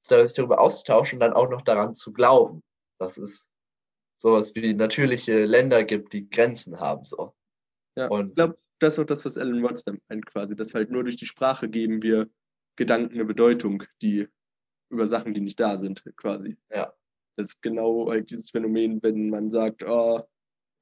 sich 0.07 0.33
darüber 0.33 0.59
auszutauschen 0.59 1.17
und 1.17 1.19
dann 1.21 1.33
auch 1.33 1.49
noch 1.49 1.61
daran 1.61 1.95
zu 1.95 2.11
glauben, 2.11 2.61
dass 2.99 3.17
es 3.17 3.47
sowas 4.17 4.53
wie 4.55 4.73
natürliche 4.73 5.45
Länder 5.45 5.83
gibt, 5.85 6.11
die 6.13 6.29
Grenzen 6.29 6.79
haben. 6.79 7.05
So. 7.05 7.33
Ja, 7.95 8.07
Und 8.07 8.29
ich 8.29 8.35
glaube, 8.35 8.57
das 8.79 8.93
ist 8.95 8.99
auch 8.99 9.05
das, 9.05 9.25
was 9.25 9.37
Alan 9.37 9.63
Watts 9.63 9.85
meint 10.09 10.25
quasi, 10.25 10.55
dass 10.55 10.73
halt 10.73 10.91
nur 10.91 11.03
durch 11.03 11.17
die 11.17 11.25
Sprache 11.25 11.69
geben 11.69 12.01
wir 12.03 12.29
Gedanken 12.75 13.13
eine 13.13 13.25
Bedeutung, 13.25 13.83
die 14.01 14.27
über 14.91 15.07
Sachen, 15.07 15.33
die 15.33 15.41
nicht 15.41 15.59
da 15.59 15.77
sind, 15.77 16.03
quasi. 16.17 16.57
Ja. 16.71 16.93
Das 17.37 17.47
ist 17.47 17.61
genau 17.61 18.09
halt 18.09 18.29
dieses 18.29 18.51
Phänomen, 18.51 19.01
wenn 19.03 19.29
man 19.29 19.49
sagt, 19.49 19.83
oh, 19.83 20.21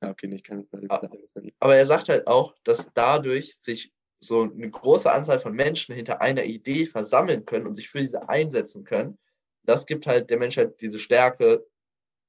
ja, 0.03 0.09
okay, 0.09 0.33
ich 0.33 0.43
kann 0.43 0.59
es 0.61 0.71
mal 0.71 0.85
Ah. 0.89 0.99
sagen. 0.99 1.51
Aber 1.59 1.75
er 1.75 1.85
sagt 1.85 2.09
halt 2.09 2.27
auch, 2.27 2.55
dass 2.63 2.89
dadurch 2.93 3.55
sich 3.55 3.93
so 4.23 4.43
eine 4.43 4.69
große 4.69 5.11
Anzahl 5.11 5.39
von 5.39 5.53
Menschen 5.53 5.95
hinter 5.95 6.21
einer 6.21 6.43
Idee 6.43 6.85
versammeln 6.85 7.45
können 7.45 7.67
und 7.67 7.75
sich 7.75 7.89
für 7.89 7.99
diese 7.99 8.27
einsetzen 8.29 8.83
können. 8.83 9.17
Das 9.63 9.85
gibt 9.85 10.07
halt 10.07 10.29
der 10.29 10.39
Menschheit 10.39 10.79
diese 10.81 10.99
Stärke 10.99 11.65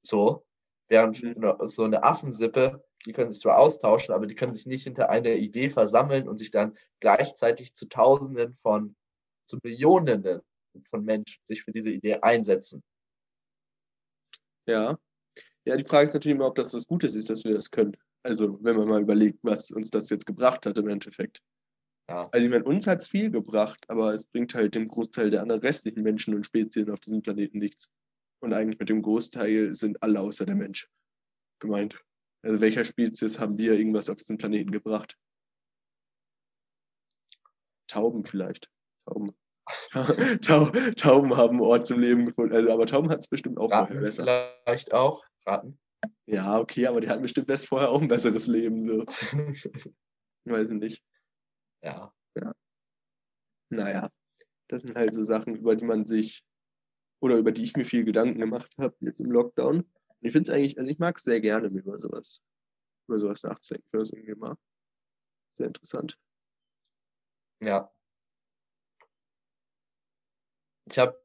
so, 0.05 0.45
während 0.89 1.21
Mhm. 1.23 1.55
so 1.65 1.83
eine 1.83 2.03
Affensippe, 2.03 2.83
die 3.05 3.11
können 3.11 3.31
sich 3.31 3.41
zwar 3.41 3.57
austauschen, 3.57 4.13
aber 4.13 4.27
die 4.27 4.35
können 4.35 4.53
sich 4.53 4.65
nicht 4.65 4.83
hinter 4.83 5.09
einer 5.09 5.31
Idee 5.31 5.69
versammeln 5.69 6.27
und 6.27 6.37
sich 6.37 6.51
dann 6.51 6.77
gleichzeitig 6.99 7.73
zu 7.75 7.87
Tausenden 7.87 8.53
von, 8.53 8.95
zu 9.45 9.57
Millionen 9.63 10.41
von 10.89 11.03
Menschen 11.03 11.41
sich 11.43 11.63
für 11.63 11.71
diese 11.71 11.91
Idee 11.91 12.15
einsetzen. 12.21 12.81
Ja. 14.65 14.97
Ja, 15.65 15.77
die 15.77 15.85
Frage 15.85 16.05
ist 16.05 16.13
natürlich 16.13 16.35
immer, 16.35 16.47
ob 16.47 16.55
das 16.55 16.73
was 16.73 16.87
Gutes 16.87 17.15
ist, 17.15 17.29
dass 17.29 17.43
wir 17.43 17.53
das 17.53 17.71
können. 17.71 17.95
Also, 18.23 18.57
wenn 18.63 18.75
man 18.77 18.87
mal 18.87 19.01
überlegt, 19.01 19.39
was 19.43 19.71
uns 19.71 19.89
das 19.89 20.09
jetzt 20.09 20.25
gebracht 20.25 20.65
hat 20.65 20.77
im 20.77 20.87
Endeffekt. 20.87 21.41
Ja. 22.09 22.29
Also, 22.31 22.45
ich 22.45 22.51
meine, 22.51 22.63
uns 22.65 22.87
hat 22.87 22.99
es 22.99 23.07
viel 23.07 23.31
gebracht, 23.31 23.83
aber 23.87 24.13
es 24.13 24.25
bringt 24.25 24.53
halt 24.55 24.75
dem 24.75 24.87
Großteil 24.87 25.29
der 25.29 25.41
anderen 25.41 25.61
restlichen 25.61 26.03
Menschen 26.03 26.35
und 26.35 26.45
Spezien 26.45 26.89
auf 26.89 26.99
diesem 26.99 27.21
Planeten 27.21 27.59
nichts. 27.59 27.89
Und 28.41 28.53
eigentlich 28.53 28.79
mit 28.79 28.89
dem 28.89 29.01
Großteil 29.01 29.73
sind 29.73 30.01
alle 30.03 30.19
außer 30.19 30.45
der 30.45 30.55
Mensch 30.55 30.89
gemeint. 31.59 32.03
Also, 32.43 32.61
welcher 32.61 32.85
Spezies 32.85 33.39
haben 33.39 33.57
wir 33.57 33.73
irgendwas 33.73 34.09
auf 34.09 34.17
diesen 34.17 34.37
Planeten 34.37 34.71
gebracht? 34.71 35.17
Tauben 37.87 38.25
vielleicht. 38.25 38.69
Tauben. 39.05 39.35
Tau 40.41 40.65
Tauben 40.97 41.37
haben 41.37 41.51
einen 41.51 41.61
Ort 41.61 41.87
zum 41.87 41.99
Leben 42.01 42.25
gefunden. 42.25 42.53
Also, 42.53 42.71
aber 42.71 42.85
Tauben 42.85 43.09
hat 43.09 43.19
es 43.19 43.27
bestimmt 43.29 43.57
auch 43.57 43.69
vorher 43.69 43.89
Ratten 43.89 44.01
besser. 44.01 44.55
vielleicht 44.65 44.93
auch. 44.93 45.23
Ratten. 45.45 45.79
Ja, 46.25 46.59
okay, 46.59 46.87
aber 46.87 46.99
die 46.99 47.07
hatten 47.07 47.21
bestimmt 47.21 47.47
best 47.47 47.67
vorher 47.67 47.89
auch 47.89 48.01
ein 48.01 48.07
besseres 48.07 48.47
Leben. 48.47 48.81
So. 48.81 49.05
Weiß 50.45 50.69
ich 50.69 50.75
nicht. 50.75 51.03
ja. 51.81 52.11
Naja, 53.69 54.09
das 54.67 54.81
sind 54.81 54.95
halt 54.95 55.13
so 55.13 55.23
Sachen, 55.23 55.55
über 55.55 55.75
die 55.75 55.85
man 55.85 56.05
sich 56.05 56.43
oder 57.21 57.37
über 57.37 57.51
die 57.51 57.63
ich 57.63 57.75
mir 57.75 57.85
viel 57.85 58.03
Gedanken 58.03 58.39
gemacht 58.39 58.73
habe 58.77 58.95
jetzt 58.99 59.19
im 59.19 59.31
Lockdown. 59.31 59.89
Ich 60.23 60.31
finde 60.31 60.49
es 60.49 60.55
eigentlich, 60.55 60.77
also 60.77 60.89
ich 60.89 60.99
mag 60.99 61.17
es 61.17 61.23
sehr 61.23 61.41
gerne, 61.41 61.69
mir 61.69 61.81
über 61.81 61.97
sowas, 61.97 62.41
über 63.07 63.17
sowas 63.17 63.43
nachzudenken. 63.43 63.85
Ich 63.85 63.91
finde 63.91 64.03
das 64.03 64.11
irgendwie 64.11 64.31
immer 64.31 64.57
sehr 65.51 65.67
interessant. 65.67 66.17
Ja. 67.59 67.93
Ich 70.89 70.97
habe, 70.97 71.21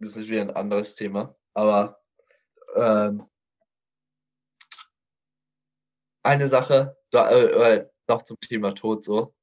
das 0.00 0.16
ist 0.16 0.28
wieder 0.28 0.40
ein 0.40 0.50
anderes 0.50 0.94
Thema, 0.94 1.36
aber 1.52 2.02
ähm, 2.74 3.28
eine 6.22 6.48
Sache, 6.48 6.96
da, 7.10 7.30
äh, 7.30 7.74
äh, 7.76 7.90
noch 8.08 8.22
zum 8.22 8.40
Thema 8.40 8.74
Tod 8.74 9.04
so. 9.04 9.34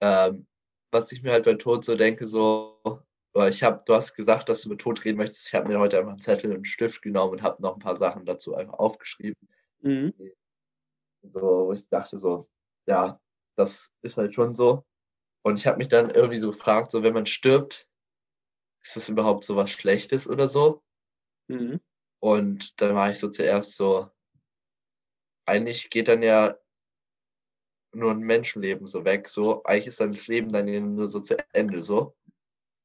Ähm, 0.00 0.46
was 0.90 1.12
ich 1.12 1.22
mir 1.22 1.32
halt 1.32 1.44
bei 1.44 1.54
Tod 1.54 1.84
so 1.84 1.94
denke, 1.94 2.26
so, 2.26 2.80
äh, 3.34 3.48
ich 3.48 3.62
habe, 3.62 3.78
du 3.84 3.94
hast 3.94 4.14
gesagt, 4.14 4.48
dass 4.48 4.62
du 4.62 4.68
mit 4.68 4.80
Tod 4.80 5.04
reden 5.04 5.18
möchtest. 5.18 5.48
Ich 5.48 5.54
habe 5.54 5.68
mir 5.68 5.78
heute 5.78 5.98
einfach 5.98 6.12
einen 6.12 6.20
Zettel 6.20 6.50
und 6.50 6.56
einen 6.56 6.64
Stift 6.64 7.02
genommen 7.02 7.32
und 7.32 7.42
habe 7.42 7.62
noch 7.62 7.74
ein 7.74 7.80
paar 7.80 7.96
Sachen 7.96 8.24
dazu 8.24 8.54
einfach 8.54 8.74
aufgeschrieben 8.74 9.48
Mhm. 9.80 10.14
so, 11.22 11.40
wo 11.66 11.72
ich 11.74 11.86
dachte 11.90 12.16
so, 12.16 12.48
ja, 12.86 13.20
das 13.56 13.90
ist 14.00 14.16
halt 14.16 14.34
schon 14.34 14.54
so. 14.54 14.86
Und 15.42 15.58
ich 15.58 15.66
habe 15.66 15.76
mich 15.76 15.88
dann 15.88 16.08
irgendwie 16.10 16.38
so 16.38 16.52
gefragt, 16.52 16.90
so 16.90 17.02
wenn 17.02 17.12
man 17.12 17.26
stirbt, 17.26 17.86
ist 18.82 18.96
das 18.96 19.10
überhaupt 19.10 19.44
so 19.44 19.56
was 19.56 19.70
Schlechtes 19.70 20.26
oder 20.26 20.48
so? 20.48 20.82
Mhm. 21.48 21.80
Und 22.20 22.80
dann 22.80 22.94
war 22.94 23.10
ich 23.10 23.18
so 23.18 23.28
zuerst 23.28 23.76
so, 23.76 24.10
eigentlich 25.46 25.90
geht 25.90 26.08
dann 26.08 26.22
ja 26.22 26.56
nur 27.94 28.10
ein 28.10 28.18
Menschenleben 28.18 28.86
so 28.86 29.04
weg, 29.04 29.28
so, 29.28 29.62
eigentlich 29.64 29.88
ist 29.88 30.00
dann 30.00 30.12
das 30.12 30.26
Leben 30.26 30.50
dann 30.50 30.66
ja 30.66 30.80
nur 30.80 31.08
so 31.08 31.20
zu 31.20 31.36
Ende, 31.52 31.82
so. 31.82 32.16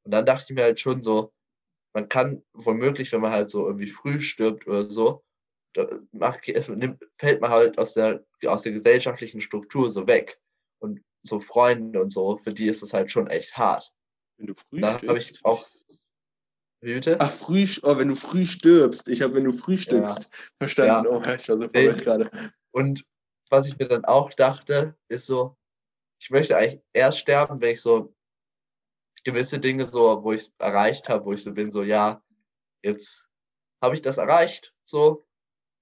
Und 0.04 0.12
dann 0.12 0.26
dachte 0.26 0.46
ich 0.48 0.54
mir 0.54 0.64
halt 0.64 0.80
schon 0.80 1.02
so, 1.02 1.32
man 1.94 2.08
kann 2.08 2.42
womöglich, 2.52 3.12
wenn 3.12 3.20
man 3.20 3.32
halt 3.32 3.50
so 3.50 3.66
irgendwie 3.66 3.90
früh 3.90 4.20
stirbt 4.20 4.66
oder 4.66 4.90
so, 4.90 5.24
macht, 6.12 6.48
es 6.48 6.68
nimmt, 6.68 7.02
fällt 7.18 7.40
man 7.40 7.50
halt 7.50 7.78
aus 7.78 7.94
der, 7.94 8.24
aus 8.46 8.62
der 8.62 8.72
gesellschaftlichen 8.72 9.40
Struktur 9.40 9.90
so 9.90 10.06
weg. 10.06 10.40
Und 10.78 11.02
so 11.22 11.38
Freunde 11.38 12.00
und 12.00 12.10
so, 12.10 12.38
für 12.38 12.52
die 12.52 12.68
ist 12.68 12.82
es 12.82 12.92
halt 12.92 13.10
schon 13.10 13.26
echt 13.26 13.56
hart. 13.56 13.92
Wenn 14.38 14.46
du 14.46 14.54
früh 14.54 14.80
Da 14.80 14.94
habe 14.94 15.18
ich 15.18 15.24
stirbst. 15.24 15.44
auch. 15.44 15.68
Wie 16.82 16.94
bitte? 16.94 17.20
Ach, 17.20 17.30
früh, 17.30 17.66
oh, 17.82 17.98
wenn 17.98 18.08
du 18.08 18.16
früh 18.16 18.46
stirbst. 18.46 19.08
Ich 19.08 19.20
habe, 19.20 19.34
wenn 19.34 19.44
du 19.44 19.52
früh 19.52 19.76
stirbst, 19.76 20.30
verstanden. 20.58 21.04
Ja. 21.04 21.10
Oh, 21.10 21.20
ich 21.20 21.48
war 21.48 21.58
so 21.58 21.68
verwirrt 21.68 22.02
gerade. 22.02 22.30
Und 22.70 23.04
was 23.50 23.66
ich 23.66 23.78
mir 23.78 23.88
dann 23.88 24.06
auch 24.06 24.32
dachte, 24.32 24.96
ist 25.08 25.26
so, 25.26 25.56
ich 26.22 26.30
möchte 26.30 26.56
eigentlich 26.56 26.80
erst 26.94 27.18
sterben, 27.18 27.60
wenn 27.60 27.74
ich 27.74 27.82
so 27.82 28.14
gewisse 29.24 29.58
Dinge 29.58 29.86
so, 29.86 30.22
wo 30.22 30.32
ich 30.32 30.42
es 30.42 30.52
erreicht 30.58 31.08
habe, 31.08 31.24
wo 31.24 31.32
ich 31.32 31.42
so 31.42 31.52
bin, 31.52 31.70
so, 31.72 31.82
ja, 31.82 32.22
jetzt 32.82 33.26
habe 33.82 33.94
ich 33.94 34.02
das 34.02 34.18
erreicht, 34.18 34.74
so, 34.84 35.26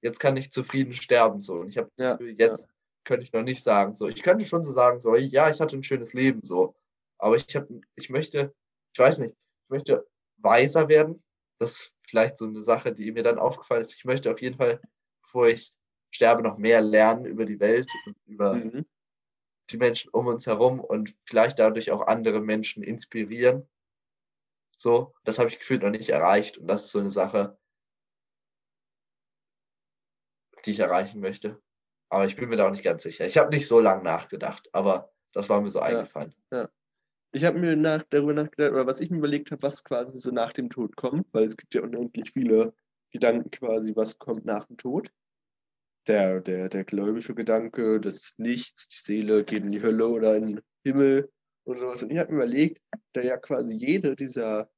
jetzt 0.02 0.20
kann 0.20 0.36
ich 0.36 0.50
zufrieden 0.50 0.92
sterben, 0.94 1.40
so. 1.40 1.54
Und 1.54 1.68
ich 1.70 1.78
habe 1.78 1.90
Ja, 1.98 2.18
jetzt 2.20 2.68
könnte 3.04 3.24
ich 3.24 3.32
noch 3.32 3.42
nicht 3.42 3.62
sagen, 3.62 3.94
so. 3.94 4.08
Ich 4.08 4.22
könnte 4.22 4.44
schon 4.44 4.62
so 4.64 4.72
sagen, 4.72 5.00
so, 5.00 5.16
ja, 5.16 5.50
ich 5.50 5.60
hatte 5.60 5.76
ein 5.76 5.82
schönes 5.82 6.12
Leben, 6.12 6.40
so. 6.42 6.74
Aber 7.18 7.36
ich 7.36 7.56
habe, 7.56 7.80
ich 7.96 8.10
möchte, 8.10 8.54
ich 8.92 8.98
weiß 8.98 9.18
nicht, 9.18 9.34
ich 9.34 9.70
möchte 9.70 10.06
weiser 10.38 10.88
werden. 10.88 11.22
Das 11.58 11.72
ist 11.72 11.94
vielleicht 12.06 12.38
so 12.38 12.44
eine 12.46 12.62
Sache, 12.62 12.92
die 12.92 13.10
mir 13.10 13.24
dann 13.24 13.38
aufgefallen 13.38 13.82
ist. 13.82 13.94
Ich 13.94 14.04
möchte 14.04 14.30
auf 14.30 14.40
jeden 14.40 14.56
Fall, 14.56 14.80
bevor 15.22 15.48
ich 15.48 15.74
sterbe, 16.10 16.42
noch 16.42 16.58
mehr 16.58 16.80
lernen 16.80 17.26
über 17.26 17.44
die 17.44 17.58
Welt 17.58 17.90
und 18.06 18.16
über 18.26 18.54
Mhm. 18.54 18.86
Die 19.70 19.76
Menschen 19.76 20.10
um 20.10 20.26
uns 20.26 20.46
herum 20.46 20.80
und 20.80 21.16
vielleicht 21.24 21.58
dadurch 21.58 21.90
auch 21.90 22.06
andere 22.06 22.40
Menschen 22.40 22.82
inspirieren. 22.82 23.68
So, 24.76 25.14
das 25.24 25.38
habe 25.38 25.48
ich 25.48 25.58
gefühlt 25.58 25.82
noch 25.82 25.90
nicht 25.90 26.08
erreicht 26.08 26.58
und 26.58 26.68
das 26.68 26.84
ist 26.84 26.92
so 26.92 27.00
eine 27.00 27.10
Sache, 27.10 27.58
die 30.64 30.70
ich 30.70 30.78
erreichen 30.78 31.20
möchte. 31.20 31.60
Aber 32.10 32.26
ich 32.26 32.36
bin 32.36 32.48
mir 32.48 32.56
da 32.56 32.66
auch 32.66 32.70
nicht 32.70 32.84
ganz 32.84 33.02
sicher. 33.02 33.26
Ich 33.26 33.36
habe 33.36 33.54
nicht 33.54 33.68
so 33.68 33.80
lange 33.80 34.02
nachgedacht, 34.02 34.68
aber 34.72 35.12
das 35.32 35.48
war 35.48 35.60
mir 35.60 35.70
so 35.70 35.80
eingefallen. 35.80 36.34
Ich 37.32 37.44
habe 37.44 37.58
mir 37.58 37.76
nach, 37.76 38.04
darüber 38.08 38.32
nachgedacht, 38.32 38.70
oder 38.70 38.86
was 38.86 39.00
ich 39.00 39.10
mir 39.10 39.18
überlegt 39.18 39.50
habe, 39.50 39.62
was 39.62 39.84
quasi 39.84 40.18
so 40.18 40.30
nach 40.30 40.52
dem 40.52 40.70
Tod 40.70 40.96
kommt, 40.96 41.26
weil 41.32 41.44
es 41.44 41.56
gibt 41.56 41.74
ja 41.74 41.82
unendlich 41.82 42.32
viele 42.32 42.72
Gedanken 43.10 43.50
quasi, 43.50 43.94
was 43.94 44.18
kommt 44.18 44.46
nach 44.46 44.64
dem 44.64 44.78
Tod. 44.78 45.12
Der, 46.08 46.40
der, 46.40 46.70
der 46.70 46.84
gläubische 46.84 47.34
Gedanke 47.34 48.00
des 48.00 48.34
Nichts, 48.38 48.88
die 48.88 48.96
Seele 48.96 49.44
geht 49.44 49.62
in 49.62 49.72
die 49.72 49.82
Hölle 49.82 50.08
oder 50.08 50.36
in 50.36 50.46
den 50.46 50.60
Himmel 50.82 51.30
und 51.64 51.78
sowas. 51.78 52.02
Und 52.02 52.10
ich 52.10 52.18
habe 52.18 52.32
mir 52.32 52.38
überlegt, 52.44 52.82
da 53.12 53.20
ja 53.20 53.36
quasi 53.36 53.74
jede 53.74 54.16
dieser 54.16 54.70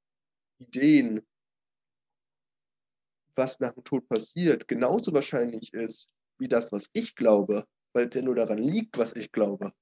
Ideen, 0.58 1.20
was 3.36 3.60
nach 3.60 3.72
dem 3.72 3.84
Tod 3.84 4.08
passiert, 4.08 4.66
genauso 4.66 5.12
wahrscheinlich 5.12 5.72
ist 5.72 6.12
wie 6.38 6.48
das, 6.48 6.72
was 6.72 6.90
ich 6.94 7.14
glaube, 7.14 7.64
weil 7.92 8.08
es 8.08 8.14
ja 8.16 8.22
nur 8.22 8.34
daran 8.34 8.58
liegt, 8.58 8.98
was 8.98 9.14
ich 9.14 9.30
glaube, 9.30 9.72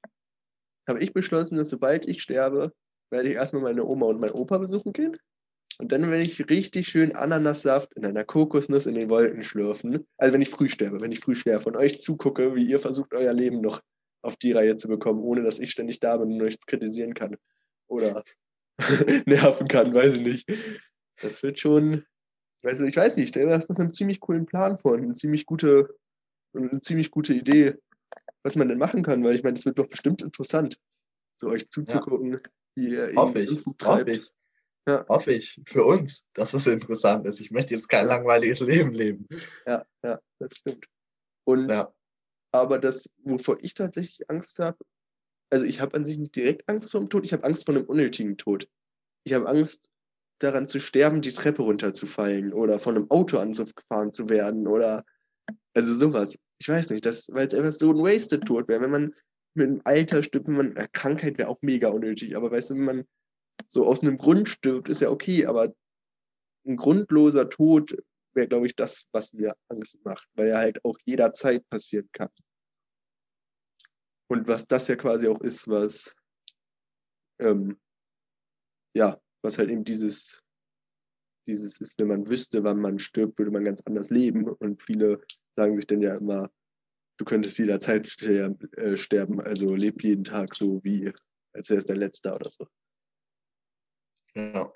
habe 0.86 1.02
ich 1.02 1.14
beschlossen, 1.14 1.56
dass 1.56 1.70
sobald 1.70 2.06
ich 2.06 2.22
sterbe, 2.22 2.72
werde 3.10 3.30
ich 3.30 3.36
erstmal 3.36 3.62
meine 3.62 3.84
Oma 3.84 4.06
und 4.06 4.20
meinen 4.20 4.32
Opa 4.32 4.58
besuchen 4.58 4.92
gehen. 4.92 5.16
Und 5.80 5.92
dann 5.92 6.10
werde 6.10 6.26
ich 6.26 6.48
richtig 6.50 6.88
schön 6.88 7.14
Ananassaft 7.14 7.94
in 7.94 8.04
einer 8.04 8.24
Kokosnuss 8.24 8.86
in 8.86 8.96
den 8.96 9.10
Wolken 9.10 9.44
schlürfen. 9.44 10.06
Also 10.16 10.34
wenn 10.34 10.42
ich 10.42 10.50
früh 10.50 10.68
sterbe, 10.68 11.00
wenn 11.00 11.12
ich 11.12 11.20
früh 11.20 11.36
sterbe 11.36 11.66
und 11.66 11.76
euch 11.76 12.00
zugucke, 12.00 12.56
wie 12.56 12.64
ihr 12.64 12.80
versucht, 12.80 13.14
euer 13.14 13.32
Leben 13.32 13.60
noch 13.60 13.80
auf 14.22 14.34
die 14.36 14.50
Reihe 14.50 14.74
zu 14.74 14.88
bekommen, 14.88 15.20
ohne 15.20 15.44
dass 15.44 15.60
ich 15.60 15.70
ständig 15.70 16.00
da 16.00 16.16
bin 16.16 16.32
und 16.32 16.42
euch 16.42 16.58
kritisieren 16.66 17.14
kann. 17.14 17.36
Oder 17.86 18.24
nerven 19.26 19.68
kann, 19.68 19.94
weiß 19.94 20.16
ich 20.16 20.22
nicht. 20.22 20.52
Das 21.22 21.44
wird 21.44 21.60
schon, 21.60 22.04
also 22.64 22.84
ich 22.84 22.96
weiß 22.96 23.16
nicht, 23.16 23.24
ich 23.24 23.28
stelle 23.30 23.50
das 23.50 23.70
einen 23.70 23.94
ziemlich 23.94 24.18
coolen 24.18 24.46
Plan 24.46 24.78
vor 24.78 24.92
und 24.92 25.02
eine 25.02 25.14
ziemlich 25.14 25.46
gute, 25.46 25.96
eine 26.54 26.80
ziemlich 26.80 27.12
gute 27.12 27.34
Idee, 27.34 27.76
was 28.42 28.56
man 28.56 28.68
denn 28.68 28.78
machen 28.78 29.04
kann, 29.04 29.22
weil 29.22 29.36
ich 29.36 29.44
meine, 29.44 29.54
das 29.54 29.64
wird 29.64 29.78
doch 29.78 29.88
bestimmt 29.88 30.22
interessant, 30.22 30.78
so 31.36 31.48
euch 31.48 31.70
zuzugucken, 31.70 32.32
ja. 32.32 32.38
wie 32.74 32.88
ihr 32.90 33.12
hoffe 33.14 33.40
ich, 33.40 33.64
hoffe 33.84 34.10
ich. 34.10 34.30
Ja. 34.88 35.04
Hoffe 35.08 35.32
ich 35.32 35.60
für 35.66 35.84
uns, 35.84 36.24
dass 36.32 36.54
es 36.54 36.66
interessant 36.66 37.26
ist. 37.26 37.40
Ich 37.40 37.50
möchte 37.50 37.74
jetzt 37.74 37.88
kein 37.88 38.06
langweiliges 38.06 38.60
Leben 38.60 38.92
leben. 38.92 39.26
Ja, 39.66 39.84
ja, 40.02 40.18
das 40.38 40.56
stimmt. 40.56 40.86
Und 41.44 41.68
ja. 41.68 41.92
aber 42.52 42.78
das, 42.78 43.10
wovor 43.22 43.58
ich 43.60 43.74
tatsächlich 43.74 44.30
Angst 44.30 44.58
habe, 44.58 44.78
also 45.50 45.66
ich 45.66 45.80
habe 45.80 45.96
an 45.96 46.04
sich 46.04 46.16
nicht 46.16 46.34
direkt 46.34 46.68
Angst 46.68 46.90
vor 46.90 47.00
dem 47.00 47.10
Tod, 47.10 47.24
ich 47.24 47.32
habe 47.32 47.44
Angst 47.44 47.66
vor 47.66 47.74
einem 47.74 47.84
unnötigen 47.84 48.38
Tod. 48.38 48.68
Ich 49.24 49.34
habe 49.34 49.46
Angst 49.46 49.90
daran 50.40 50.68
zu 50.68 50.80
sterben, 50.80 51.20
die 51.20 51.32
Treppe 51.32 51.62
runterzufallen 51.62 52.52
oder 52.52 52.78
von 52.78 52.96
einem 52.96 53.10
Auto 53.10 53.38
angefahren 53.38 54.12
zu 54.12 54.28
werden 54.28 54.66
oder 54.66 55.04
also 55.74 55.94
sowas 55.94 56.38
ich 56.58 56.68
weiß 56.68 56.90
nicht, 56.90 57.06
das, 57.06 57.28
weil 57.32 57.46
es 57.46 57.54
einfach 57.54 57.72
so 57.72 57.92
ein 57.92 58.02
Wasted 58.02 58.44
Tod 58.44 58.68
wäre. 58.68 58.80
Wenn 58.80 58.90
man 58.90 59.14
mit 59.54 59.68
dem 59.68 59.80
Alter 59.84 60.22
stirbt, 60.22 60.48
wenn 60.48 60.56
man, 60.56 60.76
eine 60.76 60.88
Krankheit 60.88 61.38
wäre 61.38 61.48
auch 61.48 61.58
mega 61.62 61.88
unnötig, 61.88 62.36
aber 62.36 62.50
weißt 62.50 62.70
du, 62.70 62.74
wenn 62.74 62.84
man 62.84 63.04
so 63.66 63.84
aus 63.86 64.02
einem 64.02 64.18
Grund 64.18 64.48
stirbt, 64.48 64.88
ist 64.88 65.00
ja 65.00 65.10
okay, 65.10 65.46
aber 65.46 65.74
ein 66.66 66.76
grundloser 66.76 67.48
Tod 67.48 67.96
wäre, 68.34 68.48
glaube 68.48 68.66
ich, 68.66 68.76
das, 68.76 69.06
was 69.12 69.32
mir 69.32 69.56
Angst 69.68 70.04
macht, 70.04 70.28
weil 70.34 70.48
er 70.48 70.58
halt 70.58 70.84
auch 70.84 70.96
jederzeit 71.04 71.68
passieren 71.68 72.08
kann. 72.12 72.30
Und 74.30 74.46
was 74.46 74.66
das 74.66 74.88
ja 74.88 74.96
quasi 74.96 75.26
auch 75.26 75.40
ist, 75.40 75.68
was, 75.68 76.14
ähm, 77.40 77.80
ja, 78.94 79.20
was 79.42 79.58
halt 79.58 79.70
eben 79.70 79.84
dieses, 79.84 80.42
dieses 81.46 81.80
ist, 81.80 81.98
wenn 81.98 82.08
man 82.08 82.28
wüsste, 82.28 82.62
wann 82.62 82.80
man 82.80 82.98
stirbt, 82.98 83.38
würde 83.38 83.50
man 83.50 83.64
ganz 83.64 83.82
anders 83.86 84.10
leben. 84.10 84.46
Und 84.48 84.82
viele 84.82 85.22
sagen 85.56 85.74
sich 85.74 85.86
dann 85.86 86.02
ja 86.02 86.14
immer, 86.14 86.50
du 87.18 87.24
könntest 87.24 87.58
jederzeit 87.58 88.22
äh, 88.22 88.96
sterben, 88.96 89.40
also 89.40 89.74
leb 89.74 90.02
jeden 90.02 90.24
Tag 90.24 90.54
so 90.54 90.82
wie, 90.84 91.12
als 91.54 91.70
wäre 91.70 91.78
es 91.78 91.86
dein 91.86 91.96
letzter 91.96 92.34
oder 92.34 92.50
so. 92.50 92.68
Ja. 94.38 94.72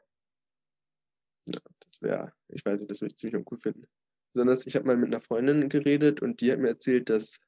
ja 1.47 1.61
das 1.81 2.03
wäre, 2.03 2.33
ich 2.49 2.65
weiß 2.65 2.81
nicht, 2.81 2.91
das 2.91 3.01
würde 3.01 3.13
ich 3.13 3.17
ziemlich 3.17 3.37
uncool 3.37 3.61
finden. 3.61 3.87
Besonders, 4.35 4.67
ich 4.67 4.75
habe 4.77 4.87
mal 4.87 4.97
mit 4.97 5.09
einer 5.09 5.21
Freundin 5.21 5.69
geredet 5.69 6.21
und 6.21 6.41
die 6.41 6.51
hat 6.51 6.59
mir 6.59 6.69
erzählt, 6.69 7.11
dass 7.11 7.41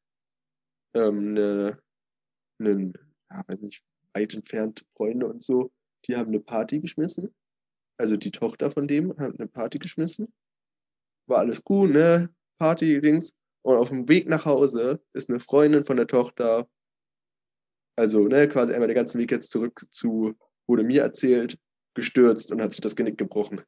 ähm, 0.95 1.31
eine, 1.31 1.83
eine 2.61 2.93
ja, 3.31 3.43
weiß 3.47 3.61
nicht, 3.61 3.83
weit 4.15 4.35
entfernte 4.35 4.85
Freunde 4.97 5.27
und 5.27 5.43
so, 5.43 5.73
die 6.07 6.17
haben 6.17 6.29
eine 6.29 6.41
Party 6.41 6.81
geschmissen. 6.81 7.35
Also 7.99 8.17
die 8.17 8.31
Tochter 8.31 8.71
von 8.71 8.87
dem 8.87 9.17
hat 9.19 9.39
eine 9.39 9.49
Party 9.49 9.79
geschmissen. 9.79 10.33
War 11.27 11.39
alles 11.39 11.65
gut, 11.65 11.91
ne? 11.91 12.35
Party-Dings. 12.59 13.35
Und 13.63 13.77
auf 13.77 13.89
dem 13.89 14.09
Weg 14.09 14.29
nach 14.29 14.45
Hause 14.45 15.03
ist 15.15 15.31
eine 15.31 15.41
Freundin 15.41 15.85
von 15.85 15.97
der 15.97 16.07
Tochter, 16.07 16.69
also 17.97 18.29
ne, 18.29 18.49
quasi 18.49 18.73
einmal 18.73 18.89
den 18.89 18.97
ganzen 18.97 19.19
Weg 19.19 19.31
jetzt 19.31 19.51
zurück 19.51 19.87
zu, 19.89 20.37
wurde 20.67 20.83
mir 20.83 21.03
erzählt, 21.03 21.59
gestürzt 21.95 22.53
und 22.53 22.63
hat 22.63 22.73
sich 22.73 22.81
das 22.81 22.97
Genick 22.97 23.19
gebrochen. 23.19 23.63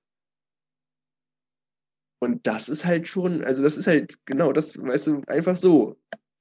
Und 2.19 2.47
das 2.47 2.69
ist 2.69 2.85
halt 2.85 3.09
schon, 3.09 3.45
also 3.45 3.63
das 3.63 3.77
ist 3.77 3.87
halt 3.87 4.19
genau 4.25 4.53
das, 4.53 4.79
weißt 4.79 5.07
du, 5.09 5.23
einfach 5.27 5.57
so. 5.57 5.97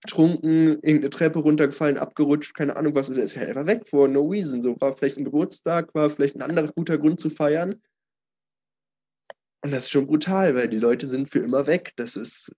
Trunken, 0.07 0.73
irgendeine 0.83 1.09
Treppe 1.09 1.39
runtergefallen, 1.39 1.97
abgerutscht, 1.97 2.53
keine 2.53 2.75
Ahnung 2.75 2.93
was, 2.93 3.09
der 3.09 3.23
ist 3.23 3.35
halt 3.37 3.49
einfach 3.49 3.65
weg 3.65 3.87
for 3.87 4.07
no 4.07 4.21
reason. 4.21 4.61
So 4.61 4.79
war 4.79 4.93
vielleicht 4.93 5.17
ein 5.17 5.25
Geburtstag, 5.25 5.95
war 5.95 6.11
vielleicht 6.11 6.35
ein 6.35 6.43
anderer 6.43 6.71
guter 6.71 6.99
Grund 6.99 7.19
zu 7.19 7.31
feiern. 7.31 7.81
Und 9.63 9.71
das 9.71 9.85
ist 9.85 9.91
schon 9.91 10.05
brutal, 10.05 10.53
weil 10.53 10.69
die 10.69 10.77
Leute 10.77 11.07
sind 11.07 11.27
für 11.27 11.39
immer 11.39 11.65
weg. 11.65 11.93
Das 11.95 12.15
ist, 12.15 12.51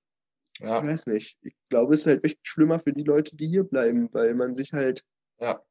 ja. 0.59 0.82
ich 0.82 0.89
weiß 0.89 1.05
nicht. 1.05 1.38
Ich 1.41 1.55
glaube, 1.69 1.93
es 1.93 2.01
ist 2.01 2.07
halt 2.07 2.25
echt 2.25 2.45
schlimmer 2.45 2.80
für 2.80 2.91
die 2.91 3.03
Leute, 3.03 3.38
die 3.38 3.47
hier 3.47 3.63
bleiben, 3.63 4.09
weil 4.11 4.34
man 4.34 4.55
sich 4.55 4.73
halt. 4.73 5.03
Ja. 5.39 5.61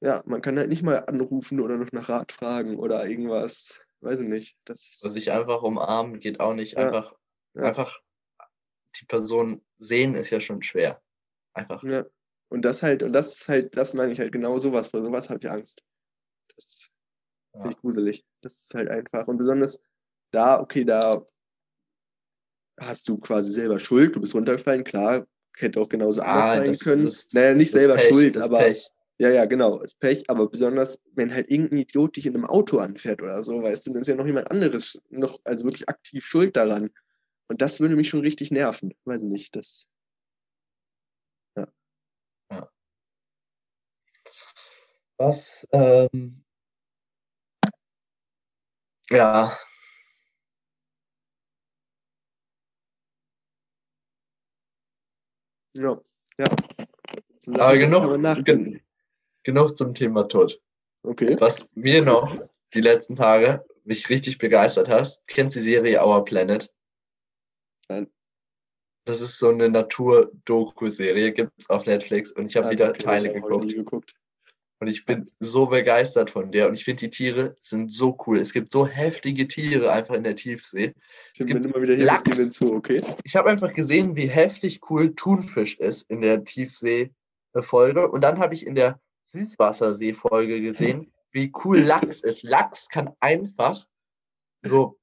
Ja, 0.00 0.22
man 0.26 0.40
kann 0.40 0.56
halt 0.58 0.68
nicht 0.68 0.82
mal 0.82 1.04
anrufen 1.06 1.60
oder 1.60 1.76
noch 1.76 1.90
nach 1.92 2.08
Rat 2.08 2.32
fragen 2.32 2.76
oder 2.76 3.06
irgendwas. 3.06 3.80
Weiß 4.00 4.20
ich 4.20 4.28
nicht. 4.28 4.56
Das 4.64 5.00
also 5.02 5.12
sich 5.12 5.32
einfach 5.32 5.62
umarmen 5.62 6.20
geht 6.20 6.38
auch 6.38 6.54
nicht. 6.54 6.74
Ja. 6.74 6.86
Einfach, 6.86 7.14
ja. 7.54 7.64
einfach 7.64 8.00
die 9.00 9.06
Person 9.06 9.64
sehen 9.78 10.14
ist 10.14 10.30
ja 10.30 10.40
schon 10.40 10.62
schwer. 10.62 11.02
Einfach. 11.52 11.82
Ja. 11.82 12.04
Und 12.48 12.62
das 12.62 12.82
halt, 12.82 13.02
und 13.02 13.12
das 13.12 13.40
ist 13.40 13.48
halt, 13.48 13.76
das 13.76 13.94
meine 13.94 14.12
ich 14.12 14.20
halt 14.20 14.32
genau 14.32 14.58
sowas. 14.58 14.88
Vor 14.88 15.02
sowas 15.02 15.28
habe 15.28 15.40
ich 15.42 15.50
Angst. 15.50 15.82
Das 16.54 16.90
ja. 17.54 17.62
finde 17.62 17.76
ich 17.76 17.80
gruselig. 17.80 18.24
Das 18.40 18.54
ist 18.54 18.74
halt 18.74 18.88
einfach. 18.88 19.26
Und 19.26 19.38
besonders, 19.38 19.80
da, 20.30 20.60
okay, 20.60 20.84
da 20.84 21.26
hast 22.78 23.08
du 23.08 23.18
quasi 23.18 23.50
selber 23.50 23.78
Schuld, 23.80 24.14
du 24.14 24.20
bist 24.20 24.34
runtergefallen, 24.34 24.84
klar, 24.84 25.26
hätte 25.56 25.80
auch 25.80 25.88
genauso 25.88 26.20
anders 26.20 26.44
ah, 26.44 26.56
fallen 26.56 26.78
können. 26.78 27.04
Das, 27.06 27.28
naja, 27.32 27.54
nicht 27.54 27.72
selber 27.72 27.94
Pech, 27.94 28.08
Schuld, 28.08 28.36
aber. 28.36 28.58
Pech. 28.58 28.88
Ja, 29.20 29.30
ja, 29.30 29.46
genau, 29.46 29.80
ist 29.80 29.98
Pech, 29.98 30.30
aber 30.30 30.48
besonders, 30.48 31.00
wenn 31.14 31.34
halt 31.34 31.50
irgendein 31.50 31.78
Idiot 31.78 32.16
dich 32.16 32.26
in 32.26 32.36
einem 32.36 32.44
Auto 32.44 32.78
anfährt 32.78 33.20
oder 33.20 33.42
so, 33.42 33.62
weißt 33.62 33.86
du, 33.86 33.92
dann 33.92 34.02
ist 34.02 34.08
ja 34.08 34.14
noch 34.14 34.26
jemand 34.26 34.50
anderes 34.50 35.00
noch, 35.10 35.40
also 35.44 35.64
wirklich 35.64 35.88
aktiv 35.88 36.24
schuld 36.24 36.56
daran. 36.56 36.90
Und 37.48 37.60
das 37.60 37.80
würde 37.80 37.96
mich 37.96 38.08
schon 38.08 38.20
richtig 38.20 38.52
nerven. 38.52 38.94
Weiß 39.04 39.22
ich 39.22 39.28
nicht, 39.28 39.56
das. 39.56 39.88
Ja. 41.56 41.66
ja. 42.52 42.70
Was, 45.16 45.66
ähm, 45.72 46.44
ja, 49.10 49.58
Ja, 55.74 56.00
ja. 56.38 56.46
Zusammen 57.38 57.60
Aber 57.60 57.78
genug, 57.78 58.87
genug 59.48 59.78
zum 59.78 59.94
Thema 59.94 60.28
Tod. 60.28 60.60
Okay. 61.04 61.34
Was 61.38 61.66
mir 61.74 62.02
noch 62.02 62.36
die 62.74 62.82
letzten 62.82 63.16
Tage 63.16 63.64
mich 63.84 64.10
richtig 64.10 64.36
begeistert 64.36 64.90
hast, 64.90 65.26
kennst 65.26 65.56
du 65.56 65.60
die 65.60 65.70
Serie 65.70 66.04
Our 66.04 66.22
Planet? 66.22 66.70
Nein. 67.88 68.10
Das 69.06 69.22
ist 69.22 69.38
so 69.38 69.48
eine 69.48 69.70
Natur-Doku-Serie, 69.70 71.32
gibt 71.32 71.52
es 71.56 71.70
auf 71.70 71.86
Netflix 71.86 72.30
und 72.32 72.44
ich 72.44 72.56
habe 72.56 72.66
ja, 72.66 72.72
wieder 72.72 72.88
okay, 72.90 72.98
Teile 72.98 73.32
geguckt. 73.32 73.74
geguckt. 73.74 74.14
Und 74.80 74.88
ich 74.88 75.06
bin 75.06 75.30
so 75.40 75.64
begeistert 75.64 76.30
von 76.30 76.52
der. 76.52 76.68
Und 76.68 76.74
ich 76.74 76.84
finde, 76.84 77.08
die 77.08 77.10
Tiere 77.10 77.56
sind 77.62 77.90
so 77.90 78.18
cool. 78.26 78.38
Es 78.38 78.52
gibt 78.52 78.70
so 78.70 78.86
heftige 78.86 79.48
Tiere 79.48 79.90
einfach 79.90 80.14
in 80.14 80.24
der 80.24 80.36
Tiefsee. 80.36 80.94
Ich 81.38 81.46
bin 81.46 81.64
immer 81.64 81.80
wieder 81.80 81.94
hier 81.94 82.04
Lachs. 82.04 82.36
Hinzu, 82.36 82.74
okay? 82.74 83.02
Ich 83.24 83.34
habe 83.34 83.48
einfach 83.48 83.72
gesehen, 83.72 84.14
wie 84.14 84.28
heftig 84.28 84.82
cool 84.90 85.14
Thunfisch 85.14 85.78
ist 85.78 86.02
in 86.10 86.20
der 86.20 86.44
Tiefsee-Folge. 86.44 88.08
Und 88.08 88.22
dann 88.22 88.38
habe 88.38 88.54
ich 88.54 88.66
in 88.66 88.74
der 88.74 89.00
Süßwassersee-Folge 89.28 90.60
gesehen, 90.60 91.12
wie 91.32 91.52
cool 91.64 91.78
Lachs 91.80 92.20
ist. 92.20 92.42
Lachs 92.42 92.88
kann 92.88 93.10
einfach 93.20 93.86
so 94.62 94.98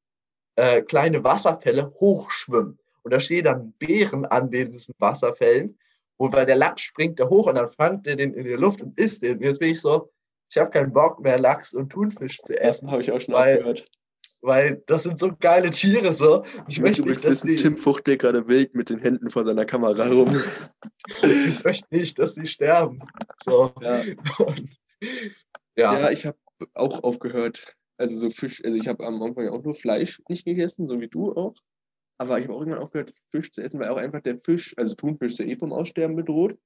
äh, 0.55 0.81
kleine 0.81 1.23
Wasserfälle 1.23 1.89
hochschwimmen. 1.99 2.79
Und 3.03 3.13
da 3.13 3.19
stehen 3.19 3.45
dann 3.45 3.73
Bären 3.73 4.25
an 4.25 4.49
diesen 4.49 4.93
Wasserfällen 4.97 5.77
Und 6.17 6.33
weil 6.33 6.45
der 6.45 6.55
Lachs 6.55 6.81
springt 6.81 7.19
da 7.19 7.29
hoch 7.29 7.47
und 7.47 7.55
dann 7.55 7.69
fangt 7.71 8.07
er 8.07 8.15
den 8.15 8.33
in 8.33 8.45
die 8.45 8.53
Luft 8.53 8.81
und 8.81 8.99
isst 8.99 9.21
den. 9.21 9.41
Jetzt 9.41 9.59
bin 9.59 9.71
ich 9.71 9.81
so, 9.81 10.11
ich 10.49 10.57
habe 10.57 10.71
keinen 10.71 10.93
Bock 10.93 11.19
mehr, 11.19 11.37
Lachs 11.37 11.73
und 11.73 11.89
Thunfisch 11.89 12.37
zu 12.39 12.59
essen, 12.59 12.89
habe 12.89 13.01
ich 13.01 13.11
auch 13.11 13.21
schon 13.21 13.33
Weil- 13.33 13.59
gehört. 13.59 13.89
Weil 14.41 14.83
das 14.87 15.03
sind 15.03 15.19
so 15.19 15.35
geile 15.39 15.71
Tiere 15.71 16.13
so. 16.13 16.43
Ich 16.67 16.75
Ich 16.75 16.79
möchte 16.79 17.01
übrigens 17.01 17.23
nicht, 17.23 17.25
dass 17.25 17.43
wissen, 17.43 17.47
die, 17.47 17.55
Tim 17.55 17.77
fuchtelt 17.77 18.21
gerade 18.21 18.47
wild 18.47 18.75
mit 18.75 18.89
den 18.89 18.99
Händen 18.99 19.29
vor 19.29 19.43
seiner 19.43 19.65
Kamera 19.65 20.07
rum. 20.07 20.39
ich 21.23 21.63
möchte 21.63 21.87
nicht, 21.91 22.19
dass 22.19 22.35
die 22.35 22.47
sterben. 22.47 23.01
So. 23.43 23.73
Ja. 23.81 24.01
Und, 24.39 24.75
ja. 25.75 25.99
Ja, 25.99 26.11
ich 26.11 26.25
habe 26.25 26.37
auch 26.73 27.03
aufgehört. 27.03 27.75
Also 27.97 28.17
so 28.17 28.29
Fisch, 28.29 28.63
also 28.63 28.75
ich 28.75 28.87
habe 28.87 29.05
am 29.05 29.21
Anfang 29.21 29.47
auch 29.49 29.63
nur 29.63 29.73
Fleisch 29.73 30.21
nicht 30.27 30.45
gegessen, 30.45 30.85
so 30.85 30.99
wie 30.99 31.07
du 31.07 31.31
auch. 31.33 31.55
Aber 32.17 32.39
ich 32.39 32.45
habe 32.45 32.53
auch 32.55 32.59
irgendwann 32.59 32.81
aufgehört, 32.81 33.11
Fisch 33.31 33.51
zu 33.51 33.61
essen, 33.61 33.79
weil 33.79 33.89
auch 33.89 33.97
einfach 33.97 34.21
der 34.21 34.37
Fisch, 34.37 34.73
also 34.77 34.95
Thunfisch 34.95 35.33
ist 35.33 35.39
ja 35.39 35.45
eh 35.45 35.57
vom 35.57 35.73
Aussterben 35.73 36.15
bedroht. 36.15 36.57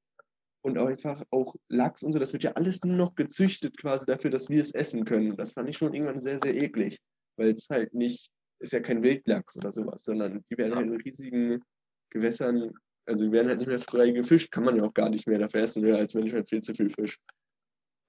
Und 0.61 0.77
auch 0.77 0.87
einfach 0.87 1.23
auch 1.29 1.55
Lachs 1.69 2.03
und 2.03 2.11
so, 2.11 2.19
das 2.19 2.33
wird 2.33 2.43
ja 2.43 2.51
alles 2.51 2.83
nur 2.83 2.97
noch 2.97 3.15
gezüchtet 3.15 3.77
quasi 3.77 4.05
dafür, 4.05 4.29
dass 4.29 4.49
wir 4.49 4.61
es 4.61 4.73
essen 4.73 5.05
können. 5.05 5.37
Das 5.37 5.53
fand 5.53 5.69
ich 5.69 5.77
schon 5.77 5.93
irgendwann 5.93 6.19
sehr, 6.19 6.37
sehr 6.37 6.53
eklig. 6.55 6.99
Weil 7.39 7.51
es 7.51 7.67
halt 7.69 7.93
nicht, 7.93 8.29
ist 8.59 8.73
ja 8.73 8.81
kein 8.81 9.01
Wildlachs 9.01 9.57
oder 9.57 9.71
sowas, 9.71 10.03
sondern 10.03 10.43
die 10.51 10.57
werden 10.57 10.75
halt 10.75 10.89
in 10.89 11.01
riesigen 11.01 11.63
Gewässern, 12.11 12.71
also 13.05 13.25
die 13.25 13.31
werden 13.31 13.47
halt 13.47 13.59
nicht 13.59 13.67
mehr 13.67 13.79
frei 13.79 14.11
gefischt, 14.11 14.51
kann 14.51 14.65
man 14.65 14.75
ja 14.75 14.83
auch 14.83 14.93
gar 14.93 15.09
nicht 15.09 15.25
mehr. 15.27 15.39
Dafür 15.39 15.61
essen 15.61 15.83
wir 15.83 15.97
als 15.97 16.13
Mensch 16.13 16.33
halt 16.33 16.49
viel 16.49 16.61
zu 16.61 16.73
viel 16.73 16.89
Fisch 16.89 17.17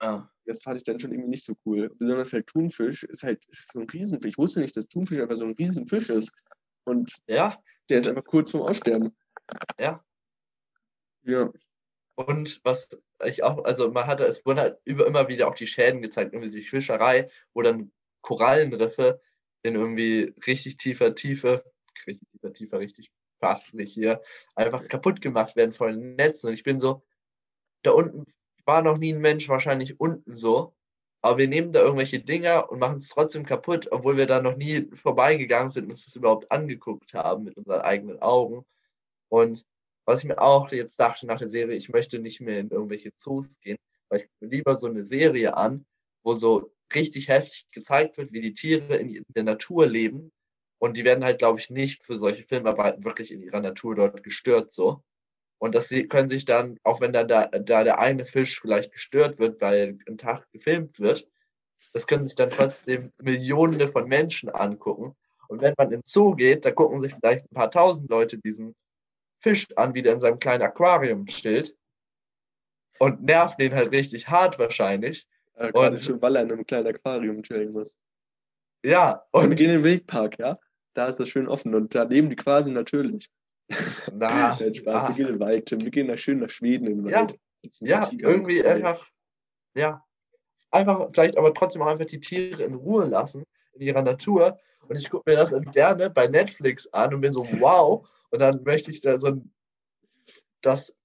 Ah. 0.02 0.26
das 0.46 0.62
fand 0.62 0.78
ich 0.78 0.84
dann 0.84 0.98
schon 0.98 1.12
irgendwie 1.12 1.30
nicht 1.30 1.44
so 1.44 1.54
cool. 1.66 1.90
Besonders 1.98 2.32
halt 2.32 2.46
Thunfisch 2.46 3.04
ist 3.04 3.22
halt 3.22 3.44
ist 3.48 3.70
so 3.72 3.80
ein 3.80 3.88
Riesenfisch. 3.90 4.30
Ich 4.30 4.38
wusste 4.38 4.60
nicht, 4.60 4.76
dass 4.76 4.88
Thunfisch 4.88 5.20
einfach 5.20 5.36
so 5.36 5.44
ein 5.44 5.52
Riesenfisch 5.52 6.08
ist. 6.08 6.32
Und 6.84 7.12
ja, 7.28 7.62
der 7.88 7.98
ist 7.98 8.08
einfach 8.08 8.24
kurz 8.24 8.50
vorm 8.50 8.64
Aussterben. 8.66 9.14
ja. 9.78 10.02
Ja. 11.22 11.52
Und 12.14 12.60
was 12.64 12.88
ich 13.24 13.42
auch, 13.42 13.64
also 13.64 13.90
man 13.90 14.06
hatte, 14.06 14.24
es 14.24 14.44
wurden 14.44 14.58
halt 14.58 14.78
über, 14.84 15.06
immer 15.06 15.28
wieder 15.28 15.48
auch 15.48 15.54
die 15.54 15.66
Schäden 15.66 16.00
gezeigt, 16.00 16.32
irgendwie 16.32 16.50
die 16.50 16.62
Fischerei, 16.62 17.30
wo 17.52 17.62
dann 17.62 17.92
Korallenriffe 18.22 19.20
in 19.62 19.74
irgendwie 19.74 20.34
richtig 20.46 20.76
tiefer 20.78 21.14
Tiefe, 21.14 21.64
richtig 22.06 22.28
tiefer 22.32 22.52
Tiefe, 22.52 22.78
richtig 22.78 23.10
fachlich 23.40 23.92
hier, 23.94 24.22
einfach 24.54 24.86
kaputt 24.88 25.20
gemacht 25.20 25.56
werden 25.56 25.72
von 25.72 25.88
den 25.88 26.16
Netzen. 26.16 26.48
Und 26.48 26.54
ich 26.54 26.62
bin 26.62 26.78
so, 26.80 27.02
da 27.82 27.92
unten 27.92 28.26
war 28.66 28.82
noch 28.82 28.98
nie 28.98 29.12
ein 29.12 29.20
Mensch 29.20 29.48
wahrscheinlich 29.48 29.98
unten 30.00 30.36
so, 30.36 30.74
aber 31.22 31.38
wir 31.38 31.48
nehmen 31.48 31.72
da 31.72 31.80
irgendwelche 31.80 32.20
Dinger 32.20 32.70
und 32.70 32.78
machen 32.78 32.98
es 32.98 33.08
trotzdem 33.08 33.44
kaputt, 33.44 33.88
obwohl 33.90 34.16
wir 34.16 34.26
da 34.26 34.40
noch 34.40 34.56
nie 34.56 34.88
vorbeigegangen 34.94 35.70
sind 35.70 35.84
und 35.84 35.92
uns 35.92 36.06
das 36.06 36.16
überhaupt 36.16 36.50
angeguckt 36.50 37.12
haben 37.14 37.44
mit 37.44 37.56
unseren 37.56 37.80
eigenen 37.82 38.20
Augen. 38.20 38.64
Und 39.28 39.66
was 40.06 40.20
ich 40.20 40.26
mir 40.26 40.40
auch 40.40 40.70
jetzt 40.72 40.98
dachte 40.98 41.26
nach 41.26 41.38
der 41.38 41.48
Serie, 41.48 41.76
ich 41.76 41.90
möchte 41.90 42.18
nicht 42.18 42.40
mehr 42.40 42.58
in 42.60 42.70
irgendwelche 42.70 43.12
Zoos 43.16 43.58
gehen, 43.60 43.76
weil 44.08 44.20
ich 44.20 44.28
lieber 44.40 44.76
so 44.76 44.86
eine 44.86 45.04
Serie 45.04 45.56
an, 45.56 45.84
wo 46.22 46.34
so 46.34 46.72
richtig 46.94 47.28
heftig 47.28 47.66
gezeigt 47.70 48.16
wird, 48.18 48.32
wie 48.32 48.40
die 48.40 48.54
Tiere 48.54 48.96
in 48.96 49.24
der 49.28 49.44
Natur 49.44 49.86
leben. 49.86 50.32
Und 50.78 50.96
die 50.96 51.04
werden 51.04 51.24
halt, 51.24 51.38
glaube 51.38 51.60
ich, 51.60 51.70
nicht 51.70 52.04
für 52.04 52.16
solche 52.16 52.44
Filmarbeiten 52.44 53.04
wirklich 53.04 53.32
in 53.32 53.42
ihrer 53.42 53.60
Natur 53.60 53.94
dort 53.94 54.22
gestört 54.22 54.72
so. 54.72 55.02
Und 55.58 55.74
das 55.74 55.90
können 56.08 56.30
sich 56.30 56.46
dann, 56.46 56.78
auch 56.84 57.02
wenn 57.02 57.12
dann 57.12 57.28
da, 57.28 57.46
da 57.46 57.84
der 57.84 57.98
eine 57.98 58.24
Fisch 58.24 58.58
vielleicht 58.58 58.92
gestört 58.92 59.38
wird, 59.38 59.60
weil 59.60 59.98
ein 60.08 60.16
Tag 60.16 60.50
gefilmt 60.52 60.98
wird, 60.98 61.28
das 61.92 62.06
können 62.06 62.24
sich 62.24 62.34
dann 62.34 62.50
trotzdem 62.50 63.12
Millionen 63.22 63.90
von 63.90 64.08
Menschen 64.08 64.48
angucken. 64.48 65.14
Und 65.48 65.60
wenn 65.60 65.74
man 65.76 65.92
in 65.92 66.00
Zoo 66.04 66.34
geht, 66.34 66.64
da 66.64 66.70
gucken 66.70 67.00
sich 67.00 67.12
vielleicht 67.12 67.44
ein 67.44 67.54
paar 67.54 67.70
tausend 67.70 68.08
Leute 68.08 68.38
diesen 68.38 68.74
Fisch 69.40 69.66
an, 69.76 69.94
wie 69.94 70.02
der 70.02 70.14
in 70.14 70.20
seinem 70.20 70.38
kleinen 70.38 70.62
Aquarium 70.62 71.26
chillt. 71.26 71.76
Und 72.98 73.22
nerven 73.22 73.56
den 73.58 73.74
halt 73.74 73.92
richtig 73.92 74.28
hart 74.28 74.58
wahrscheinlich. 74.58 75.26
Äh, 75.54 75.72
Gerade 75.72 75.96
Und- 75.96 76.02
schon, 76.04 76.22
weil 76.22 76.36
er 76.36 76.42
in 76.42 76.52
einem 76.52 76.66
kleinen 76.66 76.86
Aquarium 76.88 77.42
chillen 77.42 77.70
muss. 77.70 77.96
Ja, 78.84 79.24
Und 79.32 79.42
wir 79.42 79.48
und 79.50 79.56
gehen 79.56 79.70
in 79.70 79.76
den 79.76 79.84
Wildpark, 79.84 80.38
ja? 80.38 80.58
Da 80.94 81.08
ist 81.08 81.20
das 81.20 81.28
schön 81.28 81.46
offen 81.48 81.74
und 81.74 81.94
da 81.94 82.02
leben 82.04 82.30
die 82.30 82.36
quasi 82.36 82.72
natürlich. 82.72 83.28
na, 83.68 83.68
Nein, 84.60 84.74
Spaß, 84.74 85.04
ah, 85.04 85.08
wir 85.08 85.14
gehen 85.14 85.26
in 85.26 85.32
den 85.34 85.40
Wald, 85.40 85.66
Tim. 85.66 85.80
Wir 85.82 85.90
gehen 85.90 86.08
da 86.08 86.16
schön 86.16 86.38
nach 86.40 86.48
Schweden 86.50 86.86
in 86.86 86.98
den 87.04 87.06
Ja. 87.06 87.20
Wald. 87.20 87.38
Ja, 87.80 88.00
Tigern 88.00 88.30
irgendwie 88.32 88.64
einfach, 88.64 89.06
ja, 89.76 90.02
einfach 90.70 91.10
vielleicht 91.12 91.36
aber 91.36 91.52
trotzdem 91.52 91.82
auch 91.82 91.88
einfach 91.88 92.06
die 92.06 92.20
Tiere 92.20 92.62
in 92.62 92.74
Ruhe 92.74 93.04
lassen, 93.06 93.44
in 93.74 93.82
ihrer 93.82 94.02
Natur. 94.02 94.58
Und 94.88 94.96
ich 94.98 95.10
gucke 95.10 95.30
mir 95.30 95.36
das 95.36 95.52
gerne 95.72 96.08
bei 96.10 96.26
Netflix 96.26 96.86
an 96.92 97.14
und 97.14 97.20
bin 97.20 97.32
so, 97.34 97.46
wow. 97.60 98.08
Und 98.30 98.38
dann 98.40 98.62
möchte 98.64 98.90
ich 98.90 99.00
da 99.02 99.20
so 99.20 99.26
ein, 99.28 99.52
das 100.62 100.96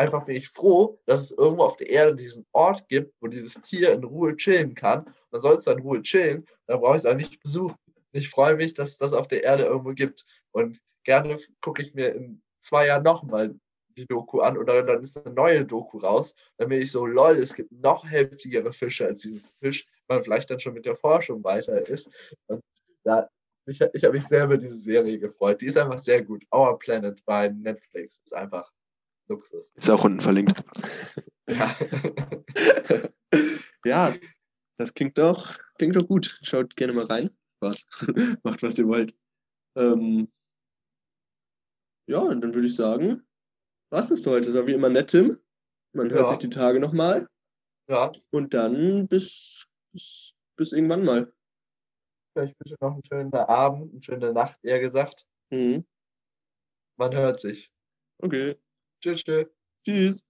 einfach 0.00 0.24
bin 0.24 0.36
ich 0.36 0.48
froh, 0.48 0.98
dass 1.06 1.24
es 1.24 1.30
irgendwo 1.32 1.64
auf 1.64 1.76
der 1.76 1.90
Erde 1.90 2.16
diesen 2.16 2.46
Ort 2.52 2.88
gibt, 2.88 3.14
wo 3.20 3.28
dieses 3.28 3.54
Tier 3.60 3.92
in 3.92 4.02
Ruhe 4.02 4.34
chillen 4.36 4.74
kann. 4.74 5.04
Und 5.04 5.14
dann 5.30 5.40
soll 5.42 5.54
es 5.54 5.64
da 5.64 5.72
in 5.72 5.80
Ruhe 5.80 6.02
chillen, 6.02 6.46
dann 6.66 6.80
brauche 6.80 6.96
ich 6.96 7.02
es 7.02 7.06
auch 7.06 7.14
nicht 7.14 7.40
besuchen. 7.42 7.76
Ich 8.12 8.28
freue 8.28 8.56
mich, 8.56 8.74
dass 8.74 8.90
es 8.90 8.98
das 8.98 9.12
auf 9.12 9.28
der 9.28 9.44
Erde 9.44 9.64
irgendwo 9.64 9.92
gibt. 9.92 10.24
Und 10.52 10.80
gerne 11.04 11.36
gucke 11.60 11.82
ich 11.82 11.94
mir 11.94 12.14
in 12.14 12.42
zwei 12.60 12.86
Jahren 12.86 13.02
nochmal 13.02 13.54
die 13.96 14.06
Doku 14.06 14.40
an 14.40 14.56
oder 14.56 14.82
dann 14.82 15.02
ist 15.02 15.16
eine 15.18 15.34
neue 15.34 15.64
Doku 15.64 15.98
raus. 15.98 16.34
Dann 16.56 16.68
bin 16.68 16.80
ich 16.80 16.90
so, 16.90 17.06
lol, 17.06 17.32
es 17.32 17.54
gibt 17.54 17.70
noch 17.72 18.08
heftigere 18.10 18.72
Fische 18.72 19.06
als 19.06 19.22
diesen 19.22 19.44
Fisch, 19.62 19.86
weil 20.06 20.18
man 20.18 20.24
vielleicht 20.24 20.50
dann 20.50 20.60
schon 20.60 20.74
mit 20.74 20.86
der 20.86 20.96
Forschung 20.96 21.44
weiter 21.44 21.86
ist. 21.88 22.08
Und 22.46 22.62
da, 23.04 23.28
ich, 23.66 23.80
ich 23.80 24.04
habe 24.04 24.14
mich 24.14 24.26
sehr 24.26 24.44
über 24.44 24.56
diese 24.56 24.78
Serie 24.78 25.18
gefreut. 25.18 25.60
Die 25.60 25.66
ist 25.66 25.76
einfach 25.76 25.98
sehr 25.98 26.22
gut. 26.22 26.44
Our 26.54 26.78
Planet 26.78 27.22
bei 27.24 27.48
Netflix 27.48 28.20
ist 28.24 28.34
einfach 28.34 28.70
Luxus. 29.30 29.72
Ist 29.76 29.88
auch 29.90 30.04
unten 30.04 30.20
verlinkt. 30.20 30.60
Ja. 31.48 31.74
ja, 33.84 34.14
das 34.78 34.92
klingt 34.92 35.16
doch, 35.18 35.58
klingt 35.78 35.96
doch 35.96 36.06
gut. 36.06 36.38
Schaut 36.42 36.76
gerne 36.76 36.92
mal 36.92 37.06
rein. 37.06 37.30
Spaß. 37.58 37.86
Macht, 38.42 38.62
was 38.62 38.78
ihr 38.78 38.86
wollt. 38.88 39.14
Ähm, 39.76 40.30
ja, 42.08 42.18
und 42.18 42.40
dann 42.40 42.54
würde 42.54 42.66
ich 42.66 42.74
sagen, 42.74 43.22
was 43.92 44.08
das 44.08 44.20
für 44.20 44.30
heute? 44.30 44.46
Das 44.46 44.54
war 44.54 44.66
wie 44.66 44.72
immer 44.72 44.88
nett, 44.88 45.10
Tim. 45.10 45.36
Man 45.94 46.10
hört 46.10 46.22
Ja. 46.22 46.28
sich 46.28 46.38
die 46.38 46.50
Tage 46.50 46.80
nochmal. 46.80 47.28
ja, 47.88 48.10
Und 48.30 48.52
dann 48.54 49.06
bis, 49.08 49.66
bis, 49.92 50.34
bis 50.56 50.72
irgendwann 50.72 51.04
mal. 51.04 51.32
ich 52.36 52.54
wünsche 52.58 52.76
noch 52.80 52.92
einen 52.94 53.04
schönen 53.04 53.32
Abend, 53.34 53.92
eine 53.92 54.02
schöne 54.02 54.32
Nacht, 54.32 54.58
eher 54.62 54.80
gesagt. 54.80 55.26
Mhm. 55.50 55.84
Man 56.98 57.14
hört 57.14 57.40
sich. 57.40 57.70
Okay. 58.18 58.58
Tschüss, 59.02 59.22
tschüss. 59.84 60.24